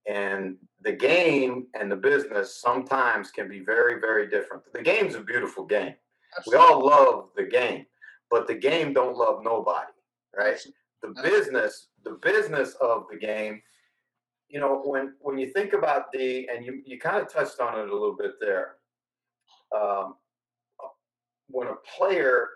And 0.06 0.56
the 0.82 0.92
game 0.92 1.66
and 1.78 1.90
the 1.90 1.96
business 1.96 2.60
sometimes 2.60 3.30
can 3.30 3.48
be 3.48 3.60
very, 3.60 4.00
very 4.00 4.28
different. 4.28 4.62
The 4.72 4.82
game's 4.82 5.14
a 5.14 5.20
beautiful 5.20 5.64
game. 5.64 5.94
Absolutely. 6.36 6.66
We 6.66 6.72
all 6.72 6.86
love 6.86 7.28
the 7.36 7.44
game, 7.44 7.86
but 8.30 8.46
the 8.46 8.54
game 8.54 8.92
don't 8.92 9.16
love 9.16 9.42
nobody, 9.42 9.92
right? 10.36 10.58
The 11.02 11.14
business, 11.22 11.88
the 12.04 12.18
business 12.22 12.74
of 12.80 13.04
the 13.10 13.18
game, 13.18 13.60
you 14.48 14.60
know, 14.60 14.82
when 14.84 15.14
when 15.20 15.38
you 15.38 15.52
think 15.52 15.72
about 15.72 16.12
the 16.12 16.48
and 16.54 16.64
you 16.64 16.82
you 16.86 16.98
kind 17.00 17.18
of 17.18 17.32
touched 17.32 17.60
on 17.60 17.78
it 17.78 17.88
a 17.88 17.92
little 17.92 18.16
bit 18.16 18.32
there. 18.40 18.76
Um, 19.76 20.16
when 21.48 21.68
a 21.68 21.74
player 21.98 22.48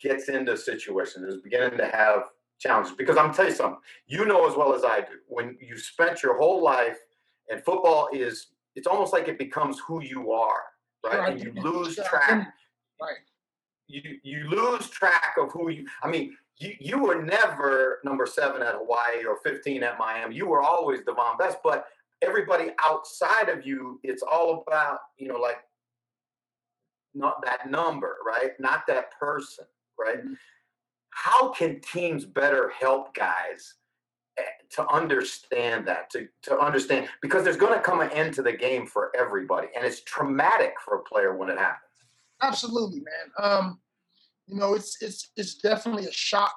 gets 0.00 0.28
into 0.28 0.56
situations, 0.56 1.24
is 1.34 1.40
beginning 1.42 1.78
to 1.78 1.86
have 1.86 2.24
challenges. 2.58 2.94
Because 2.96 3.16
I'm 3.16 3.32
tell 3.32 3.46
you 3.46 3.52
something, 3.54 3.80
you 4.06 4.24
know 4.24 4.48
as 4.48 4.56
well 4.56 4.74
as 4.74 4.84
I 4.84 5.00
do, 5.00 5.18
when 5.28 5.56
you 5.60 5.78
spent 5.78 6.22
your 6.22 6.36
whole 6.36 6.62
life 6.62 6.98
and 7.50 7.62
football 7.64 8.08
is 8.12 8.48
it's 8.76 8.86
almost 8.86 9.12
like 9.12 9.28
it 9.28 9.38
becomes 9.38 9.78
who 9.86 10.02
you 10.02 10.32
are, 10.32 10.62
right? 11.04 11.18
right. 11.18 11.32
And 11.32 11.42
you 11.42 11.62
lose 11.62 11.96
track. 11.96 12.54
Right. 13.00 13.18
You 13.86 14.18
you 14.22 14.48
lose 14.48 14.88
track 14.88 15.36
of 15.38 15.52
who 15.52 15.68
you 15.70 15.86
I 16.02 16.08
mean, 16.08 16.36
you 16.58 16.74
you 16.80 16.98
were 16.98 17.22
never 17.22 17.98
number 18.04 18.26
seven 18.26 18.62
at 18.62 18.74
Hawaii 18.74 19.24
or 19.26 19.36
15 19.42 19.82
at 19.82 19.98
Miami. 19.98 20.36
You 20.36 20.46
were 20.46 20.62
always 20.62 21.00
Davone 21.00 21.38
Bess, 21.38 21.56
but 21.62 21.86
everybody 22.22 22.70
outside 22.82 23.48
of 23.48 23.66
you, 23.66 24.00
it's 24.02 24.22
all 24.22 24.64
about, 24.66 25.00
you 25.18 25.28
know, 25.28 25.38
like 25.38 25.58
not 27.14 27.44
that 27.44 27.70
number, 27.70 28.16
right? 28.26 28.52
Not 28.58 28.86
that 28.86 29.18
person, 29.18 29.66
right? 29.98 30.18
Mm-hmm 30.18 30.34
how 31.14 31.48
can 31.50 31.80
teams 31.80 32.24
better 32.24 32.72
help 32.78 33.14
guys 33.14 33.74
to 34.70 34.86
understand 34.88 35.86
that 35.86 36.10
to, 36.10 36.28
to 36.42 36.58
understand 36.58 37.08
because 37.22 37.44
there's 37.44 37.56
going 37.56 37.74
to 37.74 37.80
come 37.80 38.00
an 38.00 38.10
end 38.10 38.34
to 38.34 38.42
the 38.42 38.52
game 38.52 38.86
for 38.86 39.10
everybody 39.16 39.68
and 39.76 39.84
it's 39.84 40.02
traumatic 40.02 40.74
for 40.84 40.96
a 40.96 41.02
player 41.02 41.36
when 41.36 41.48
it 41.48 41.58
happens. 41.58 41.80
Absolutely 42.42 43.00
man. 43.00 43.50
Um 43.50 43.78
you 44.46 44.56
know 44.56 44.74
it's 44.74 45.00
it's 45.00 45.30
it's 45.36 45.54
definitely 45.56 46.06
a 46.06 46.12
shock 46.12 46.56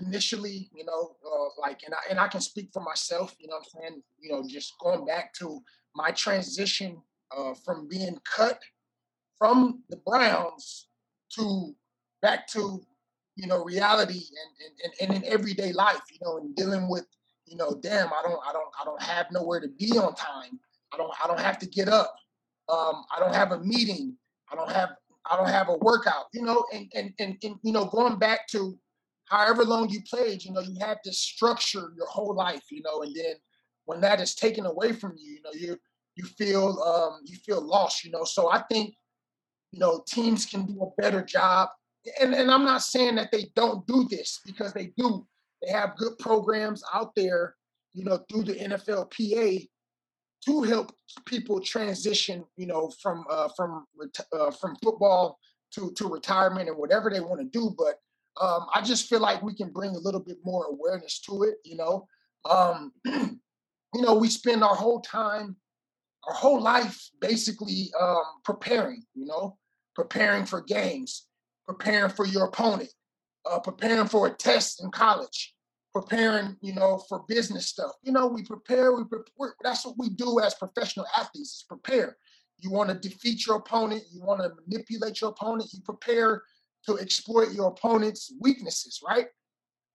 initially 0.00 0.70
you 0.74 0.84
know 0.84 1.16
uh, 1.26 1.48
like 1.60 1.82
and 1.84 1.94
I, 1.94 1.98
and 2.10 2.18
I 2.18 2.28
can 2.28 2.40
speak 2.40 2.70
for 2.72 2.82
myself 2.82 3.34
you 3.38 3.48
know 3.48 3.56
i'm 3.56 3.64
saying? 3.64 4.02
You 4.20 4.32
know 4.32 4.44
just 4.48 4.74
going 4.78 5.04
back 5.04 5.32
to 5.34 5.60
my 5.94 6.10
transition 6.12 7.02
uh, 7.36 7.54
from 7.54 7.88
being 7.88 8.18
cut 8.24 8.60
from 9.38 9.82
the 9.88 9.96
browns 9.96 10.86
to 11.36 11.74
back 12.22 12.46
to 12.48 12.82
you 13.36 13.46
know, 13.46 13.64
reality 13.64 14.20
and, 14.20 14.72
and, 15.00 15.12
and 15.14 15.24
in 15.24 15.32
everyday 15.32 15.72
life, 15.72 16.00
you 16.10 16.18
know, 16.22 16.38
and 16.38 16.54
dealing 16.56 16.88
with, 16.88 17.06
you 17.46 17.56
know, 17.56 17.78
damn, 17.82 18.08
I 18.08 18.22
don't, 18.22 18.40
I 18.46 18.52
don't, 18.52 18.68
I 18.80 18.84
don't 18.84 19.02
have 19.02 19.26
nowhere 19.30 19.60
to 19.60 19.68
be 19.68 19.92
on 19.98 20.14
time. 20.14 20.58
I 20.92 20.96
don't, 20.96 21.12
I 21.22 21.26
don't 21.26 21.40
have 21.40 21.58
to 21.60 21.66
get 21.66 21.88
up. 21.88 22.14
Um, 22.68 23.04
I 23.16 23.18
don't 23.18 23.34
have 23.34 23.52
a 23.52 23.60
meeting. 23.60 24.16
I 24.50 24.56
don't 24.56 24.70
have, 24.70 24.90
I 25.30 25.36
don't 25.36 25.48
have 25.48 25.68
a 25.68 25.76
workout, 25.76 26.26
you 26.32 26.42
know, 26.42 26.64
and, 26.72 26.90
and, 26.94 27.12
and, 27.18 27.36
and, 27.42 27.56
you 27.62 27.72
know, 27.72 27.84
going 27.86 28.18
back 28.18 28.46
to 28.48 28.78
however 29.26 29.64
long 29.64 29.88
you 29.88 30.00
played, 30.08 30.44
you 30.44 30.52
know, 30.52 30.60
you 30.60 30.76
had 30.80 30.98
this 31.04 31.18
structure 31.18 31.92
your 31.96 32.06
whole 32.06 32.34
life, 32.34 32.64
you 32.70 32.82
know, 32.82 33.02
and 33.02 33.14
then 33.14 33.34
when 33.84 34.00
that 34.00 34.20
is 34.20 34.34
taken 34.34 34.66
away 34.66 34.92
from 34.92 35.14
you, 35.16 35.34
you 35.34 35.42
know, 35.44 35.52
you, 35.52 35.78
you 36.16 36.24
feel, 36.24 36.82
um, 36.82 37.20
you 37.24 37.36
feel 37.36 37.60
lost, 37.60 38.04
you 38.04 38.10
know, 38.10 38.24
so 38.24 38.50
I 38.50 38.62
think, 38.70 38.94
you 39.70 39.78
know, 39.78 40.02
teams 40.08 40.46
can 40.46 40.66
do 40.66 40.82
a 40.82 41.00
better 41.00 41.22
job 41.22 41.68
and, 42.20 42.34
and 42.34 42.50
I'm 42.50 42.64
not 42.64 42.82
saying 42.82 43.16
that 43.16 43.30
they 43.30 43.50
don't 43.54 43.86
do 43.86 44.06
this 44.08 44.40
because 44.44 44.72
they 44.72 44.92
do. 44.96 45.26
They 45.62 45.72
have 45.72 45.96
good 45.96 46.18
programs 46.18 46.82
out 46.94 47.14
there, 47.14 47.56
you 47.92 48.04
know, 48.04 48.24
through 48.30 48.44
the 48.44 48.54
NFLPA 48.54 49.68
to 50.46 50.62
help 50.62 50.92
people 51.26 51.60
transition, 51.60 52.44
you 52.56 52.66
know, 52.66 52.90
from 53.02 53.24
uh, 53.28 53.48
from 53.56 53.84
uh, 54.32 54.50
from 54.52 54.76
football 54.82 55.38
to 55.74 55.92
to 55.92 56.08
retirement 56.08 56.68
and 56.68 56.78
whatever 56.78 57.10
they 57.10 57.20
want 57.20 57.40
to 57.40 57.46
do. 57.46 57.74
But 57.76 57.96
um, 58.40 58.66
I 58.74 58.80
just 58.80 59.08
feel 59.08 59.20
like 59.20 59.42
we 59.42 59.54
can 59.54 59.70
bring 59.70 59.94
a 59.94 59.98
little 59.98 60.20
bit 60.20 60.38
more 60.44 60.64
awareness 60.64 61.20
to 61.22 61.42
it. 61.42 61.56
You 61.64 61.76
know, 61.76 62.06
um, 62.48 62.92
you 63.04 64.02
know, 64.02 64.14
we 64.14 64.28
spend 64.28 64.64
our 64.64 64.74
whole 64.74 65.02
time, 65.02 65.56
our 66.26 66.34
whole 66.34 66.62
life, 66.62 67.10
basically 67.20 67.90
um, 68.00 68.24
preparing. 68.42 69.02
You 69.14 69.26
know, 69.26 69.58
preparing 69.94 70.46
for 70.46 70.62
games 70.62 71.26
preparing 71.70 72.10
for 72.10 72.26
your 72.26 72.46
opponent, 72.46 72.90
uh, 73.48 73.60
preparing 73.60 74.08
for 74.08 74.26
a 74.26 74.30
test 74.30 74.82
in 74.82 74.90
college, 74.90 75.54
preparing, 75.94 76.56
you 76.62 76.74
know, 76.74 76.98
for 77.08 77.24
business 77.28 77.66
stuff. 77.66 77.92
You 78.02 78.10
know, 78.10 78.26
we 78.26 78.42
prepare, 78.42 78.92
we 78.92 79.04
prepare. 79.04 79.54
That's 79.62 79.86
what 79.86 79.96
we 79.96 80.08
do 80.08 80.40
as 80.40 80.54
professional 80.54 81.06
athletes 81.16 81.54
is 81.54 81.64
prepare. 81.68 82.16
You 82.58 82.72
want 82.72 82.90
to 82.90 83.08
defeat 83.08 83.46
your 83.46 83.56
opponent, 83.56 84.02
you 84.12 84.20
want 84.20 84.40
to 84.40 84.50
manipulate 84.66 85.20
your 85.20 85.30
opponent, 85.30 85.72
you 85.72 85.80
prepare 85.82 86.42
to 86.86 86.98
exploit 86.98 87.52
your 87.52 87.68
opponent's 87.68 88.32
weaknesses, 88.40 89.00
right? 89.06 89.26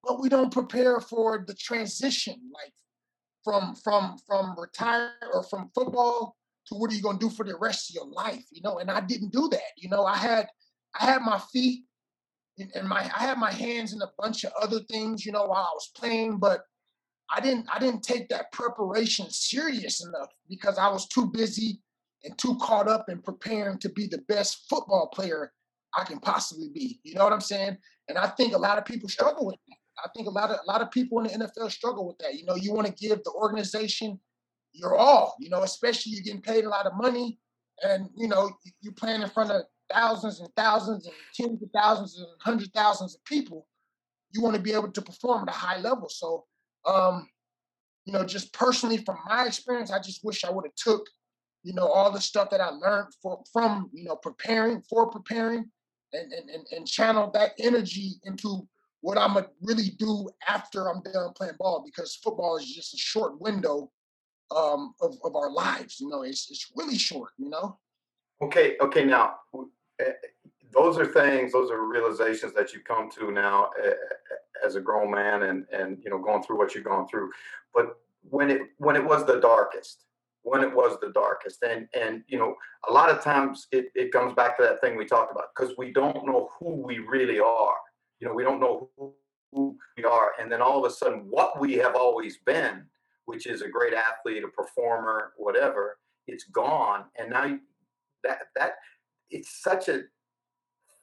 But 0.01 0.21
we 0.21 0.29
don't 0.29 0.53
prepare 0.53 1.01
for 1.01 1.43
the 1.45 1.55
transition, 1.55 2.35
like 2.53 2.73
from 3.43 3.75
from 3.75 4.17
from 4.25 4.55
retire 4.57 5.11
or 5.33 5.43
from 5.43 5.69
football 5.75 6.37
to 6.67 6.75
what 6.75 6.89
are 6.89 6.95
you 6.95 7.01
going 7.01 7.19
to 7.19 7.27
do 7.27 7.35
for 7.35 7.43
the 7.43 7.57
rest 7.57 7.89
of 7.89 7.95
your 7.95 8.07
life, 8.07 8.45
you 8.51 8.61
know? 8.61 8.79
And 8.79 8.89
I 8.89 9.01
didn't 9.01 9.33
do 9.33 9.49
that. 9.49 9.71
You 9.77 9.89
know, 9.89 10.05
I 10.05 10.15
had 10.15 10.47
I 10.99 11.05
had 11.05 11.21
my 11.21 11.39
feet 11.51 11.85
and 12.57 12.87
my 12.87 12.99
I 13.15 13.19
had 13.23 13.37
my 13.37 13.51
hands 13.51 13.93
in 13.93 14.01
a 14.01 14.11
bunch 14.17 14.43
of 14.43 14.51
other 14.61 14.79
things, 14.89 15.25
you 15.25 15.31
know, 15.31 15.45
while 15.45 15.67
I 15.69 15.73
was 15.73 15.91
playing, 15.95 16.37
but 16.37 16.61
I 17.29 17.41
didn't 17.41 17.67
I 17.71 17.79
didn't 17.79 18.03
take 18.03 18.29
that 18.29 18.51
preparation 18.51 19.27
serious 19.29 20.05
enough 20.05 20.29
because 20.47 20.77
I 20.77 20.89
was 20.89 21.07
too 21.07 21.27
busy 21.27 21.81
and 22.23 22.37
too 22.37 22.57
caught 22.61 22.87
up 22.87 23.09
in 23.09 23.21
preparing 23.21 23.77
to 23.79 23.89
be 23.89 24.07
the 24.07 24.23
best 24.27 24.65
football 24.69 25.09
player 25.13 25.51
I 25.97 26.03
can 26.03 26.19
possibly 26.19 26.69
be. 26.73 26.99
You 27.03 27.15
know 27.15 27.23
what 27.23 27.33
I'm 27.33 27.41
saying? 27.41 27.77
And 28.09 28.17
I 28.17 28.27
think 28.27 28.53
a 28.53 28.57
lot 28.57 28.77
of 28.77 28.85
people 28.85 29.09
struggle 29.09 29.45
with 29.45 29.57
that. 29.67 29.77
I 30.03 30.09
think 30.15 30.27
a 30.27 30.31
lot 30.31 30.49
of 30.49 30.57
a 30.57 30.71
lot 30.71 30.81
of 30.81 30.91
people 30.91 31.19
in 31.19 31.39
the 31.39 31.47
NFL 31.47 31.71
struggle 31.71 32.07
with 32.07 32.17
that. 32.19 32.35
You 32.35 32.45
know, 32.45 32.55
you 32.55 32.73
want 32.73 32.87
to 32.87 32.93
give 32.93 33.23
the 33.23 33.31
organization 33.31 34.19
your 34.73 34.95
all, 34.95 35.35
you 35.39 35.49
know, 35.49 35.63
especially 35.63 36.13
you're 36.13 36.23
getting 36.23 36.41
paid 36.41 36.65
a 36.65 36.69
lot 36.69 36.85
of 36.85 36.93
money 36.95 37.39
and 37.83 38.09
you 38.15 38.27
know, 38.27 38.51
you're 38.81 38.93
playing 38.93 39.21
in 39.21 39.29
front 39.29 39.51
of 39.51 39.63
thousands 39.91 40.39
and 40.39 40.49
thousands 40.55 41.05
and 41.05 41.15
tens 41.33 41.61
of 41.61 41.69
thousands 41.73 42.17
and 42.17 42.27
hundred 42.39 42.73
thousands 42.73 43.15
of 43.15 43.23
people, 43.25 43.67
you 44.33 44.41
want 44.41 44.55
to 44.55 44.61
be 44.61 44.73
able 44.73 44.91
to 44.91 45.01
perform 45.01 45.47
at 45.47 45.55
a 45.55 45.57
high 45.57 45.79
level. 45.79 46.09
So, 46.09 46.45
um, 46.85 47.27
you 48.05 48.13
know, 48.13 48.23
just 48.23 48.53
personally 48.53 48.97
from 48.97 49.17
my 49.27 49.45
experience, 49.45 49.91
I 49.91 49.99
just 49.99 50.23
wish 50.23 50.43
I 50.43 50.51
would 50.51 50.65
have 50.65 50.75
took, 50.75 51.07
you 51.63 51.73
know, 51.73 51.87
all 51.87 52.11
the 52.11 52.21
stuff 52.21 52.49
that 52.51 52.61
I 52.61 52.69
learned 52.69 53.13
for, 53.21 53.41
from, 53.51 53.89
you 53.93 54.03
know, 54.03 54.15
preparing 54.15 54.81
for 54.89 55.09
preparing 55.09 55.65
and, 56.13 56.31
and, 56.31 56.49
and, 56.49 56.65
and 56.71 56.87
channel 56.87 57.31
that 57.33 57.51
energy 57.59 58.13
into 58.23 58.67
what 59.01 59.17
I'm 59.17 59.33
gonna 59.33 59.47
really 59.61 59.91
do 59.97 60.29
after 60.47 60.89
I'm 60.89 61.01
done 61.03 61.33
playing 61.35 61.55
ball 61.59 61.83
because 61.85 62.15
football 62.15 62.57
is 62.57 62.73
just 62.73 62.93
a 62.93 62.97
short 62.97 63.39
window 63.39 63.91
um, 64.55 64.93
of, 65.01 65.15
of 65.23 65.35
our 65.35 65.51
lives. 65.51 65.99
You 65.99 66.09
know, 66.09 66.23
it's, 66.23 66.49
it's 66.49 66.71
really 66.75 66.97
short, 66.97 67.31
you 67.37 67.49
know? 67.49 67.79
Okay, 68.41 68.75
okay. 68.81 69.05
Now, 69.05 69.35
those 70.73 70.97
are 70.97 71.05
things, 71.05 71.53
those 71.53 71.71
are 71.71 71.85
realizations 71.85 72.53
that 72.53 72.73
you 72.73 72.81
come 72.81 73.09
to 73.11 73.31
now 73.31 73.69
eh, 73.81 73.87
eh, 73.87 74.65
as 74.65 74.75
a 74.75 74.81
grown 74.81 75.09
man, 75.11 75.43
and 75.43 75.65
and 75.71 75.97
you 76.03 76.09
know 76.09 76.19
going 76.19 76.43
through 76.43 76.57
what 76.57 76.75
you're 76.75 76.83
going 76.83 77.07
through. 77.07 77.31
But 77.73 77.97
when 78.29 78.49
it 78.49 78.61
when 78.77 78.95
it 78.95 79.05
was 79.05 79.25
the 79.25 79.39
darkest, 79.39 80.05
when 80.43 80.61
it 80.61 80.73
was 80.73 80.97
the 81.01 81.11
darkest, 81.11 81.63
and 81.63 81.87
and 81.99 82.23
you 82.27 82.37
know 82.37 82.55
a 82.89 82.93
lot 82.93 83.09
of 83.09 83.23
times 83.23 83.67
it 83.71 83.87
it 83.95 84.11
comes 84.11 84.33
back 84.33 84.57
to 84.57 84.63
that 84.63 84.81
thing 84.81 84.97
we 84.97 85.05
talked 85.05 85.31
about 85.31 85.49
because 85.55 85.75
we 85.77 85.91
don't 85.91 86.25
know 86.25 86.49
who 86.59 86.75
we 86.75 86.99
really 86.99 87.39
are. 87.39 87.75
You 88.19 88.27
know, 88.27 88.33
we 88.33 88.43
don't 88.43 88.61
know 88.61 88.89
who, 88.97 89.13
who 89.51 89.77
we 89.97 90.03
are, 90.03 90.31
and 90.39 90.51
then 90.51 90.61
all 90.61 90.83
of 90.83 90.91
a 90.91 90.93
sudden, 90.93 91.25
what 91.29 91.59
we 91.59 91.73
have 91.73 91.95
always 91.95 92.37
been, 92.45 92.85
which 93.25 93.45
is 93.45 93.61
a 93.61 93.69
great 93.69 93.93
athlete, 93.93 94.43
a 94.43 94.47
performer, 94.47 95.33
whatever, 95.37 95.97
it's 96.27 96.45
gone, 96.45 97.05
and 97.17 97.29
now 97.29 97.57
that 98.23 98.39
that 98.55 98.73
it's 99.29 99.61
such 99.61 99.89
a 99.89 100.03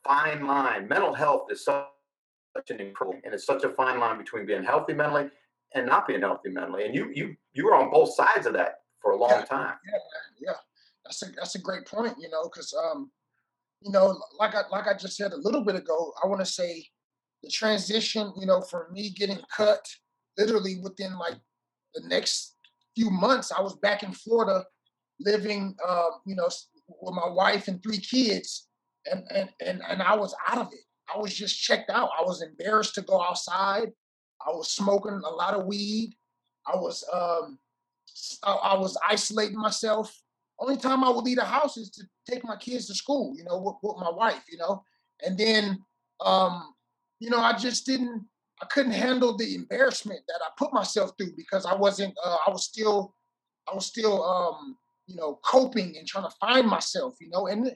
fine 0.04 0.46
line. 0.46 0.88
Mental 0.88 1.14
health 1.14 1.50
is 1.50 1.64
such 1.64 1.86
an 2.70 2.80
incredible, 2.80 3.20
and 3.24 3.34
it's 3.34 3.46
such 3.46 3.64
a 3.64 3.70
fine 3.70 3.98
line 3.98 4.18
between 4.18 4.46
being 4.46 4.64
healthy 4.64 4.94
mentally 4.94 5.30
and 5.74 5.86
not 5.86 6.06
being 6.06 6.20
healthy 6.20 6.50
mentally. 6.50 6.84
And 6.84 6.94
you 6.94 7.10
you 7.14 7.34
you 7.52 7.64
were 7.64 7.74
on 7.74 7.90
both 7.90 8.14
sides 8.14 8.46
of 8.46 8.52
that 8.54 8.76
for 9.00 9.12
a 9.12 9.16
long 9.16 9.30
yeah, 9.30 9.44
time. 9.44 9.74
Yeah, 9.86 9.98
yeah, 10.48 10.56
that's 11.04 11.22
a 11.22 11.26
that's 11.36 11.54
a 11.54 11.60
great 11.60 11.86
point. 11.86 12.14
You 12.18 12.28
know, 12.30 12.44
because 12.44 12.74
um, 12.74 13.10
you 13.80 13.90
know, 13.90 14.20
like 14.38 14.54
I 14.54 14.62
like 14.70 14.86
I 14.86 14.96
just 14.96 15.16
said 15.16 15.32
a 15.32 15.36
little 15.36 15.64
bit 15.64 15.76
ago, 15.76 16.12
I 16.22 16.26
want 16.26 16.40
to 16.40 16.46
say 16.46 16.86
the 17.42 17.50
transition. 17.50 18.32
You 18.38 18.46
know, 18.46 18.60
for 18.60 18.88
me 18.92 19.10
getting 19.10 19.40
cut, 19.54 19.84
literally 20.38 20.78
within 20.82 21.18
like 21.18 21.36
the 21.94 22.06
next 22.08 22.56
few 22.94 23.10
months, 23.10 23.52
I 23.52 23.60
was 23.60 23.76
back 23.76 24.02
in 24.02 24.12
Florida 24.12 24.64
living, 25.20 25.74
uh, 25.86 26.08
you 26.26 26.34
know, 26.34 26.48
with 27.00 27.14
my 27.14 27.28
wife 27.28 27.68
and 27.68 27.82
three 27.82 27.98
kids, 27.98 28.68
and 29.10 29.24
and 29.30 29.48
and 29.64 29.82
and 29.88 30.02
I 30.02 30.16
was 30.16 30.34
out 30.48 30.58
of 30.58 30.72
it. 30.72 30.84
I 31.12 31.18
was 31.18 31.34
just 31.34 31.60
checked 31.60 31.90
out. 31.90 32.10
I 32.18 32.22
was 32.22 32.42
embarrassed 32.42 32.94
to 32.96 33.02
go 33.02 33.20
outside. 33.22 33.92
I 34.46 34.50
was 34.50 34.70
smoking 34.70 35.20
a 35.24 35.30
lot 35.30 35.54
of 35.54 35.66
weed. 35.66 36.14
I 36.66 36.76
was 36.76 37.04
um, 37.12 37.58
I 38.42 38.76
was 38.76 38.96
isolating 39.08 39.58
myself. 39.58 40.14
Only 40.58 40.76
time 40.76 41.02
I 41.02 41.10
would 41.10 41.24
leave 41.24 41.38
the 41.38 41.44
house 41.44 41.76
is 41.76 41.90
to 41.90 42.04
take 42.30 42.44
my 42.44 42.56
kids 42.56 42.86
to 42.86 42.94
school, 42.94 43.34
you 43.36 43.42
know, 43.44 43.58
with, 43.58 43.76
with 43.82 43.96
my 44.00 44.10
wife, 44.10 44.44
you 44.50 44.58
know, 44.58 44.84
and 45.24 45.36
then 45.36 45.78
um, 46.24 46.74
you 47.18 47.30
know, 47.30 47.38
I 47.38 47.56
just 47.56 47.86
didn't 47.86 48.24
I 48.62 48.66
couldn't 48.66 48.92
handle 48.92 49.36
the 49.36 49.54
embarrassment 49.54 50.20
that 50.28 50.40
I 50.40 50.50
put 50.56 50.72
myself 50.72 51.12
through 51.18 51.32
because 51.36 51.66
I 51.66 51.74
wasn't 51.74 52.14
uh, 52.24 52.36
I 52.46 52.50
was 52.50 52.64
still 52.64 53.14
I 53.70 53.74
was 53.74 53.86
still 53.86 54.24
um, 54.24 54.76
you 55.12 55.18
know 55.18 55.38
coping 55.44 55.96
and 55.98 56.06
trying 56.06 56.24
to 56.24 56.36
find 56.40 56.66
myself, 56.66 57.14
you 57.20 57.28
know, 57.28 57.46
and 57.46 57.70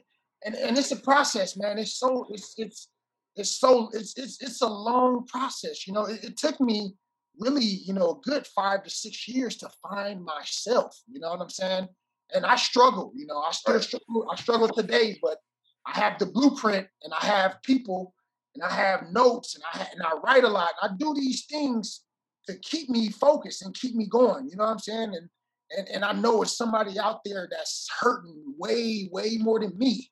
and 0.45 0.55
and 0.55 0.77
it's 0.77 0.91
a 0.91 0.95
process, 0.95 1.55
man. 1.55 1.77
It's 1.77 1.99
so 1.99 2.25
it's 2.31 2.55
it's 2.57 2.89
it's 3.35 3.59
so 3.59 3.89
it's 3.93 4.17
it's 4.17 4.41
it's 4.41 4.61
a 4.61 4.67
long 4.67 5.25
process, 5.27 5.85
you 5.85 5.93
know. 5.93 6.05
It, 6.05 6.23
it 6.23 6.37
took 6.37 6.59
me 6.59 6.95
really, 7.39 7.63
you 7.63 7.93
know, 7.93 8.09
a 8.09 8.29
good 8.29 8.47
five 8.47 8.83
to 8.83 8.89
six 8.89 9.27
years 9.27 9.57
to 9.57 9.69
find 9.87 10.23
myself. 10.23 10.99
You 11.07 11.19
know 11.19 11.29
what 11.29 11.41
I'm 11.41 11.49
saying? 11.49 11.87
And 12.33 12.45
I 12.45 12.55
struggle, 12.55 13.13
you 13.15 13.25
know, 13.27 13.39
I 13.39 13.51
still 13.51 13.79
struggle, 13.79 14.27
I 14.31 14.35
struggle 14.35 14.67
today, 14.67 15.17
but 15.21 15.37
I 15.85 15.91
have 15.99 16.19
the 16.19 16.25
blueprint 16.25 16.87
and 17.03 17.13
I 17.13 17.25
have 17.25 17.61
people 17.63 18.13
and 18.55 18.63
I 18.63 18.73
have 18.73 19.11
notes 19.11 19.55
and 19.55 19.63
I 19.71 19.87
and 19.91 20.01
I 20.01 20.17
write 20.23 20.43
a 20.43 20.49
lot. 20.49 20.71
I 20.81 20.89
do 20.97 21.13
these 21.13 21.45
things 21.45 22.01
to 22.47 22.57
keep 22.59 22.89
me 22.89 23.09
focused 23.09 23.61
and 23.61 23.75
keep 23.75 23.95
me 23.95 24.07
going. 24.07 24.49
You 24.49 24.57
know 24.57 24.63
what 24.63 24.71
I'm 24.71 24.79
saying? 24.79 25.13
And 25.13 25.29
and 25.75 25.87
and 25.89 26.05
I 26.05 26.13
know 26.13 26.41
it's 26.41 26.57
somebody 26.57 26.99
out 26.99 27.21
there 27.25 27.47
that's 27.49 27.87
hurting 27.99 28.53
way 28.57 29.09
way 29.11 29.37
more 29.39 29.59
than 29.59 29.77
me, 29.77 30.09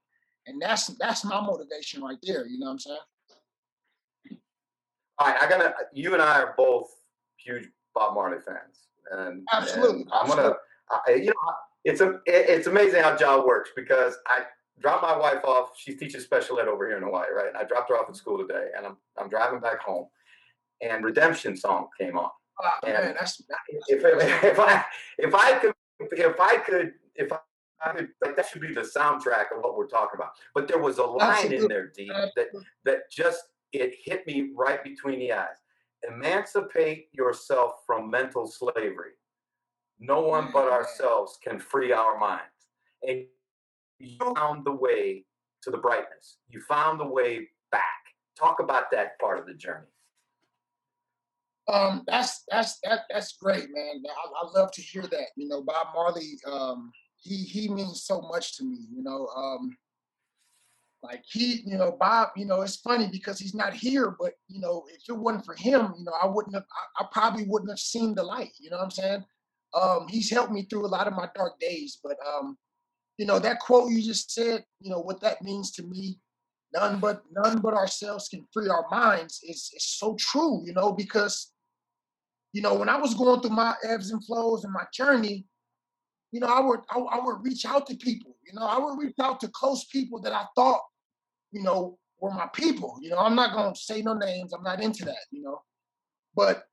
and 0.47 0.62
that's 0.62 0.88
that's 0.99 1.24
my 1.24 1.39
motivation 1.41 2.03
right 2.03 2.18
there. 2.24 2.45
You 2.45 2.60
know 2.60 2.68
what 2.68 2.72
I'm 2.74 2.80
saying? 2.80 2.97
All 5.18 5.28
right, 5.28 5.41
I 5.41 5.49
gotta. 5.49 5.74
You 5.93 6.14
and 6.14 6.22
I 6.22 6.41
are 6.41 6.53
both 6.58 6.88
huge 7.38 7.70
Bob 7.93 8.16
Marley 8.16 8.41
fans, 8.45 8.88
and 9.12 9.47
absolutely, 9.53 10.01
and 10.01 10.12
I'm 10.14 10.28
gonna. 10.28 10.56
I, 11.08 11.14
you 11.14 11.28
know, 11.28 11.34
it's 11.86 12.01
a 12.01 12.20
it's 12.26 12.68
amazing 12.68 13.01
how 13.01 13.16
job 13.16 13.45
works 13.45 13.70
because 13.76 14.18
I 14.28 14.41
dropped 14.80 15.03
my 15.03 15.16
wife 15.16 15.43
off. 15.45 15.70
She 15.78 15.95
teaches 15.95 16.24
special 16.24 16.60
ed 16.60 16.68
over 16.68 16.88
here 16.88 16.97
in 16.97 17.03
Hawaii, 17.03 17.28
right? 17.34 17.47
And 17.47 17.58
I 17.58 17.64
dropped 17.64 17.89
her 17.89 17.95
off 17.95 18.10
at 18.10 18.16
school 18.16 18.38
today, 18.38 18.70
and 18.76 18.86
I'm 18.86 18.97
I'm 19.18 19.30
driving 19.30 19.60
back 19.62 19.80
home, 19.80 20.08
and 20.82 21.03
Redemption 21.03 21.56
song 21.56 21.88
came 21.99 22.18
on. 22.18 22.30
Man, 22.84 23.16
that's, 23.20 23.41
if, 23.89 24.03
if 24.43 24.60
I 24.60 24.86
if 25.18 25.36
I 25.36 25.60
could 25.60 25.74
if 25.99 26.39
I 26.39 26.58
could 26.58 26.93
if 27.16 27.32
I 27.32 27.39
could 27.91 28.10
like 28.24 28.36
that 28.36 28.47
should 28.47 28.62
be 28.62 28.74
the 28.74 28.82
soundtrack 28.82 29.45
of 29.56 29.62
what 29.62 29.78
we're 29.78 29.88
talking 29.88 30.16
about. 30.16 30.32
But 30.53 30.68
there 30.68 30.80
was 30.80 30.97
a 30.97 31.03
line 31.03 31.51
in 31.51 31.68
there, 31.68 31.88
Dean, 31.88 32.08
that 32.36 32.47
that 32.86 33.12
just 33.12 33.43
it 33.74 33.95
hit 34.03 34.26
me 34.26 34.51
right 34.56 34.84
between 34.84 35.20
the 35.20 35.34
eyes. 35.34 35.58
Emancipate 36.08 37.08
yourself 37.12 37.74
from 37.86 38.10
mental 38.10 38.47
slavery. 38.47 39.12
No 39.99 40.22
one 40.22 40.49
but 40.53 40.72
ourselves 40.72 41.38
can 41.43 41.60
free 41.60 41.91
our 41.91 42.18
minds. 42.20 42.43
And 43.08 43.26
you 43.99 44.18
found 44.36 44.66
the 44.66 44.72
way 44.72 45.26
to 45.64 45.72
the 45.72 45.78
brightness. 45.78 46.38
You 46.47 46.62
found 46.62 46.99
the 46.99 47.08
way 47.08 47.49
back. 47.72 47.82
Talk 48.38 48.60
about 48.60 48.91
that 48.91 49.18
part 49.20 49.39
of 49.39 49.45
the 49.45 49.53
journey. 49.53 49.88
Um, 51.68 52.03
that's 52.05 52.43
that's 52.49 52.80
that 52.84 53.01
that's 53.09 53.38
great, 53.38 53.68
man. 53.72 54.03
I, 54.07 54.45
I 54.45 54.59
love 54.59 54.72
to 54.74 54.82
hear 54.82 55.01
that. 55.03 55.28
You 55.36 55.47
know, 55.47 55.63
Bob 55.63 55.88
Marley, 55.95 56.38
um, 56.45 56.91
he 57.18 57.38
he 57.38 57.70
means 57.70 58.03
so 58.03 58.22
much 58.22 58.57
to 58.57 58.63
me. 58.63 58.78
You 58.95 59.03
know, 59.03 59.28
um, 59.36 59.76
like 61.01 61.24
he, 61.26 61.63
you 61.66 61.78
know, 61.78 61.97
Bob. 61.99 62.30
You 62.36 62.45
know, 62.45 62.61
it's 62.61 62.78
funny 62.78 63.09
because 63.11 63.39
he's 63.39 63.55
not 63.55 63.74
here, 63.74 64.16
but 64.20 64.34
you 64.47 64.59
know, 64.59 64.86
if 64.93 65.01
it 65.09 65.18
wasn't 65.18 65.45
for 65.45 65.55
him, 65.55 65.93
you 65.97 66.05
know, 66.05 66.13
I 66.22 66.28
wouldn't 66.28 66.53
have. 66.53 66.66
I, 66.99 67.03
I 67.03 67.07
probably 67.11 67.45
wouldn't 67.47 67.72
have 67.72 67.80
seen 67.80 68.13
the 68.13 68.24
light. 68.24 68.51
You 68.59 68.70
know 68.70 68.78
what 68.78 68.84
I'm 68.84 68.91
saying? 68.91 69.26
Um, 69.74 70.07
he's 70.07 70.30
helped 70.30 70.51
me 70.51 70.63
through 70.63 70.86
a 70.86 70.88
lot 70.88 71.07
of 71.07 71.13
my 71.13 71.28
dark 71.36 71.59
days, 71.59 71.99
but 72.01 72.16
um, 72.26 72.57
you 73.18 73.26
know, 73.26 73.39
that 73.39 73.59
quote 73.59 73.91
you 73.91 74.03
just 74.03 74.32
said, 74.32 74.63
you 74.80 74.91
know, 74.91 74.99
what 74.99 75.22
that 75.22 75.41
means 75.41 75.72
to 75.72 75.84
me, 75.84 76.20
none 76.74 76.99
but 76.99 77.24
none 77.32 77.59
but 77.59 77.74
ourselves 77.74 78.30
can 78.30 78.45
free 78.53 78.70
our 78.70 78.86
minds 78.91 79.39
is 79.43 79.72
is 79.76 79.86
so 79.86 80.16
true, 80.20 80.61
you 80.63 80.74
know, 80.74 80.91
because 80.91 81.51
you 82.56 82.62
know, 82.62 82.74
when 82.74 82.88
I 82.88 82.95
was 82.95 83.14
going 83.16 83.41
through 83.41 83.53
my 83.53 83.76
ebbs 83.84 84.12
and 84.12 84.24
flows 84.24 84.64
and 84.64 84.72
my 84.72 84.86
journey, 84.93 85.45
you 86.32 86.39
know, 86.39 86.47
I 86.47 86.62
would 86.62 86.80
I, 86.89 86.97
I 86.97 87.20
would 87.20 87.43
reach 87.43 87.66
out 87.66 87.86
to 87.88 87.95
people, 87.97 88.38
you 88.47 88.58
know, 88.58 88.66
I 88.66 88.80
would 88.80 88.97
reach 88.97 89.16
out 89.22 89.41
to 89.41 89.49
close 89.49 89.84
people 89.91 90.22
that 90.22 90.32
I 90.32 90.45
thought, 90.56 90.80
you 91.51 91.62
know, 91.62 91.97
were 92.22 92.32
my 92.32 92.47
people. 92.53 92.97
You 93.01 93.10
know, 93.10 93.18
I'm 93.18 93.36
not 93.36 93.53
gonna 93.53 93.76
say 93.76 94.01
no 94.01 94.14
names, 94.14 94.53
I'm 94.53 94.64
not 94.64 94.82
into 94.82 95.03
that, 95.03 95.18
you 95.32 95.41
know. 95.41 95.64
But 96.34 96.64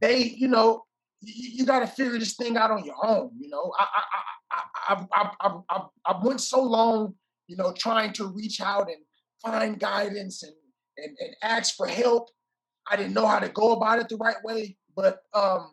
they, 0.00 0.18
you 0.22 0.46
know, 0.46 0.84
you, 1.20 1.50
you 1.52 1.66
got 1.66 1.80
to 1.80 1.88
figure 1.88 2.20
this 2.20 2.34
thing 2.36 2.56
out 2.56 2.70
on 2.70 2.84
your 2.84 3.04
own. 3.04 3.32
You 3.40 3.48
know, 3.48 3.72
I 3.76 3.86
I 3.96 4.04
I 4.52 4.94
I 4.94 5.06
I 5.12 5.30
I, 5.40 5.60
I 5.68 5.82
I 6.06 6.24
went 6.24 6.40
so 6.40 6.62
long, 6.62 7.16
you 7.48 7.56
know, 7.56 7.72
trying 7.76 8.12
to 8.12 8.28
reach 8.28 8.60
out 8.60 8.88
and 8.88 8.98
find 9.42 9.80
guidance 9.80 10.44
and 10.44 10.54
and, 10.96 11.16
and 11.18 11.34
ask 11.42 11.74
for 11.74 11.88
help. 11.88 12.28
I 12.88 12.96
didn't 12.96 13.14
know 13.14 13.26
how 13.26 13.38
to 13.38 13.48
go 13.48 13.72
about 13.72 13.98
it 13.98 14.08
the 14.08 14.16
right 14.16 14.36
way, 14.44 14.76
but 14.94 15.20
um, 15.34 15.70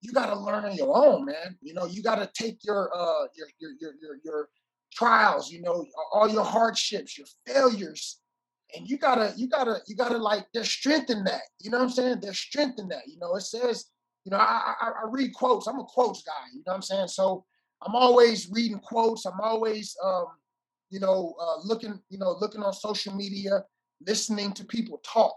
you 0.00 0.12
got 0.12 0.26
to 0.26 0.38
learn 0.38 0.64
on 0.64 0.74
your 0.74 0.96
own, 0.96 1.24
man. 1.24 1.56
You 1.60 1.74
know, 1.74 1.86
you 1.86 2.02
got 2.02 2.16
to 2.16 2.30
take 2.34 2.64
your 2.64 2.90
uh 2.94 3.26
your, 3.36 3.48
your 3.58 3.70
your 3.80 3.92
your 4.00 4.16
your 4.24 4.48
trials, 4.92 5.50
you 5.50 5.62
know, 5.62 5.86
all 6.12 6.28
your 6.28 6.44
hardships, 6.44 7.16
your 7.16 7.26
failures, 7.46 8.20
and 8.76 8.88
you 8.88 8.98
gotta 8.98 9.32
you 9.36 9.48
gotta 9.48 9.80
you 9.86 9.96
gotta 9.96 10.18
like 10.18 10.46
there's 10.52 10.70
strength 10.70 11.10
in 11.10 11.24
that. 11.24 11.42
You 11.60 11.70
know 11.70 11.78
what 11.78 11.84
I'm 11.84 11.90
saying? 11.90 12.20
There's 12.20 12.38
strength 12.38 12.78
in 12.78 12.88
that. 12.88 13.06
You 13.06 13.18
know, 13.18 13.36
it 13.36 13.42
says 13.42 13.86
you 14.24 14.30
know, 14.30 14.38
I, 14.38 14.74
I, 14.80 14.86
I 14.88 15.10
read 15.10 15.34
quotes. 15.34 15.66
I'm 15.66 15.80
a 15.80 15.84
quotes 15.84 16.22
guy. 16.22 16.32
You 16.52 16.58
know 16.58 16.72
what 16.72 16.76
I'm 16.76 16.82
saying? 16.82 17.08
So 17.08 17.44
I'm 17.84 17.94
always 17.94 18.48
reading 18.50 18.78
quotes. 18.78 19.26
I'm 19.26 19.40
always, 19.40 19.96
um, 20.02 20.26
you 20.90 21.00
know, 21.00 21.34
uh, 21.40 21.56
looking, 21.64 22.00
you 22.08 22.18
know, 22.18 22.36
looking 22.40 22.62
on 22.62 22.72
social 22.72 23.14
media, 23.14 23.64
listening 24.06 24.52
to 24.52 24.64
people 24.64 25.00
talk. 25.04 25.36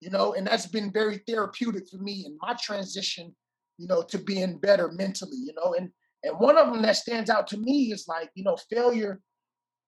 You 0.00 0.10
know, 0.10 0.34
and 0.34 0.46
that's 0.46 0.66
been 0.66 0.92
very 0.92 1.22
therapeutic 1.26 1.88
for 1.88 1.98
me 1.98 2.24
in 2.26 2.38
my 2.40 2.54
transition, 2.60 3.34
you 3.76 3.86
know, 3.86 4.02
to 4.02 4.18
being 4.18 4.58
better 4.58 4.90
mentally. 4.92 5.36
You 5.36 5.52
know, 5.54 5.74
and 5.74 5.90
and 6.22 6.38
one 6.38 6.58
of 6.58 6.72
them 6.72 6.82
that 6.82 6.96
stands 6.96 7.30
out 7.30 7.46
to 7.48 7.56
me 7.56 7.92
is 7.92 8.06
like, 8.08 8.30
you 8.34 8.44
know, 8.44 8.56
failure. 8.70 9.20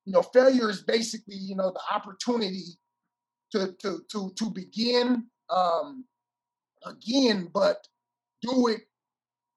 You 0.05 0.13
know, 0.13 0.23
failure 0.23 0.69
is 0.69 0.83
basically, 0.83 1.37
you 1.37 1.55
know, 1.55 1.71
the 1.71 1.95
opportunity 1.95 2.79
to 3.53 3.75
to 3.81 4.01
to 4.11 4.33
to 4.37 4.51
begin 4.51 5.27
um, 5.51 6.05
again, 6.85 7.49
but 7.53 7.87
do 8.43 8.69
it 8.69 8.81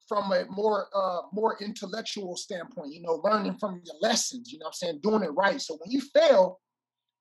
from 0.08 0.32
a 0.32 0.46
more 0.50 0.88
uh 0.94 1.22
more 1.32 1.58
intellectual 1.62 2.36
standpoint, 2.36 2.94
you 2.94 3.02
know, 3.02 3.22
learning 3.24 3.58
from 3.58 3.82
your 3.84 3.96
lessons, 4.02 4.52
you 4.52 4.60
know 4.60 4.68
I'm 4.68 4.74
saying, 4.74 5.00
doing 5.02 5.24
it 5.24 5.30
right. 5.30 5.60
So 5.60 5.78
when 5.78 5.92
you 5.92 6.02
fail, 6.02 6.60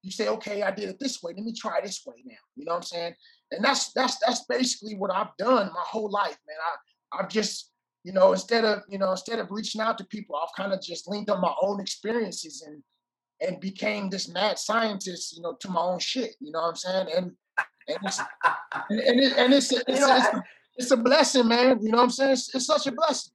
you 0.05 0.11
say, 0.11 0.29
okay, 0.29 0.63
I 0.63 0.71
did 0.71 0.91
it 0.91 0.99
this 1.01 1.23
way. 1.23 1.33
Let 1.35 1.45
me 1.45 1.55
try 1.55 1.81
this 1.83 2.03
way 2.07 2.17
now. 2.27 2.37
You 2.57 2.67
know 2.67 2.73
what 2.73 2.79
I'm 2.79 2.83
saying? 2.83 3.15
And 3.51 3.65
that's 3.65 3.93
that's 3.93 4.19
that's 4.19 4.45
basically 4.45 4.97
what 4.97 5.11
I've 5.11 5.37
done 5.39 5.69
my 5.69 5.83
whole 5.85 6.11
life, 6.11 6.37
man. 6.47 6.57
I 6.63 7.19
I've 7.23 7.29
just, 7.31 7.71
you 8.03 8.13
know, 8.13 8.33
instead 8.33 8.65
of, 8.65 8.83
you 8.89 8.99
know, 8.99 9.13
instead 9.13 9.39
of 9.39 9.51
reaching 9.51 9.81
out 9.81 9.97
to 9.99 10.05
people, 10.05 10.37
I've 10.37 10.55
kind 10.57 10.73
of 10.73 10.83
just 10.83 11.09
linked 11.09 11.31
on 11.31 11.41
my 11.41 11.55
own 11.63 11.81
experiences 11.81 12.63
and 12.67 12.83
and 13.41 13.61
became 13.61 14.11
this 14.11 14.29
mad 14.29 14.59
scientist, 14.59 15.37
you 15.37 15.43
know, 15.43 15.57
to 15.61 15.69
my 15.71 15.81
own 15.81 15.99
shit. 15.99 16.35
You 16.41 16.53
know 16.53 16.61
what 16.61 16.69
I'm 16.69 16.77
saying? 16.77 17.07
And 17.17 17.33
and 17.89 17.99
it's 18.03 18.19
and, 18.91 19.01
and, 19.01 19.21
it, 19.21 19.33
and 19.39 19.55
it's, 19.55 19.73
it's, 19.73 19.85
it's, 19.89 20.01
it's 20.01 20.39
it's 20.77 20.91
a 20.91 20.97
blessing, 20.97 21.49
man. 21.49 21.79
You 21.81 21.91
know 21.91 21.99
what 21.99 22.05
I'm 22.05 22.11
saying? 22.11 22.33
It's, 22.33 22.55
it's 22.55 22.67
such 22.67 22.87
a 22.87 22.93
blessing. 22.93 23.33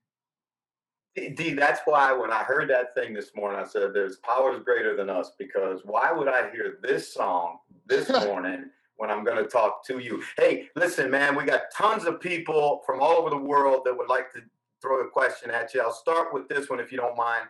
D, 1.16 1.54
that's 1.54 1.82
why 1.86 2.14
when 2.14 2.32
I 2.32 2.44
heard 2.44 2.70
that 2.70 2.94
thing 2.96 3.14
this 3.14 3.32
morning, 3.36 3.60
I 3.60 3.68
said, 3.68 3.94
"There's 3.94 4.18
powers 4.18 4.62
greater 4.64 4.96
than 4.96 5.10
us." 5.10 5.32
Because 5.38 5.82
why 5.84 6.12
would 6.12 6.28
I 6.28 6.52
hear 6.52 6.80
this 6.82 7.14
song 7.14 7.60
this 7.88 8.10
morning 8.26 8.70
when 8.96 9.10
I'm 9.10 9.24
going 9.24 9.44
to 9.44 9.50
talk 9.50 9.86
to 9.88 10.00
you? 10.00 10.24
Hey, 10.38 10.70
listen, 10.76 11.10
man, 11.10 11.36
we 11.36 11.44
got 11.44 11.72
tons 11.76 12.06
of 12.06 12.20
people 12.22 12.82
from 12.86 13.02
all 13.02 13.18
over 13.18 13.30
the 13.30 13.38
world 13.38 13.82
that 13.86 13.98
would 13.98 14.10
like 14.10 14.32
to 14.34 14.42
throw 14.82 15.02
a 15.02 15.10
question 15.10 15.52
at 15.52 15.74
you. 15.74 15.82
I'll 15.82 15.92
start 15.92 16.34
with 16.34 16.48
this 16.48 16.70
one 16.70 16.80
if 16.80 16.92
you 16.92 16.98
don't 16.98 17.18
mind. 17.18 17.46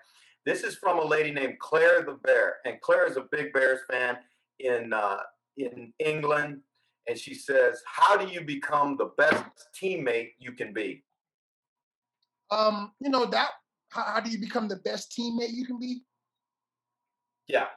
This 0.45 0.63
is 0.63 0.75
from 0.75 0.97
a 0.97 1.05
lady 1.05 1.31
named 1.31 1.59
Claire 1.59 2.01
the 2.01 2.13
Bear, 2.13 2.57
and 2.65 2.81
Claire 2.81 3.07
is 3.07 3.17
a 3.17 3.27
big 3.31 3.53
Bears 3.53 3.81
fan 3.89 4.17
in 4.59 4.93
uh, 4.93 5.17
in 5.57 5.93
England 5.99 6.61
and 7.09 7.17
she 7.17 7.33
says, 7.33 7.81
"How 7.85 8.15
do 8.15 8.31
you 8.31 8.41
become 8.41 8.95
the 8.95 9.11
best 9.17 9.43
teammate 9.75 10.33
you 10.37 10.53
can 10.53 10.71
be?" 10.71 11.03
Um, 12.51 12.91
you 12.99 13.09
know 13.09 13.25
that. 13.25 13.49
How, 13.89 14.03
how 14.03 14.19
do 14.19 14.29
you 14.29 14.39
become 14.39 14.67
the 14.67 14.77
best 14.77 15.15
teammate 15.17 15.51
you 15.51 15.65
can 15.65 15.79
be? 15.79 16.01
Yeah. 17.47 17.67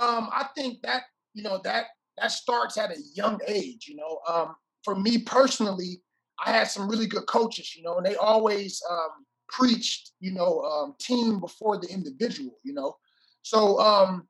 Um, 0.00 0.28
I 0.32 0.48
think 0.54 0.82
that 0.82 1.02
you 1.34 1.42
know 1.42 1.60
that 1.64 1.86
that 2.18 2.32
starts 2.32 2.78
at 2.78 2.90
a 2.90 3.00
young 3.14 3.40
age. 3.46 3.86
You 3.88 3.96
know, 3.96 4.20
um, 4.28 4.56
for 4.84 4.94
me 4.94 5.18
personally, 5.18 6.02
I 6.44 6.52
had 6.52 6.68
some 6.68 6.88
really 6.88 7.06
good 7.06 7.26
coaches. 7.26 7.74
You 7.76 7.82
know, 7.82 7.96
and 7.96 8.06
they 8.06 8.16
always 8.16 8.80
um, 8.90 9.26
preached, 9.48 10.12
you 10.20 10.32
know, 10.32 10.60
um, 10.62 10.94
team 11.00 11.40
before 11.40 11.78
the 11.78 11.88
individual, 11.88 12.58
you 12.62 12.72
know. 12.72 12.96
So 13.42 13.78
um, 13.80 14.28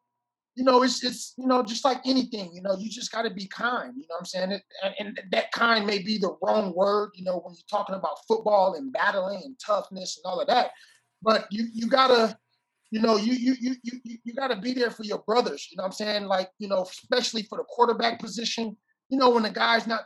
you 0.56 0.64
know, 0.64 0.82
it's 0.82 1.04
it's 1.04 1.34
you 1.36 1.46
know, 1.46 1.62
just 1.62 1.84
like 1.84 2.00
anything, 2.06 2.50
you 2.52 2.62
know, 2.62 2.76
you 2.78 2.88
just 2.88 3.12
got 3.12 3.22
to 3.22 3.30
be 3.30 3.46
kind. 3.46 3.92
You 3.94 4.06
know 4.08 4.14
what 4.14 4.20
I'm 4.20 4.24
saying? 4.24 4.60
And, 4.82 4.94
and, 4.98 5.20
that 5.30 5.52
kind 5.52 5.86
may 5.86 5.98
be 5.98 6.16
the 6.16 6.34
wrong 6.42 6.74
word, 6.74 7.10
you 7.14 7.24
know, 7.24 7.38
when 7.40 7.54
you're 7.54 7.62
talking 7.70 7.94
about 7.94 8.24
football 8.26 8.74
and 8.74 8.90
battling 8.90 9.42
and 9.44 9.54
toughness 9.64 10.16
and 10.16 10.30
all 10.30 10.40
of 10.40 10.48
that. 10.48 10.70
But 11.22 11.46
you 11.50 11.66
you 11.74 11.88
gotta, 11.88 12.38
you 12.90 13.02
know, 13.02 13.16
you 13.16 13.34
you 13.34 13.54
you 13.60 13.76
you 13.82 14.18
you 14.24 14.34
gotta 14.34 14.56
be 14.56 14.72
there 14.72 14.90
for 14.90 15.04
your 15.04 15.18
brothers. 15.26 15.68
You 15.70 15.76
know 15.76 15.82
what 15.82 15.88
I'm 15.88 15.92
saying? 15.92 16.24
Like 16.24 16.50
you 16.58 16.68
know, 16.68 16.82
especially 16.82 17.42
for 17.42 17.58
the 17.58 17.64
quarterback 17.64 18.18
position. 18.18 18.76
You 19.10 19.18
know, 19.18 19.28
when 19.28 19.42
the 19.42 19.50
guy's 19.50 19.86
not 19.86 20.04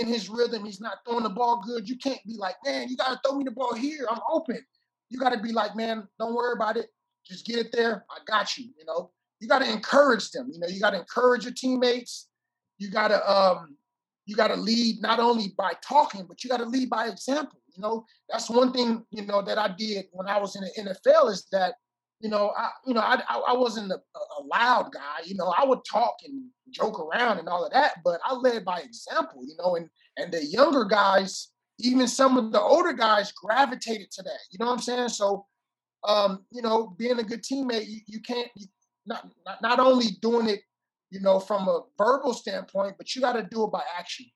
in 0.00 0.08
his 0.08 0.30
rhythm, 0.30 0.64
he's 0.64 0.80
not 0.80 0.98
throwing 1.06 1.24
the 1.24 1.30
ball 1.30 1.62
good. 1.64 1.88
You 1.88 1.98
can't 1.98 2.24
be 2.26 2.36
like, 2.38 2.56
man, 2.64 2.88
you 2.88 2.96
gotta 2.96 3.20
throw 3.22 3.36
me 3.36 3.44
the 3.44 3.50
ball 3.50 3.74
here. 3.74 4.06
I'm 4.10 4.20
open. 4.32 4.64
You 5.10 5.18
gotta 5.18 5.40
be 5.40 5.52
like, 5.52 5.76
man, 5.76 6.08
don't 6.18 6.34
worry 6.34 6.54
about 6.54 6.78
it. 6.78 6.86
Just 7.26 7.46
get 7.46 7.58
it 7.58 7.70
there. 7.70 8.06
I 8.10 8.18
got 8.26 8.56
you. 8.56 8.64
You 8.78 8.86
know 8.86 9.10
you 9.40 9.48
got 9.48 9.60
to 9.60 9.70
encourage 9.70 10.30
them. 10.30 10.48
You 10.52 10.58
know, 10.58 10.68
you 10.68 10.80
got 10.80 10.90
to 10.90 10.98
encourage 10.98 11.44
your 11.44 11.54
teammates. 11.54 12.28
You 12.78 12.90
got 12.90 13.08
to 13.08 13.30
um, 13.30 13.76
you 14.26 14.36
got 14.36 14.48
to 14.48 14.56
lead 14.56 15.02
not 15.02 15.20
only 15.20 15.52
by 15.56 15.72
talking, 15.86 16.24
but 16.26 16.42
you 16.42 16.50
got 16.50 16.58
to 16.58 16.64
lead 16.64 16.90
by 16.90 17.08
example. 17.08 17.60
You 17.74 17.82
know, 17.82 18.06
that's 18.28 18.48
one 18.48 18.72
thing 18.72 19.04
you 19.10 19.26
know 19.26 19.42
that 19.42 19.58
I 19.58 19.68
did 19.76 20.06
when 20.12 20.26
I 20.28 20.38
was 20.38 20.56
in 20.56 20.62
the 20.62 20.92
NFL 20.92 21.30
is 21.30 21.46
that 21.52 21.74
you 22.20 22.30
know 22.30 22.52
I 22.56 22.70
you 22.86 22.94
know 22.94 23.00
I 23.00 23.20
I, 23.28 23.52
wasn't 23.52 23.90
a, 23.92 23.96
a 23.96 24.42
loud 24.52 24.92
guy. 24.92 25.24
You 25.24 25.34
know, 25.34 25.52
I 25.56 25.64
would 25.64 25.80
talk 25.90 26.14
and 26.24 26.44
joke 26.70 27.00
around 27.00 27.38
and 27.38 27.48
all 27.48 27.64
of 27.64 27.72
that, 27.72 27.96
but 28.04 28.20
I 28.24 28.34
led 28.34 28.64
by 28.64 28.80
example. 28.80 29.44
You 29.44 29.56
know, 29.58 29.76
and 29.76 29.88
and 30.16 30.32
the 30.32 30.44
younger 30.44 30.84
guys, 30.84 31.48
even 31.80 32.06
some 32.06 32.38
of 32.38 32.52
the 32.52 32.60
older 32.60 32.92
guys, 32.92 33.32
gravitated 33.32 34.10
to 34.12 34.22
that. 34.22 34.40
You 34.50 34.58
know 34.58 34.66
what 34.66 34.74
I'm 34.74 34.80
saying? 34.80 35.08
So 35.10 35.46
um, 36.04 36.44
you 36.50 36.62
know, 36.62 36.94
being 36.98 37.18
a 37.18 37.22
good 37.22 37.42
teammate, 37.42 37.88
you, 37.88 38.00
you 38.06 38.20
can't 38.20 38.48
you, 38.54 38.66
not, 39.06 39.30
not, 39.44 39.62
not 39.62 39.80
only 39.80 40.06
doing 40.22 40.48
it, 40.48 40.60
you 41.10 41.20
know, 41.20 41.38
from 41.38 41.68
a 41.68 41.82
verbal 41.96 42.34
standpoint, 42.34 42.96
but 42.98 43.14
you 43.14 43.20
got 43.22 43.34
to 43.34 43.42
do 43.42 43.64
it 43.64 43.70
by 43.70 43.82
action. 43.98 44.26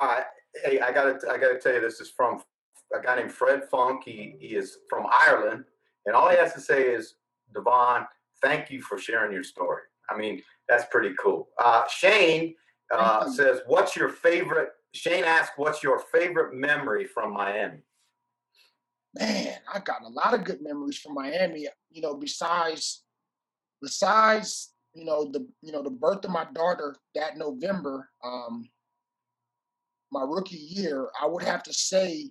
Uh, 0.00 0.20
hey, 0.64 0.80
I 0.80 0.92
gotta, 0.92 1.18
I 1.30 1.38
gotta 1.38 1.58
tell 1.58 1.74
you, 1.74 1.80
this 1.80 2.00
is 2.00 2.10
from 2.10 2.42
a 2.94 3.00
guy 3.02 3.16
named 3.16 3.32
Fred 3.32 3.64
Funk. 3.70 4.02
He, 4.04 4.36
he 4.38 4.48
is 4.48 4.78
from 4.90 5.06
Ireland, 5.10 5.64
and 6.04 6.14
all 6.14 6.28
he 6.28 6.36
has 6.36 6.52
to 6.54 6.60
say 6.60 6.82
is, 6.82 7.14
Devon, 7.54 8.06
thank 8.42 8.70
you 8.70 8.82
for 8.82 8.98
sharing 8.98 9.32
your 9.32 9.44
story. 9.44 9.82
I 10.10 10.16
mean, 10.16 10.42
that's 10.68 10.84
pretty 10.90 11.14
cool. 11.18 11.48
Uh, 11.62 11.84
Shane 11.88 12.54
uh, 12.94 13.28
says, 13.30 13.60
"What's 13.66 13.96
your 13.96 14.08
favorite?" 14.08 14.70
Shane 14.92 15.24
asked, 15.24 15.52
"What's 15.56 15.82
your 15.82 15.98
favorite 16.12 16.54
memory 16.54 17.06
from 17.06 17.32
Miami?" 17.32 17.82
Man, 19.18 19.54
I 19.72 19.80
got 19.80 20.02
a 20.02 20.08
lot 20.08 20.34
of 20.34 20.44
good 20.44 20.62
memories 20.62 20.98
from 20.98 21.14
Miami. 21.14 21.68
You 21.90 22.02
know, 22.02 22.14
besides 22.14 23.02
besides 23.82 24.72
you 24.94 25.04
know 25.04 25.30
the 25.30 25.46
you 25.62 25.72
know 25.72 25.82
the 25.82 25.90
birth 25.90 26.24
of 26.24 26.30
my 26.30 26.46
daughter 26.52 26.96
that 27.14 27.36
November, 27.36 28.08
um, 28.24 28.68
my 30.12 30.22
rookie 30.22 30.56
year, 30.56 31.08
I 31.20 31.26
would 31.26 31.42
have 31.42 31.62
to 31.64 31.72
say 31.72 32.30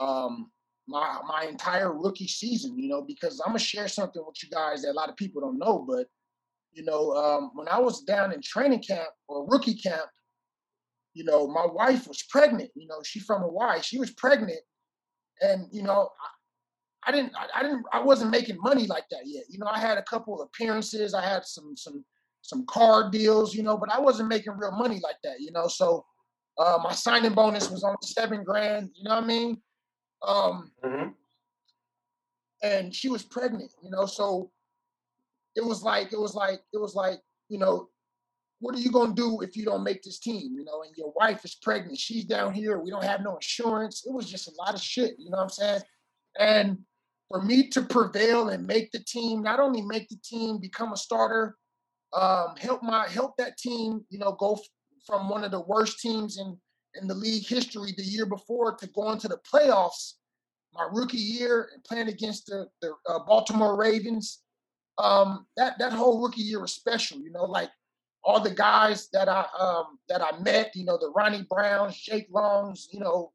um, 0.00 0.50
my 0.88 1.18
my 1.26 1.46
entire 1.48 1.92
rookie 1.92 2.28
season. 2.28 2.78
You 2.78 2.88
know, 2.88 3.02
because 3.02 3.40
I'm 3.44 3.50
gonna 3.50 3.58
share 3.58 3.88
something 3.88 4.22
with 4.26 4.42
you 4.42 4.50
guys 4.50 4.82
that 4.82 4.92
a 4.92 4.98
lot 4.98 5.08
of 5.08 5.16
people 5.16 5.40
don't 5.40 5.58
know, 5.58 5.84
but 5.88 6.06
you 6.72 6.84
know, 6.84 7.12
um, 7.12 7.50
when 7.54 7.68
I 7.68 7.78
was 7.78 8.02
down 8.02 8.32
in 8.32 8.40
training 8.40 8.82
camp 8.82 9.10
or 9.28 9.46
rookie 9.46 9.74
camp, 9.74 10.06
you 11.14 11.24
know, 11.24 11.46
my 11.46 11.66
wife 11.66 12.08
was 12.08 12.22
pregnant. 12.30 12.70
You 12.74 12.86
know, 12.88 13.02
she 13.04 13.20
from 13.20 13.42
Hawaii. 13.42 13.82
She 13.82 13.98
was 13.98 14.10
pregnant, 14.12 14.60
and 15.42 15.66
you 15.70 15.82
know, 15.82 16.08
I, 17.04 17.08
I 17.08 17.12
didn't, 17.12 17.32
I, 17.36 17.46
I, 17.58 17.62
didn't, 17.62 17.84
I 17.92 18.00
wasn't 18.00 18.30
making 18.30 18.58
money 18.60 18.86
like 18.86 19.04
that 19.10 19.22
yet. 19.24 19.44
You 19.48 19.58
know, 19.58 19.66
I 19.66 19.78
had 19.78 19.98
a 19.98 20.02
couple 20.02 20.40
of 20.40 20.46
appearances, 20.46 21.14
I 21.14 21.22
had 21.22 21.44
some, 21.44 21.76
some, 21.76 22.04
some 22.42 22.64
card 22.66 23.12
deals, 23.12 23.54
you 23.54 23.62
know, 23.62 23.76
but 23.76 23.92
I 23.92 24.00
wasn't 24.00 24.28
making 24.28 24.54
real 24.56 24.72
money 24.72 25.00
like 25.02 25.16
that, 25.24 25.40
you 25.40 25.52
know. 25.52 25.68
So 25.68 26.04
uh, 26.58 26.78
my 26.82 26.92
signing 26.92 27.34
bonus 27.34 27.70
was 27.70 27.84
only 27.84 27.96
seven 28.02 28.44
grand. 28.44 28.90
You 28.94 29.04
know 29.04 29.14
what 29.16 29.24
I 29.24 29.26
mean? 29.26 29.62
Um, 30.26 30.70
mm-hmm. 30.84 31.08
And 32.62 32.94
she 32.94 33.08
was 33.08 33.22
pregnant, 33.22 33.72
you 33.82 33.90
know. 33.90 34.06
So 34.06 34.50
it 35.56 35.64
was 35.64 35.82
like, 35.82 36.12
it 36.12 36.18
was 36.18 36.34
like, 36.34 36.60
it 36.72 36.78
was 36.78 36.94
like, 36.94 37.20
you 37.48 37.58
know, 37.58 37.88
what 38.62 38.74
are 38.76 38.80
you 38.80 38.90
gonna 38.90 39.14
do 39.14 39.40
if 39.40 39.56
you 39.56 39.64
don't 39.64 39.84
make 39.84 40.02
this 40.02 40.18
team? 40.18 40.54
You 40.56 40.64
know, 40.64 40.82
and 40.82 40.96
your 40.96 41.12
wife 41.16 41.44
is 41.44 41.56
pregnant, 41.56 41.98
she's 41.98 42.24
down 42.24 42.54
here, 42.54 42.78
we 42.78 42.90
don't 42.90 43.04
have 43.04 43.22
no 43.22 43.34
insurance. 43.34 44.04
It 44.06 44.12
was 44.12 44.30
just 44.30 44.48
a 44.48 44.54
lot 44.58 44.74
of 44.74 44.80
shit, 44.80 45.16
you 45.18 45.30
know 45.30 45.38
what 45.38 45.44
I'm 45.44 45.48
saying? 45.50 45.82
And 46.38 46.78
for 47.28 47.42
me 47.42 47.68
to 47.70 47.82
prevail 47.82 48.50
and 48.50 48.66
make 48.66 48.92
the 48.92 49.00
team, 49.00 49.42
not 49.42 49.60
only 49.60 49.82
make 49.82 50.08
the 50.08 50.18
team, 50.24 50.58
become 50.58 50.92
a 50.92 50.96
starter, 50.96 51.56
um, 52.14 52.54
help 52.56 52.82
my 52.82 53.08
help 53.08 53.36
that 53.38 53.58
team, 53.58 54.04
you 54.10 54.18
know, 54.18 54.32
go 54.32 54.54
f- 54.54 54.60
from 55.06 55.28
one 55.28 55.42
of 55.44 55.50
the 55.50 55.60
worst 55.60 55.98
teams 56.00 56.38
in 56.38 56.56
in 57.00 57.08
the 57.08 57.14
league 57.14 57.46
history 57.46 57.92
the 57.96 58.04
year 58.04 58.26
before 58.26 58.76
to 58.76 58.86
go 58.88 59.10
into 59.10 59.26
the 59.26 59.38
playoffs 59.52 60.14
my 60.74 60.88
rookie 60.92 61.18
year 61.18 61.68
and 61.74 61.84
playing 61.84 62.08
against 62.08 62.46
the, 62.46 62.66
the 62.80 62.94
uh, 63.08 63.18
Baltimore 63.26 63.76
Ravens. 63.76 64.40
Um, 64.98 65.46
that 65.56 65.78
that 65.78 65.92
whole 65.92 66.22
rookie 66.22 66.42
year 66.42 66.60
was 66.60 66.74
special, 66.74 67.18
you 67.18 67.30
know, 67.32 67.44
like 67.44 67.70
all 68.24 68.40
the 68.40 68.50
guys 68.50 69.08
that 69.12 69.28
I 69.28 69.46
um, 69.58 69.98
that 70.08 70.22
I 70.22 70.38
met, 70.40 70.74
you 70.74 70.84
know, 70.84 70.96
the 70.96 71.10
Ronnie 71.14 71.46
Browns, 71.48 71.96
Jake 71.96 72.28
Longs, 72.30 72.88
you 72.92 73.00
know, 73.00 73.32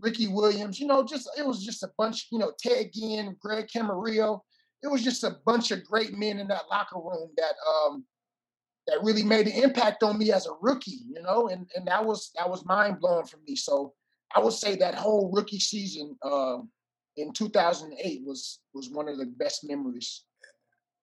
Ricky 0.00 0.28
Williams, 0.28 0.80
you 0.80 0.86
know, 0.86 1.04
just 1.04 1.28
it 1.38 1.46
was 1.46 1.64
just 1.64 1.82
a 1.82 1.90
bunch, 1.96 2.26
you 2.30 2.38
know, 2.38 2.52
Ted 2.58 2.90
Ginn, 2.92 3.36
Greg 3.40 3.68
Camarillo. 3.74 4.40
It 4.82 4.88
was 4.88 5.02
just 5.02 5.24
a 5.24 5.38
bunch 5.46 5.70
of 5.70 5.84
great 5.84 6.12
men 6.12 6.38
in 6.38 6.48
that 6.48 6.64
locker 6.70 6.98
room 6.98 7.30
that 7.36 7.54
um 7.68 8.04
that 8.86 9.02
really 9.02 9.22
made 9.22 9.46
an 9.46 9.62
impact 9.62 10.02
on 10.02 10.18
me 10.18 10.30
as 10.30 10.46
a 10.46 10.52
rookie, 10.60 11.00
you 11.08 11.22
know, 11.22 11.48
and 11.48 11.70
and 11.74 11.86
that 11.86 12.04
was 12.04 12.30
that 12.36 12.48
was 12.48 12.66
mind 12.66 13.00
blowing 13.00 13.26
for 13.26 13.38
me. 13.46 13.56
So 13.56 13.94
I 14.34 14.40
would 14.40 14.52
say 14.52 14.76
that 14.76 14.94
whole 14.94 15.30
rookie 15.32 15.60
season 15.60 16.16
uh, 16.22 16.58
in 17.16 17.32
2008 17.32 18.22
was 18.24 18.60
was 18.74 18.90
one 18.90 19.08
of 19.08 19.18
the 19.18 19.26
best 19.26 19.64
memories. 19.64 20.24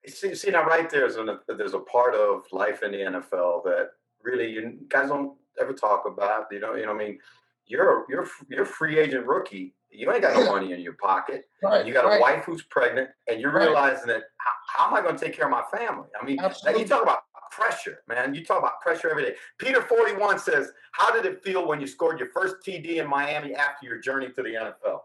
See, 0.08 0.34
see 0.34 0.50
now, 0.50 0.64
right 0.64 0.90
there's 0.90 1.16
a 1.18 1.40
there's 1.48 1.74
a 1.74 1.80
part 1.80 2.16
of 2.16 2.44
life 2.52 2.82
in 2.82 2.92
the 2.92 2.98
NFL 2.98 3.64
that 3.66 3.92
really 4.24 4.50
you 4.50 4.80
guys 4.88 5.10
don't 5.10 5.38
ever 5.60 5.74
talk 5.74 6.06
about. 6.08 6.46
You 6.52 6.60
know, 6.60 6.76
you 6.76 6.86
know, 6.86 6.94
I 6.94 6.98
mean, 6.98 7.20
you're 7.68 8.06
you're 8.10 8.28
you're 8.50 8.66
free 8.66 9.00
agent 9.00 9.26
rookie. 9.26 9.76
You 9.92 10.12
ain't 10.12 10.22
got 10.22 10.36
no 10.36 10.52
money 10.52 10.72
in 10.72 10.80
your 10.80 10.94
pocket. 10.94 11.46
Right, 11.62 11.86
you 11.86 11.94
got 11.94 12.06
right. 12.06 12.18
a 12.18 12.22
wife 12.22 12.46
who's 12.46 12.64
pregnant, 12.64 13.10
and 13.28 13.42
you're 13.42 13.52
right. 13.52 13.68
realizing 13.68 14.08
that 14.08 14.24
how, 14.38 14.52
how, 14.68 14.88
am 14.88 14.94
I 14.94 15.02
going 15.02 15.18
to 15.18 15.24
take 15.24 15.36
care 15.36 15.46
of 15.46 15.52
my 15.52 15.64
family? 15.78 16.08
I 16.20 16.26
mean, 16.26 16.38
you 16.78 16.86
talk 16.86 17.04
about 17.04 17.20
pressure, 17.52 18.00
man. 18.08 18.34
You 18.34 18.44
talk 18.44 18.60
about 18.60 18.80
pressure 18.82 19.10
every 19.10 19.24
day. 19.24 19.36
Peter 19.60 19.82
forty 19.82 20.16
one 20.16 20.40
says, 20.40 20.72
"How 20.94 21.14
did 21.14 21.26
it 21.26 21.44
feel 21.44 21.68
when 21.68 21.80
you 21.80 21.88
scored 21.88 22.20
your 22.20 22.30
first 22.30 22.56
TD 22.66 22.98
in 22.98 23.08
Miami 23.08 23.54
after 23.54 23.86
your 23.86 24.00
journey 24.00 24.30
to 24.30 24.42
the 24.42 24.50
NFL?" 24.50 25.00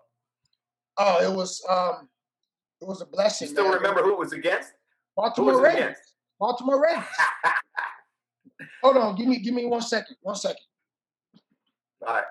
Oh, 0.99 1.31
it 1.31 1.35
was 1.35 1.63
um, 1.69 2.09
it 2.81 2.89
was 2.89 3.03
a 3.03 3.07
blessing. 3.07 3.49
You 3.49 3.53
still 3.53 3.65
man. 3.65 3.75
remember 3.75 4.03
who 4.03 4.13
it 4.13 4.19
was 4.19 4.33
against? 4.33 4.73
Baltimore 5.17 5.63
Ravens. 5.63 5.97
Baltimore 6.39 6.83
Ravens. 6.83 7.07
Hold 8.83 8.97
on, 8.99 9.17
give 9.17 9.27
me 9.27 9.39
give 9.39 9.55
me 9.55 9.65
one 9.65 9.83
second. 9.83 10.17
One 10.23 10.37
second. 10.37 10.63
All 12.07 12.15
right. 12.15 12.25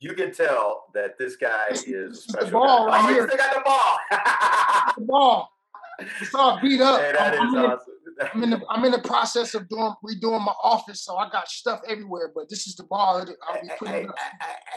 You 0.00 0.14
can 0.14 0.32
tell 0.32 0.84
that 0.94 1.18
this 1.18 1.36
guy 1.36 1.66
is 1.70 1.84
this 1.84 2.24
special. 2.24 2.46
The 2.46 2.52
ball 2.52 2.86
guy. 2.86 2.92
right 2.92 3.04
oh, 3.04 3.12
here. 3.12 3.28
Still 3.28 3.38
got 3.38 3.54
the 3.54 3.62
ball. 3.64 4.94
the 4.96 5.04
ball. 5.04 5.52
It's 6.20 6.34
all 6.34 6.58
beat 6.60 6.80
up. 6.80 7.00
Hey, 7.00 7.12
that 7.12 7.38
I'm, 7.38 7.48
is 7.48 7.54
awesome. 7.54 7.94
In, 8.20 8.28
I'm 8.32 8.42
in 8.42 8.50
the 8.50 8.60
I'm 8.70 8.84
in 8.86 8.92
the 8.92 8.98
process 9.00 9.54
of 9.54 9.68
doing 9.68 9.92
redoing 10.02 10.44
my 10.44 10.54
office, 10.62 11.02
so 11.02 11.16
I 11.16 11.28
got 11.30 11.48
stuff 11.48 11.80
everywhere. 11.86 12.32
But 12.34 12.48
this 12.48 12.66
is 12.66 12.74
the 12.74 12.84
ball. 12.84 13.18
I'll 13.18 13.62
be 13.62 13.68
putting 13.78 13.94
hey, 13.94 14.08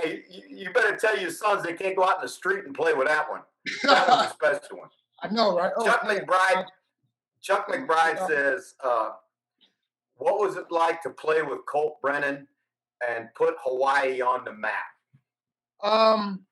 hey, 0.02 0.24
hey, 0.30 0.44
you 0.50 0.72
better 0.72 0.96
tell 0.98 1.18
your 1.18 1.32
sons 1.32 1.64
they 1.64 1.74
can't 1.74 1.96
go 1.96 2.04
out 2.04 2.18
in 2.18 2.24
the 2.24 2.30
street 2.30 2.66
and 2.66 2.76
play 2.76 2.94
with 2.94 3.08
that 3.08 3.30
one. 3.30 3.42
That 3.84 4.08
was 4.08 4.28
a 4.28 4.30
special 4.34 4.80
one. 4.80 4.90
I 5.24 5.30
know, 5.30 5.58
right? 5.58 5.72
Oh, 5.76 5.86
Chuck 5.86 6.02
McBride. 6.02 6.66
Chuck 7.42 7.68
McBride 7.68 8.28
says, 8.28 8.76
uh, 8.84 9.12
"What 10.16 10.40
was 10.40 10.58
it 10.58 10.66
like 10.70 11.02
to 11.04 11.10
play 11.10 11.42
with 11.42 11.60
Colt 11.66 12.02
Brennan 12.02 12.48
and 13.08 13.30
put 13.36 13.56
Hawaii 13.64 14.22
on 14.22 14.44
the 14.44 14.54
map?" 14.54 14.74
Um, 15.82 16.46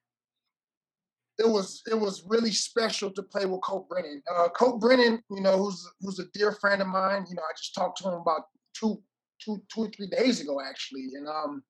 it 1.38 1.48
was 1.48 1.82
it 1.90 2.00
was 2.00 2.24
really 2.28 2.52
special 2.52 3.12
to 3.12 3.24
play 3.24 3.46
with 3.46 3.62
Colt 3.62 3.90
Brennan. 3.90 4.22
Uh, 4.34 4.48
Colt 4.50 4.80
Brennan, 4.80 5.22
you 5.30 5.42
know, 5.42 5.58
who's 5.58 5.88
who's 6.02 6.20
a 6.20 6.26
dear 6.34 6.54
friend 6.54 6.82
of 6.82 6.88
mine. 6.88 7.26
You 7.30 7.36
know, 7.36 7.44
I 7.44 7.54
just 7.58 7.76
talked 7.76 7.98
to 8.00 8.08
him 8.08 8.14
about 8.16 8.44
two 8.74 9.02
two 9.44 9.62
two 9.74 9.82
or 9.82 9.90
three 9.90 10.08
days 10.08 10.40
ago, 10.40 10.62
actually, 10.62 11.10
and 11.16 11.28
um, 11.28 11.64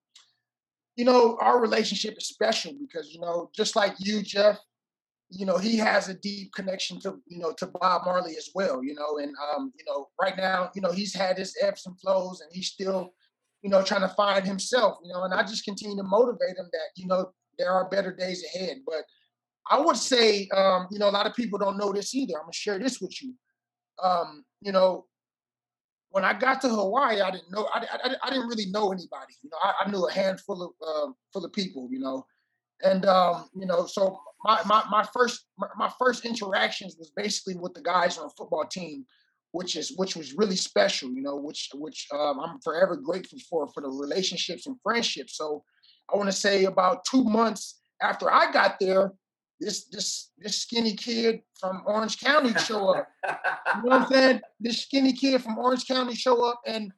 you 0.95 1.05
know, 1.05 1.37
our 1.41 1.59
relationship 1.59 2.15
is 2.17 2.27
special 2.27 2.73
because 2.79 3.13
you 3.13 3.19
know, 3.19 3.49
just 3.55 3.75
like 3.75 3.95
you, 3.99 4.21
Jeff, 4.21 4.59
you 5.31 5.45
know, 5.45 5.57
he 5.57 5.77
has 5.77 6.09
a 6.09 6.13
deep 6.13 6.53
connection 6.53 6.99
to, 6.99 7.17
you 7.25 7.39
know, 7.39 7.53
to 7.53 7.65
Bob 7.65 8.03
Marley 8.05 8.35
as 8.37 8.49
well, 8.53 8.83
you 8.83 8.93
know, 8.93 9.17
and, 9.17 9.33
um, 9.55 9.71
you 9.77 9.85
know, 9.87 10.09
right 10.21 10.35
now, 10.35 10.69
you 10.75 10.81
know, 10.81 10.91
he's 10.91 11.13
had 11.13 11.37
his 11.37 11.55
ebbs 11.61 11.85
and 11.85 11.99
flows 11.99 12.41
and 12.41 12.49
he's 12.53 12.67
still, 12.67 13.13
you 13.61 13.69
know, 13.69 13.81
trying 13.81 14.01
to 14.01 14.09
find 14.09 14.45
himself, 14.45 14.97
you 15.03 15.13
know, 15.13 15.23
and 15.23 15.33
I 15.33 15.43
just 15.43 15.63
continue 15.63 15.95
to 15.95 16.03
motivate 16.03 16.57
him 16.57 16.67
that, 16.73 16.89
you 16.95 17.07
know, 17.07 17.31
there 17.57 17.71
are 17.71 17.89
better 17.89 18.13
days 18.13 18.43
ahead. 18.43 18.79
But 18.85 19.05
I 19.69 19.79
would 19.79 19.95
say, 19.95 20.49
um, 20.49 20.87
you 20.91 20.99
know, 20.99 21.09
a 21.09 21.11
lot 21.11 21.27
of 21.27 21.35
people 21.35 21.57
don't 21.57 21.77
know 21.77 21.93
this 21.93 22.13
either. 22.13 22.33
I'm 22.35 22.43
gonna 22.43 22.53
share 22.53 22.77
this 22.77 22.99
with 22.99 23.21
you. 23.23 23.33
Um, 24.03 24.43
you 24.61 24.73
know, 24.73 25.05
when 26.09 26.25
I 26.25 26.33
got 26.33 26.59
to 26.61 26.69
Hawaii, 26.69 27.21
I 27.21 27.31
didn't 27.31 27.51
know 27.51 27.69
I, 27.73 27.85
I, 28.03 28.15
I 28.23 28.29
didn't 28.29 28.47
really 28.47 28.65
know 28.65 28.91
anybody. 28.91 29.33
You 29.43 29.49
know, 29.49 29.57
I, 29.63 29.85
I 29.85 29.89
knew 29.91 30.05
a 30.05 30.11
handful 30.11 30.61
of 30.61 30.71
uh, 30.85 31.11
full 31.31 31.45
of 31.45 31.53
people. 31.53 31.87
You 31.89 31.99
know, 31.99 32.25
and 32.83 33.05
um, 33.05 33.49
you 33.55 33.65
know, 33.65 33.85
so 33.85 34.19
my 34.43 34.61
my, 34.65 34.83
my 34.89 35.05
first 35.13 35.45
my, 35.57 35.91
first 35.99 36.25
interactions 36.25 36.95
was 36.97 37.11
basically 37.15 37.55
with 37.55 37.73
the 37.73 37.81
guys 37.81 38.17
on 38.17 38.25
the 38.25 38.33
football 38.37 38.65
team, 38.65 39.05
which 39.51 39.75
is 39.75 39.93
which 39.97 40.15
was 40.15 40.33
really 40.33 40.55
special. 40.55 41.09
You 41.11 41.21
know, 41.21 41.35
which 41.35 41.69
which 41.73 42.07
um, 42.13 42.39
I'm 42.39 42.59
forever 42.63 42.95
grateful 42.95 43.39
for 43.49 43.67
for 43.73 43.81
the 43.81 43.89
relationships 43.89 44.67
and 44.67 44.77
friendships. 44.83 45.37
So 45.37 45.63
I 46.11 46.17
want 46.17 46.29
to 46.29 46.35
say 46.35 46.65
about 46.65 47.05
two 47.05 47.23
months 47.23 47.79
after 48.01 48.31
I 48.31 48.51
got 48.51 48.79
there, 48.79 49.13
this 49.59 49.85
this 49.85 50.31
this 50.39 50.57
skinny 50.61 50.95
kid 50.95 51.41
from 51.59 51.83
Orange 51.85 52.19
County 52.19 52.53
show 52.59 52.95
up. 52.95 53.07
you 53.25 53.29
know 53.29 53.81
what 53.83 54.01
I'm 54.01 54.07
saying? 54.11 54.41
This 54.59 54.81
skinny 54.81 55.13
kid 55.13 55.41
from 55.43 55.57
Orange 55.57 55.87
County 55.87 56.15
show 56.15 56.43
up, 56.43 56.61
and 56.65 56.91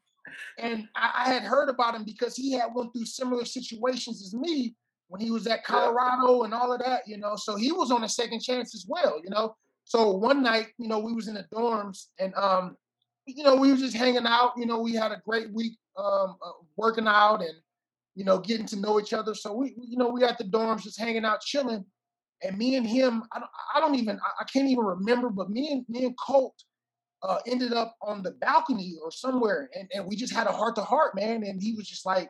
and 0.58 0.88
I, 0.96 1.26
I, 1.26 1.34
had 1.34 1.44
heard 1.44 1.70
about 1.70 1.94
him 1.94 2.06
because 2.06 2.36
he 2.36 2.54
had 2.54 2.70
went 2.74 2.94
through 2.94 3.06
similar 3.06 3.46
situations 3.46 4.24
as 4.24 4.34
me 4.34 4.76
when 5.08 5.22
he 5.22 5.32
was 5.32 5.48
at 5.48 5.64
Colorado 5.64 6.40
yeah. 6.40 6.46
and 6.46 6.54
all 6.54 6.74
of 6.74 6.80
that. 6.80 7.02
You 7.08 7.18
know, 7.18 7.36
so 7.36 7.56
he 7.56 7.72
was 7.72 7.92
on 7.92 8.04
a 8.04 8.10
second 8.10 8.42
chance 8.42 8.76
as 8.76 8.86
well. 8.88 9.20
You 9.24 9.30
know, 9.30 9.56
so 9.84 10.12
one 10.12 10.44
night, 10.44 10.68
you 10.78 10.88
know, 10.88 11.00
we 11.00 11.14
was 11.14 11.28
in 11.28 11.36
the 11.36 11.46
dorms 11.54 12.08
and 12.20 12.34
um, 12.36 12.76
you 13.26 13.44
know, 13.44 13.56
we 13.56 13.72
were 13.72 13.78
just 13.78 13.96
hanging 13.96 14.28
out. 14.28 14.52
You 14.58 14.66
know, 14.66 14.80
we 14.82 14.94
had 14.94 15.12
a 15.12 15.22
great 15.26 15.52
week 15.54 15.78
um, 15.98 16.36
uh, 16.46 16.52
working 16.78 17.08
out 17.08 17.42
and 17.42 17.54
you 18.16 18.26
know 18.26 18.40
getting 18.40 18.66
to 18.68 18.80
know 18.80 19.00
each 19.00 19.14
other. 19.14 19.34
So 19.36 19.54
we, 19.54 19.76
you 19.78 19.98
know, 19.98 20.10
we 20.10 20.24
at 20.24 20.38
the 20.38 20.44
dorms 20.46 20.84
just 20.84 21.00
hanging 21.00 21.26
out, 21.26 21.42
chilling 21.42 21.86
and 22.44 22.58
me 22.58 22.76
and 22.76 22.86
him, 22.86 23.24
I 23.32 23.40
don't, 23.40 23.52
I 23.76 23.80
don't 23.80 23.96
even, 23.96 24.20
I 24.40 24.44
can't 24.44 24.68
even 24.68 24.84
remember, 24.84 25.30
but 25.30 25.50
me 25.50 25.72
and 25.72 25.86
me 25.88 26.06
and 26.06 26.18
Colt 26.18 26.56
uh, 27.24 27.40
ended 27.48 27.74
up 27.74 27.96
on 28.02 28.22
the 28.22 28.32
balcony 28.32 28.96
or 29.02 29.12
somewhere, 29.12 29.70
and, 29.78 29.90
and 29.94 30.06
we 30.06 30.16
just 30.16 30.34
had 30.34 30.48
a 30.48 30.52
heart 30.52 30.76
to 30.76 30.82
heart, 30.82 31.16
man. 31.16 31.44
And 31.44 31.62
he 31.62 31.74
was 31.74 31.88
just 31.88 32.06
like, 32.06 32.30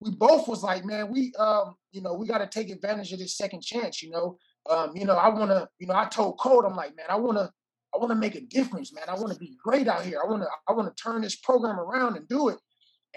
we 0.00 0.10
both 0.10 0.48
was 0.48 0.62
like, 0.62 0.84
man, 0.84 1.10
we, 1.10 1.32
um, 1.38 1.74
you 1.92 2.00
know, 2.00 2.14
we 2.14 2.26
got 2.26 2.38
to 2.38 2.46
take 2.46 2.70
advantage 2.70 3.12
of 3.12 3.18
this 3.18 3.36
second 3.36 3.62
chance, 3.62 4.02
you 4.02 4.10
know. 4.10 4.38
Um, 4.68 4.94
you 4.94 5.04
know, 5.04 5.14
I 5.14 5.28
want 5.28 5.50
to, 5.50 5.68
you 5.78 5.86
know, 5.86 5.94
I 5.94 6.06
told 6.06 6.38
Colt, 6.38 6.64
I'm 6.66 6.76
like, 6.76 6.96
man, 6.96 7.06
I 7.08 7.16
want 7.16 7.38
to, 7.38 7.50
I 7.94 7.98
want 7.98 8.10
to 8.10 8.16
make 8.16 8.34
a 8.34 8.40
difference, 8.42 8.92
man. 8.92 9.04
I 9.08 9.14
want 9.14 9.32
to 9.32 9.38
be 9.38 9.56
great 9.62 9.88
out 9.88 10.04
here. 10.04 10.20
I 10.22 10.28
want 10.28 10.42
to, 10.42 10.48
I 10.68 10.72
want 10.72 10.94
to 10.94 11.02
turn 11.02 11.22
this 11.22 11.36
program 11.36 11.80
around 11.80 12.16
and 12.16 12.28
do 12.28 12.48
it. 12.48 12.58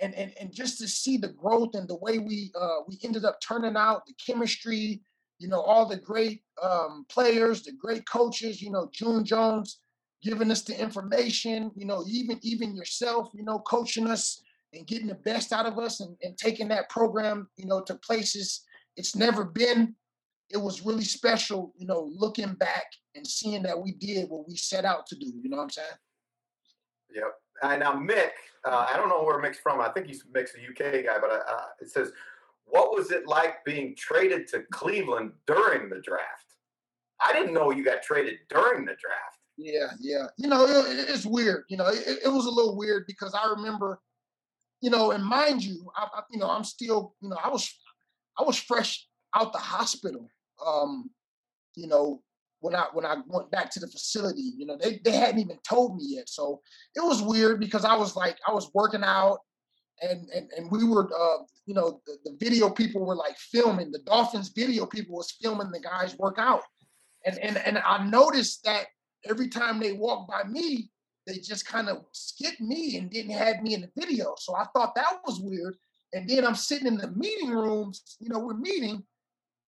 And, 0.02 0.16
and 0.16 0.34
and 0.40 0.52
just 0.52 0.80
to 0.80 0.88
see 0.88 1.18
the 1.18 1.28
growth 1.28 1.76
and 1.76 1.88
the 1.88 1.98
way 1.98 2.18
we 2.18 2.52
uh, 2.60 2.78
we 2.88 2.98
ended 3.04 3.26
up 3.26 3.38
turning 3.48 3.78
out 3.78 4.08
the 4.08 4.14
chemistry 4.26 5.02
you 5.44 5.50
know, 5.50 5.62
all 5.62 5.86
the 5.86 5.98
great 5.98 6.42
um, 6.64 7.06
players, 7.10 7.64
the 7.64 7.74
great 7.74 8.08
coaches, 8.08 8.62
you 8.62 8.72
know, 8.72 8.90
June 8.94 9.26
Jones 9.26 9.80
giving 10.22 10.50
us 10.50 10.62
the 10.62 10.80
information, 10.80 11.70
you 11.76 11.86
know, 11.86 12.06
even 12.08 12.40
even 12.42 12.74
yourself, 12.74 13.30
you 13.34 13.44
know, 13.44 13.60
coaching 13.60 14.08
us 14.08 14.42
and 14.74 14.88
getting 14.88 15.08
the 15.08 15.16
best 15.16 15.54
out 15.54 15.66
of 15.66 15.78
us 15.78 16.00
and, 16.00 16.16
and 16.22 16.38
taking 16.38 16.68
that 16.70 16.90
program, 16.90 17.48
you 17.58 17.66
know, 17.66 17.82
to 17.82 17.96
places 17.96 18.62
it's 18.96 19.16
never 19.16 19.44
been. 19.44 19.96
It 20.50 20.58
was 20.58 20.86
really 20.86 21.04
special, 21.04 21.74
you 21.78 21.88
know, 21.88 22.12
looking 22.16 22.54
back 22.54 22.86
and 23.16 23.26
seeing 23.26 23.64
that 23.64 23.80
we 23.80 23.94
did 23.94 24.30
what 24.30 24.48
we 24.48 24.56
set 24.56 24.86
out 24.86 25.08
to 25.08 25.16
do. 25.16 25.32
You 25.42 25.50
know 25.50 25.58
what 25.58 25.64
I'm 25.64 25.70
saying? 25.72 25.88
Yep. 27.16 27.34
And 27.64 27.80
now 27.80 27.94
Mick, 27.94 28.32
uh, 28.66 28.86
I 28.90 28.98
don't 28.98 29.10
know 29.10 29.24
where 29.24 29.42
Mick's 29.42 29.60
from. 29.60 29.80
I 29.80 29.90
think 29.90 30.08
he's 30.08 30.24
Mick's 30.36 30.54
a 30.56 30.70
UK 30.70 31.06
guy, 31.06 31.18
but 31.20 31.32
uh, 31.32 31.66
it 31.80 31.90
says 31.90 32.12
what 32.66 32.94
was 32.94 33.12
it 33.12 33.28
like 33.28 33.64
being 33.66 33.96
traded 33.96 34.48
to 34.50 34.64
Cleveland 34.72 35.32
during 35.46 35.90
the 35.90 36.02
draft? 36.02 36.56
I 37.24 37.32
didn't 37.34 37.54
know 37.54 37.72
you 37.72 37.84
got 37.84 38.02
traded 38.02 38.40
during 38.50 38.86
the 38.86 38.96
draft. 39.00 39.40
Yeah, 39.58 39.88
yeah. 40.00 40.26
You 40.38 40.48
know, 40.50 40.66
it, 40.66 41.10
it's 41.10 41.26
weird. 41.26 41.66
You 41.70 41.78
know, 41.78 41.88
it, 41.88 42.20
it, 42.26 42.30
was 42.30 42.48
a 42.48 42.50
little 42.50 42.76
weird 42.76 43.06
because 43.08 43.36
I 43.36 43.48
remember, 43.56 44.00
you 44.84 44.90
know, 44.90 45.12
and 45.12 45.24
mind 45.24 45.64
you, 45.64 45.90
I, 45.96 46.08
I, 46.14 46.22
you 46.30 46.40
know, 46.40 46.50
I'm 46.50 46.66
still, 46.66 47.16
you 47.22 47.30
know, 47.30 47.38
I 47.42 47.48
was, 47.48 47.74
I 48.38 48.44
was 48.44 48.58
fresh 48.58 49.08
out 49.34 49.54
the 49.54 49.60
hospital. 49.60 50.28
Um, 50.66 51.10
you 51.76 51.88
know, 51.88 52.22
when 52.60 52.76
I 52.76 52.88
when 52.92 53.06
I 53.06 53.16
went 53.26 53.50
back 53.50 53.72
to 53.72 53.80
the 53.80 53.88
facility, 53.88 54.52
you 54.58 54.66
know, 54.66 54.78
they 54.78 55.00
they 55.06 55.14
hadn't 55.14 55.40
even 55.40 55.58
told 55.68 55.96
me 55.96 56.04
yet. 56.16 56.28
So 56.28 56.60
it 56.96 57.00
was 57.00 57.22
weird 57.22 57.62
because 57.62 57.86
I 57.86 57.96
was 57.96 58.18
like, 58.18 58.38
I 58.46 58.52
was 58.52 58.70
working 58.74 59.04
out 59.06 59.40
and 60.02 60.28
and, 60.36 60.50
and 60.58 60.70
we 60.70 60.84
were 60.84 61.06
uh, 61.06 61.44
you 61.66 61.74
know 61.74 62.02
the, 62.06 62.18
the, 62.26 62.36
video 62.40 62.70
people 62.70 63.06
were 63.06 63.16
like 63.16 63.38
filming 63.38 63.92
the 63.92 64.00
dolphins 64.00 64.50
video 64.50 64.86
people 64.86 65.16
was 65.16 65.32
filming 65.42 65.72
the 65.72 65.80
guys 65.80 66.18
work 66.18 66.36
out 66.40 66.64
and 67.26 67.38
and 67.40 67.58
and 67.58 67.78
i 67.86 68.04
noticed 68.04 68.64
that 68.64 68.86
every 69.30 69.48
time 69.48 69.80
they 69.80 69.94
walked 69.94 70.30
by 70.30 70.44
me 70.50 70.90
they 71.26 71.38
just 71.38 71.66
kind 71.66 71.90
of 71.90 72.04
skipped 72.12 72.62
me 72.62 72.98
and 72.98 73.10
didn't 73.10 73.32
have 73.32 73.62
me 73.62 73.74
in 73.74 73.82
the 73.82 73.92
video 73.98 74.34
so 74.38 74.56
i 74.56 74.66
thought 74.74 74.96
that 74.96 75.20
was 75.26 75.40
weird 75.40 75.76
and 76.14 76.30
then 76.30 76.46
i'm 76.46 76.56
sitting 76.56 76.88
in 76.88 76.98
the 76.98 77.12
meeting 77.12 77.52
rooms 77.52 78.18
you 78.20 78.30
know 78.30 78.40
we're 78.40 78.54
meeting 78.54 79.04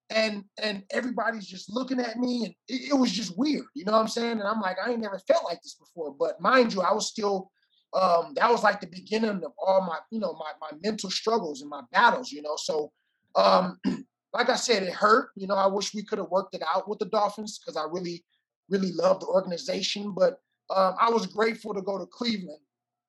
and 0.09 0.43
and 0.61 0.83
everybody's 0.91 1.47
just 1.47 1.73
looking 1.73 1.99
at 1.99 2.17
me 2.17 2.45
and 2.45 2.53
it, 2.67 2.91
it 2.91 2.93
was 2.93 3.11
just 3.11 3.37
weird 3.37 3.65
you 3.73 3.83
know 3.83 3.91
what 3.91 4.01
i'm 4.01 4.07
saying 4.07 4.31
and 4.31 4.43
i'm 4.43 4.61
like 4.61 4.77
i 4.83 4.91
ain't 4.91 5.01
never 5.01 5.19
felt 5.19 5.43
like 5.43 5.61
this 5.61 5.75
before 5.75 6.15
but 6.17 6.39
mind 6.39 6.73
you 6.73 6.81
i 6.81 6.93
was 6.93 7.07
still 7.07 7.51
um, 7.93 8.33
that 8.35 8.49
was 8.49 8.63
like 8.63 8.81
the 8.81 8.87
beginning 8.87 9.43
of 9.43 9.51
all 9.57 9.81
my, 9.81 9.97
you 10.11 10.19
know, 10.19 10.33
my 10.33 10.51
my 10.59 10.77
mental 10.83 11.09
struggles 11.09 11.61
and 11.61 11.69
my 11.69 11.81
battles, 11.91 12.31
you 12.31 12.41
know. 12.41 12.55
So, 12.57 12.91
um, 13.35 13.79
like 14.33 14.49
I 14.49 14.55
said, 14.55 14.83
it 14.83 14.93
hurt. 14.93 15.29
You 15.35 15.47
know, 15.47 15.55
I 15.55 15.67
wish 15.67 15.93
we 15.93 16.03
could 16.03 16.19
have 16.19 16.29
worked 16.29 16.55
it 16.55 16.63
out 16.73 16.89
with 16.89 16.99
the 16.99 17.05
Dolphins 17.05 17.59
because 17.59 17.77
I 17.77 17.85
really, 17.89 18.23
really 18.69 18.91
love 18.91 19.19
the 19.19 19.27
organization. 19.27 20.13
But 20.15 20.39
um, 20.69 20.95
I 20.99 21.09
was 21.09 21.25
grateful 21.25 21.73
to 21.73 21.81
go 21.81 21.97
to 21.97 22.05
Cleveland, 22.05 22.59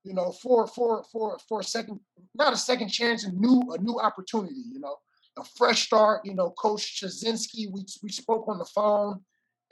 you 0.05 0.15
know, 0.15 0.33
for 0.33 0.67
for 0.67 1.05
for 1.13 1.39
for 1.49 1.61
a 1.61 1.65
second, 1.65 2.01
not 2.35 2.53
a 2.53 2.57
second 2.57 2.89
chance, 2.89 3.25
a 3.25 3.33
new 3.33 3.63
a 3.73 3.79
new 3.79 3.99
opportunity. 3.99 4.63
You 4.73 4.81
know, 4.81 4.97
a 5.39 5.45
fresh 5.45 5.87
start. 5.87 6.25
You 6.25 6.35
know, 6.35 6.51
Coach 6.51 7.01
Chudzinski, 7.01 7.71
we 7.73 7.85
we 8.03 8.11
spoke 8.11 8.49
on 8.49 8.59
the 8.59 8.65
phone 8.65 9.21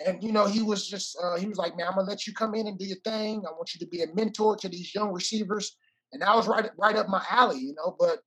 and 0.05 0.23
you 0.23 0.33
know 0.33 0.47
he 0.47 0.63
was 0.63 0.87
just 0.87 1.17
uh, 1.23 1.37
he 1.37 1.47
was 1.47 1.59
like 1.59 1.77
man 1.77 1.87
i'm 1.89 1.95
gonna 1.95 2.09
let 2.09 2.27
you 2.27 2.33
come 2.33 2.55
in 2.55 2.67
and 2.67 2.79
do 2.79 2.85
your 2.85 2.99
thing 2.99 3.43
i 3.47 3.53
want 3.53 3.73
you 3.75 3.81
to 3.81 3.87
be 3.87 4.03
a 4.03 4.15
mentor 4.15 4.57
to 4.57 4.69
these 4.69 4.95
young 4.95 5.13
receivers 5.13 5.77
and 6.13 6.23
that 6.23 6.35
was 6.35 6.47
right 6.47 6.71
right 6.77 6.97
up 6.97 7.09
my 7.09 7.25
alley 7.31 7.59
you 7.59 7.75
know 7.75 7.97
but 7.99 8.19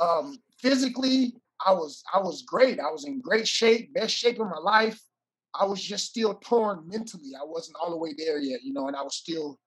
um, 0.00 0.38
physically 0.60 1.34
i 1.66 1.72
was 1.72 2.02
i 2.14 2.18
was 2.18 2.42
great 2.42 2.78
i 2.78 2.90
was 2.90 3.04
in 3.04 3.20
great 3.20 3.48
shape 3.48 3.92
best 3.94 4.14
shape 4.14 4.38
of 4.38 4.46
my 4.48 4.58
life 4.58 5.00
i 5.54 5.64
was 5.64 5.82
just 5.82 6.06
still 6.06 6.34
torn 6.34 6.82
mentally 6.86 7.32
i 7.40 7.44
wasn't 7.44 7.76
all 7.80 7.90
the 7.90 7.96
way 7.96 8.14
there 8.16 8.38
yet 8.38 8.62
you 8.62 8.72
know 8.72 8.88
and 8.88 8.96
i 8.96 9.02
was 9.02 9.16
still 9.16 9.58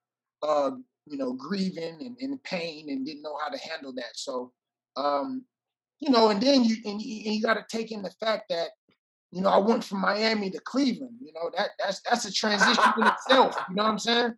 uh, 0.43 0.71
you 1.05 1.17
know 1.17 1.33
grieving 1.33 1.97
and 2.01 2.17
in 2.19 2.37
pain 2.39 2.89
and 2.89 3.05
didn't 3.05 3.21
know 3.21 3.37
how 3.43 3.49
to 3.49 3.59
handle 3.59 3.93
that 3.93 4.15
so 4.15 4.51
um, 4.97 5.43
you 5.99 6.09
know 6.09 6.29
and 6.29 6.41
then 6.41 6.63
you 6.63 6.77
and 6.85 7.01
you, 7.01 7.23
and 7.25 7.35
you 7.35 7.41
got 7.41 7.53
to 7.53 7.65
take 7.69 7.91
in 7.91 8.01
the 8.01 8.11
fact 8.19 8.45
that 8.49 8.69
you 9.31 9.41
know, 9.41 9.49
I 9.49 9.57
went 9.57 9.83
from 9.83 10.01
Miami 10.01 10.49
to 10.51 10.59
Cleveland. 10.59 11.15
You 11.21 11.31
know, 11.33 11.49
that 11.57 11.69
that's 11.79 12.01
that's 12.01 12.25
a 12.25 12.31
transition 12.31 12.83
in 12.97 13.07
itself. 13.07 13.55
You 13.69 13.75
know 13.75 13.83
what 13.83 13.91
I'm 13.91 13.99
saying? 13.99 14.33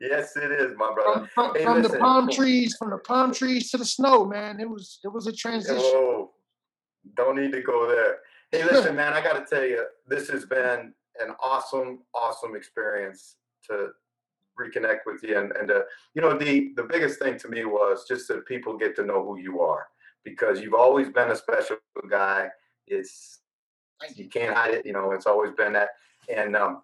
Yes, 0.00 0.36
it 0.36 0.50
is, 0.50 0.72
my 0.76 0.92
brother. 0.92 1.28
From, 1.34 1.52
from, 1.52 1.56
hey, 1.56 1.64
from 1.64 1.82
the 1.82 1.98
palm 1.98 2.30
trees, 2.30 2.76
from 2.78 2.90
the 2.90 2.98
palm 2.98 3.32
trees 3.32 3.70
to 3.70 3.78
the 3.78 3.84
snow, 3.84 4.24
man. 4.24 4.58
It 4.58 4.68
was 4.68 4.98
it 5.04 5.12
was 5.12 5.26
a 5.26 5.32
transition. 5.32 6.28
Don't 7.16 7.36
need 7.36 7.52
to 7.52 7.62
go 7.62 7.88
there. 7.88 8.18
Hey, 8.52 8.64
listen, 8.64 8.94
man, 8.94 9.14
I 9.14 9.22
got 9.22 9.32
to 9.32 9.46
tell 9.46 9.66
you, 9.66 9.86
this 10.06 10.28
has 10.28 10.44
been 10.44 10.92
an 11.18 11.34
awesome, 11.42 12.00
awesome 12.14 12.54
experience 12.54 13.36
to 13.66 13.88
reconnect 14.60 15.00
with 15.06 15.22
you, 15.22 15.38
and 15.38 15.52
and 15.52 15.70
uh, 15.70 15.80
you 16.12 16.20
know, 16.20 16.36
the 16.36 16.72
the 16.76 16.82
biggest 16.82 17.18
thing 17.18 17.38
to 17.38 17.48
me 17.48 17.64
was 17.64 18.04
just 18.06 18.28
that 18.28 18.44
people 18.44 18.76
get 18.76 18.94
to 18.96 19.04
know 19.04 19.24
who 19.24 19.38
you 19.38 19.62
are 19.62 19.86
because 20.22 20.60
you've 20.60 20.74
always 20.74 21.08
been 21.08 21.30
a 21.30 21.36
special 21.36 21.78
guy. 22.10 22.48
It's 22.86 23.38
you 24.16 24.28
can't 24.28 24.54
hide 24.54 24.74
it. 24.74 24.84
You 24.84 24.92
know, 24.92 25.12
it's 25.12 25.26
always 25.26 25.52
been 25.52 25.72
that. 25.72 25.88
And 26.28 26.54
um, 26.54 26.82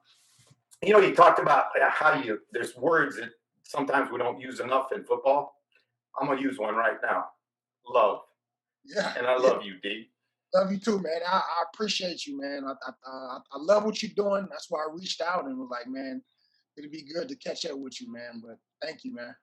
you 0.83 0.95
know, 0.95 1.01
you 1.01 1.15
talked 1.15 1.39
about 1.39 1.67
how 1.91 2.15
you. 2.15 2.41
There's 2.51 2.75
words 2.77 3.17
that 3.17 3.29
sometimes 3.63 4.11
we 4.11 4.17
don't 4.17 4.41
use 4.41 4.61
enough 4.61 4.93
in 4.93 5.05
football. 5.05 5.61
I'm 6.19 6.29
gonna 6.29 6.41
use 6.41 6.59
one 6.59 6.75
right 6.75 6.97
now. 7.03 7.27
Love. 7.87 8.21
Yeah. 8.87 9.13
And 9.19 9.27
I 9.27 9.37
love 9.37 9.63
you, 9.63 9.75
D. 9.83 10.09
Love 10.55 10.73
you 10.73 10.79
too, 10.79 10.99
man. 10.99 11.21
I, 11.27 11.37
I 11.37 11.65
appreciate 11.73 12.27
you, 12.27 12.41
man. 12.41 12.65
I, 12.65 12.73
I, 13.07 13.39
I 13.53 13.59
love 13.59 13.85
what 13.85 14.03
you're 14.03 14.13
doing. 14.17 14.47
That's 14.51 14.67
why 14.71 14.81
I 14.81 14.93
reached 14.93 15.21
out 15.21 15.45
and 15.45 15.59
was 15.59 15.69
like, 15.71 15.87
man, 15.87 16.23
it'd 16.77 16.91
be 16.91 17.03
good 17.03 17.29
to 17.29 17.37
catch 17.37 17.67
up 17.67 17.79
with 17.79 18.01
you, 18.01 18.11
man. 18.11 18.43
But 18.45 18.59
thank 18.83 19.05
you, 19.05 19.15
man. 19.15 19.35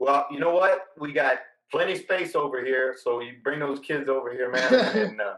Well, 0.00 0.26
you 0.30 0.40
know 0.40 0.52
what? 0.52 0.86
We 0.98 1.12
got 1.12 1.38
plenty 1.70 1.96
space 1.96 2.34
over 2.34 2.64
here, 2.64 2.96
so 3.00 3.20
you 3.20 3.34
bring 3.42 3.60
those 3.60 3.78
kids 3.80 4.08
over 4.08 4.32
here, 4.32 4.50
man, 4.50 4.74
and 4.74 5.20
uh, 5.20 5.34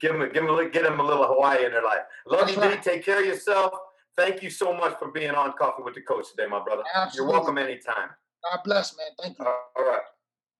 give 0.00 0.12
them, 0.12 0.22
give 0.32 0.46
them, 0.46 0.70
get 0.70 0.82
them 0.82 0.98
a 0.98 1.02
little 1.02 1.26
Hawaii 1.26 1.66
in 1.66 1.72
their 1.72 1.82
life. 1.82 2.00
Love 2.26 2.48
you, 2.48 2.56
D. 2.56 2.76
Take 2.82 3.04
care 3.04 3.20
of 3.20 3.26
yourself. 3.26 3.72
Thank 4.16 4.42
you 4.42 4.50
so 4.50 4.74
much 4.74 4.98
for 4.98 5.10
being 5.10 5.30
on 5.30 5.52
Coffee 5.52 5.82
with 5.82 5.94
the 5.94 6.02
Coach 6.02 6.30
today, 6.30 6.48
my 6.48 6.62
brother. 6.62 6.82
Absolutely. 6.94 7.32
You're 7.32 7.40
welcome 7.40 7.58
anytime. 7.58 8.10
God 8.50 8.60
bless, 8.64 8.96
man. 8.96 9.06
Thank 9.20 9.38
you. 9.38 9.44
All 9.46 9.84
right. 9.84 10.00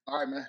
All 0.07 0.21
right, 0.21 0.29
man. 0.29 0.47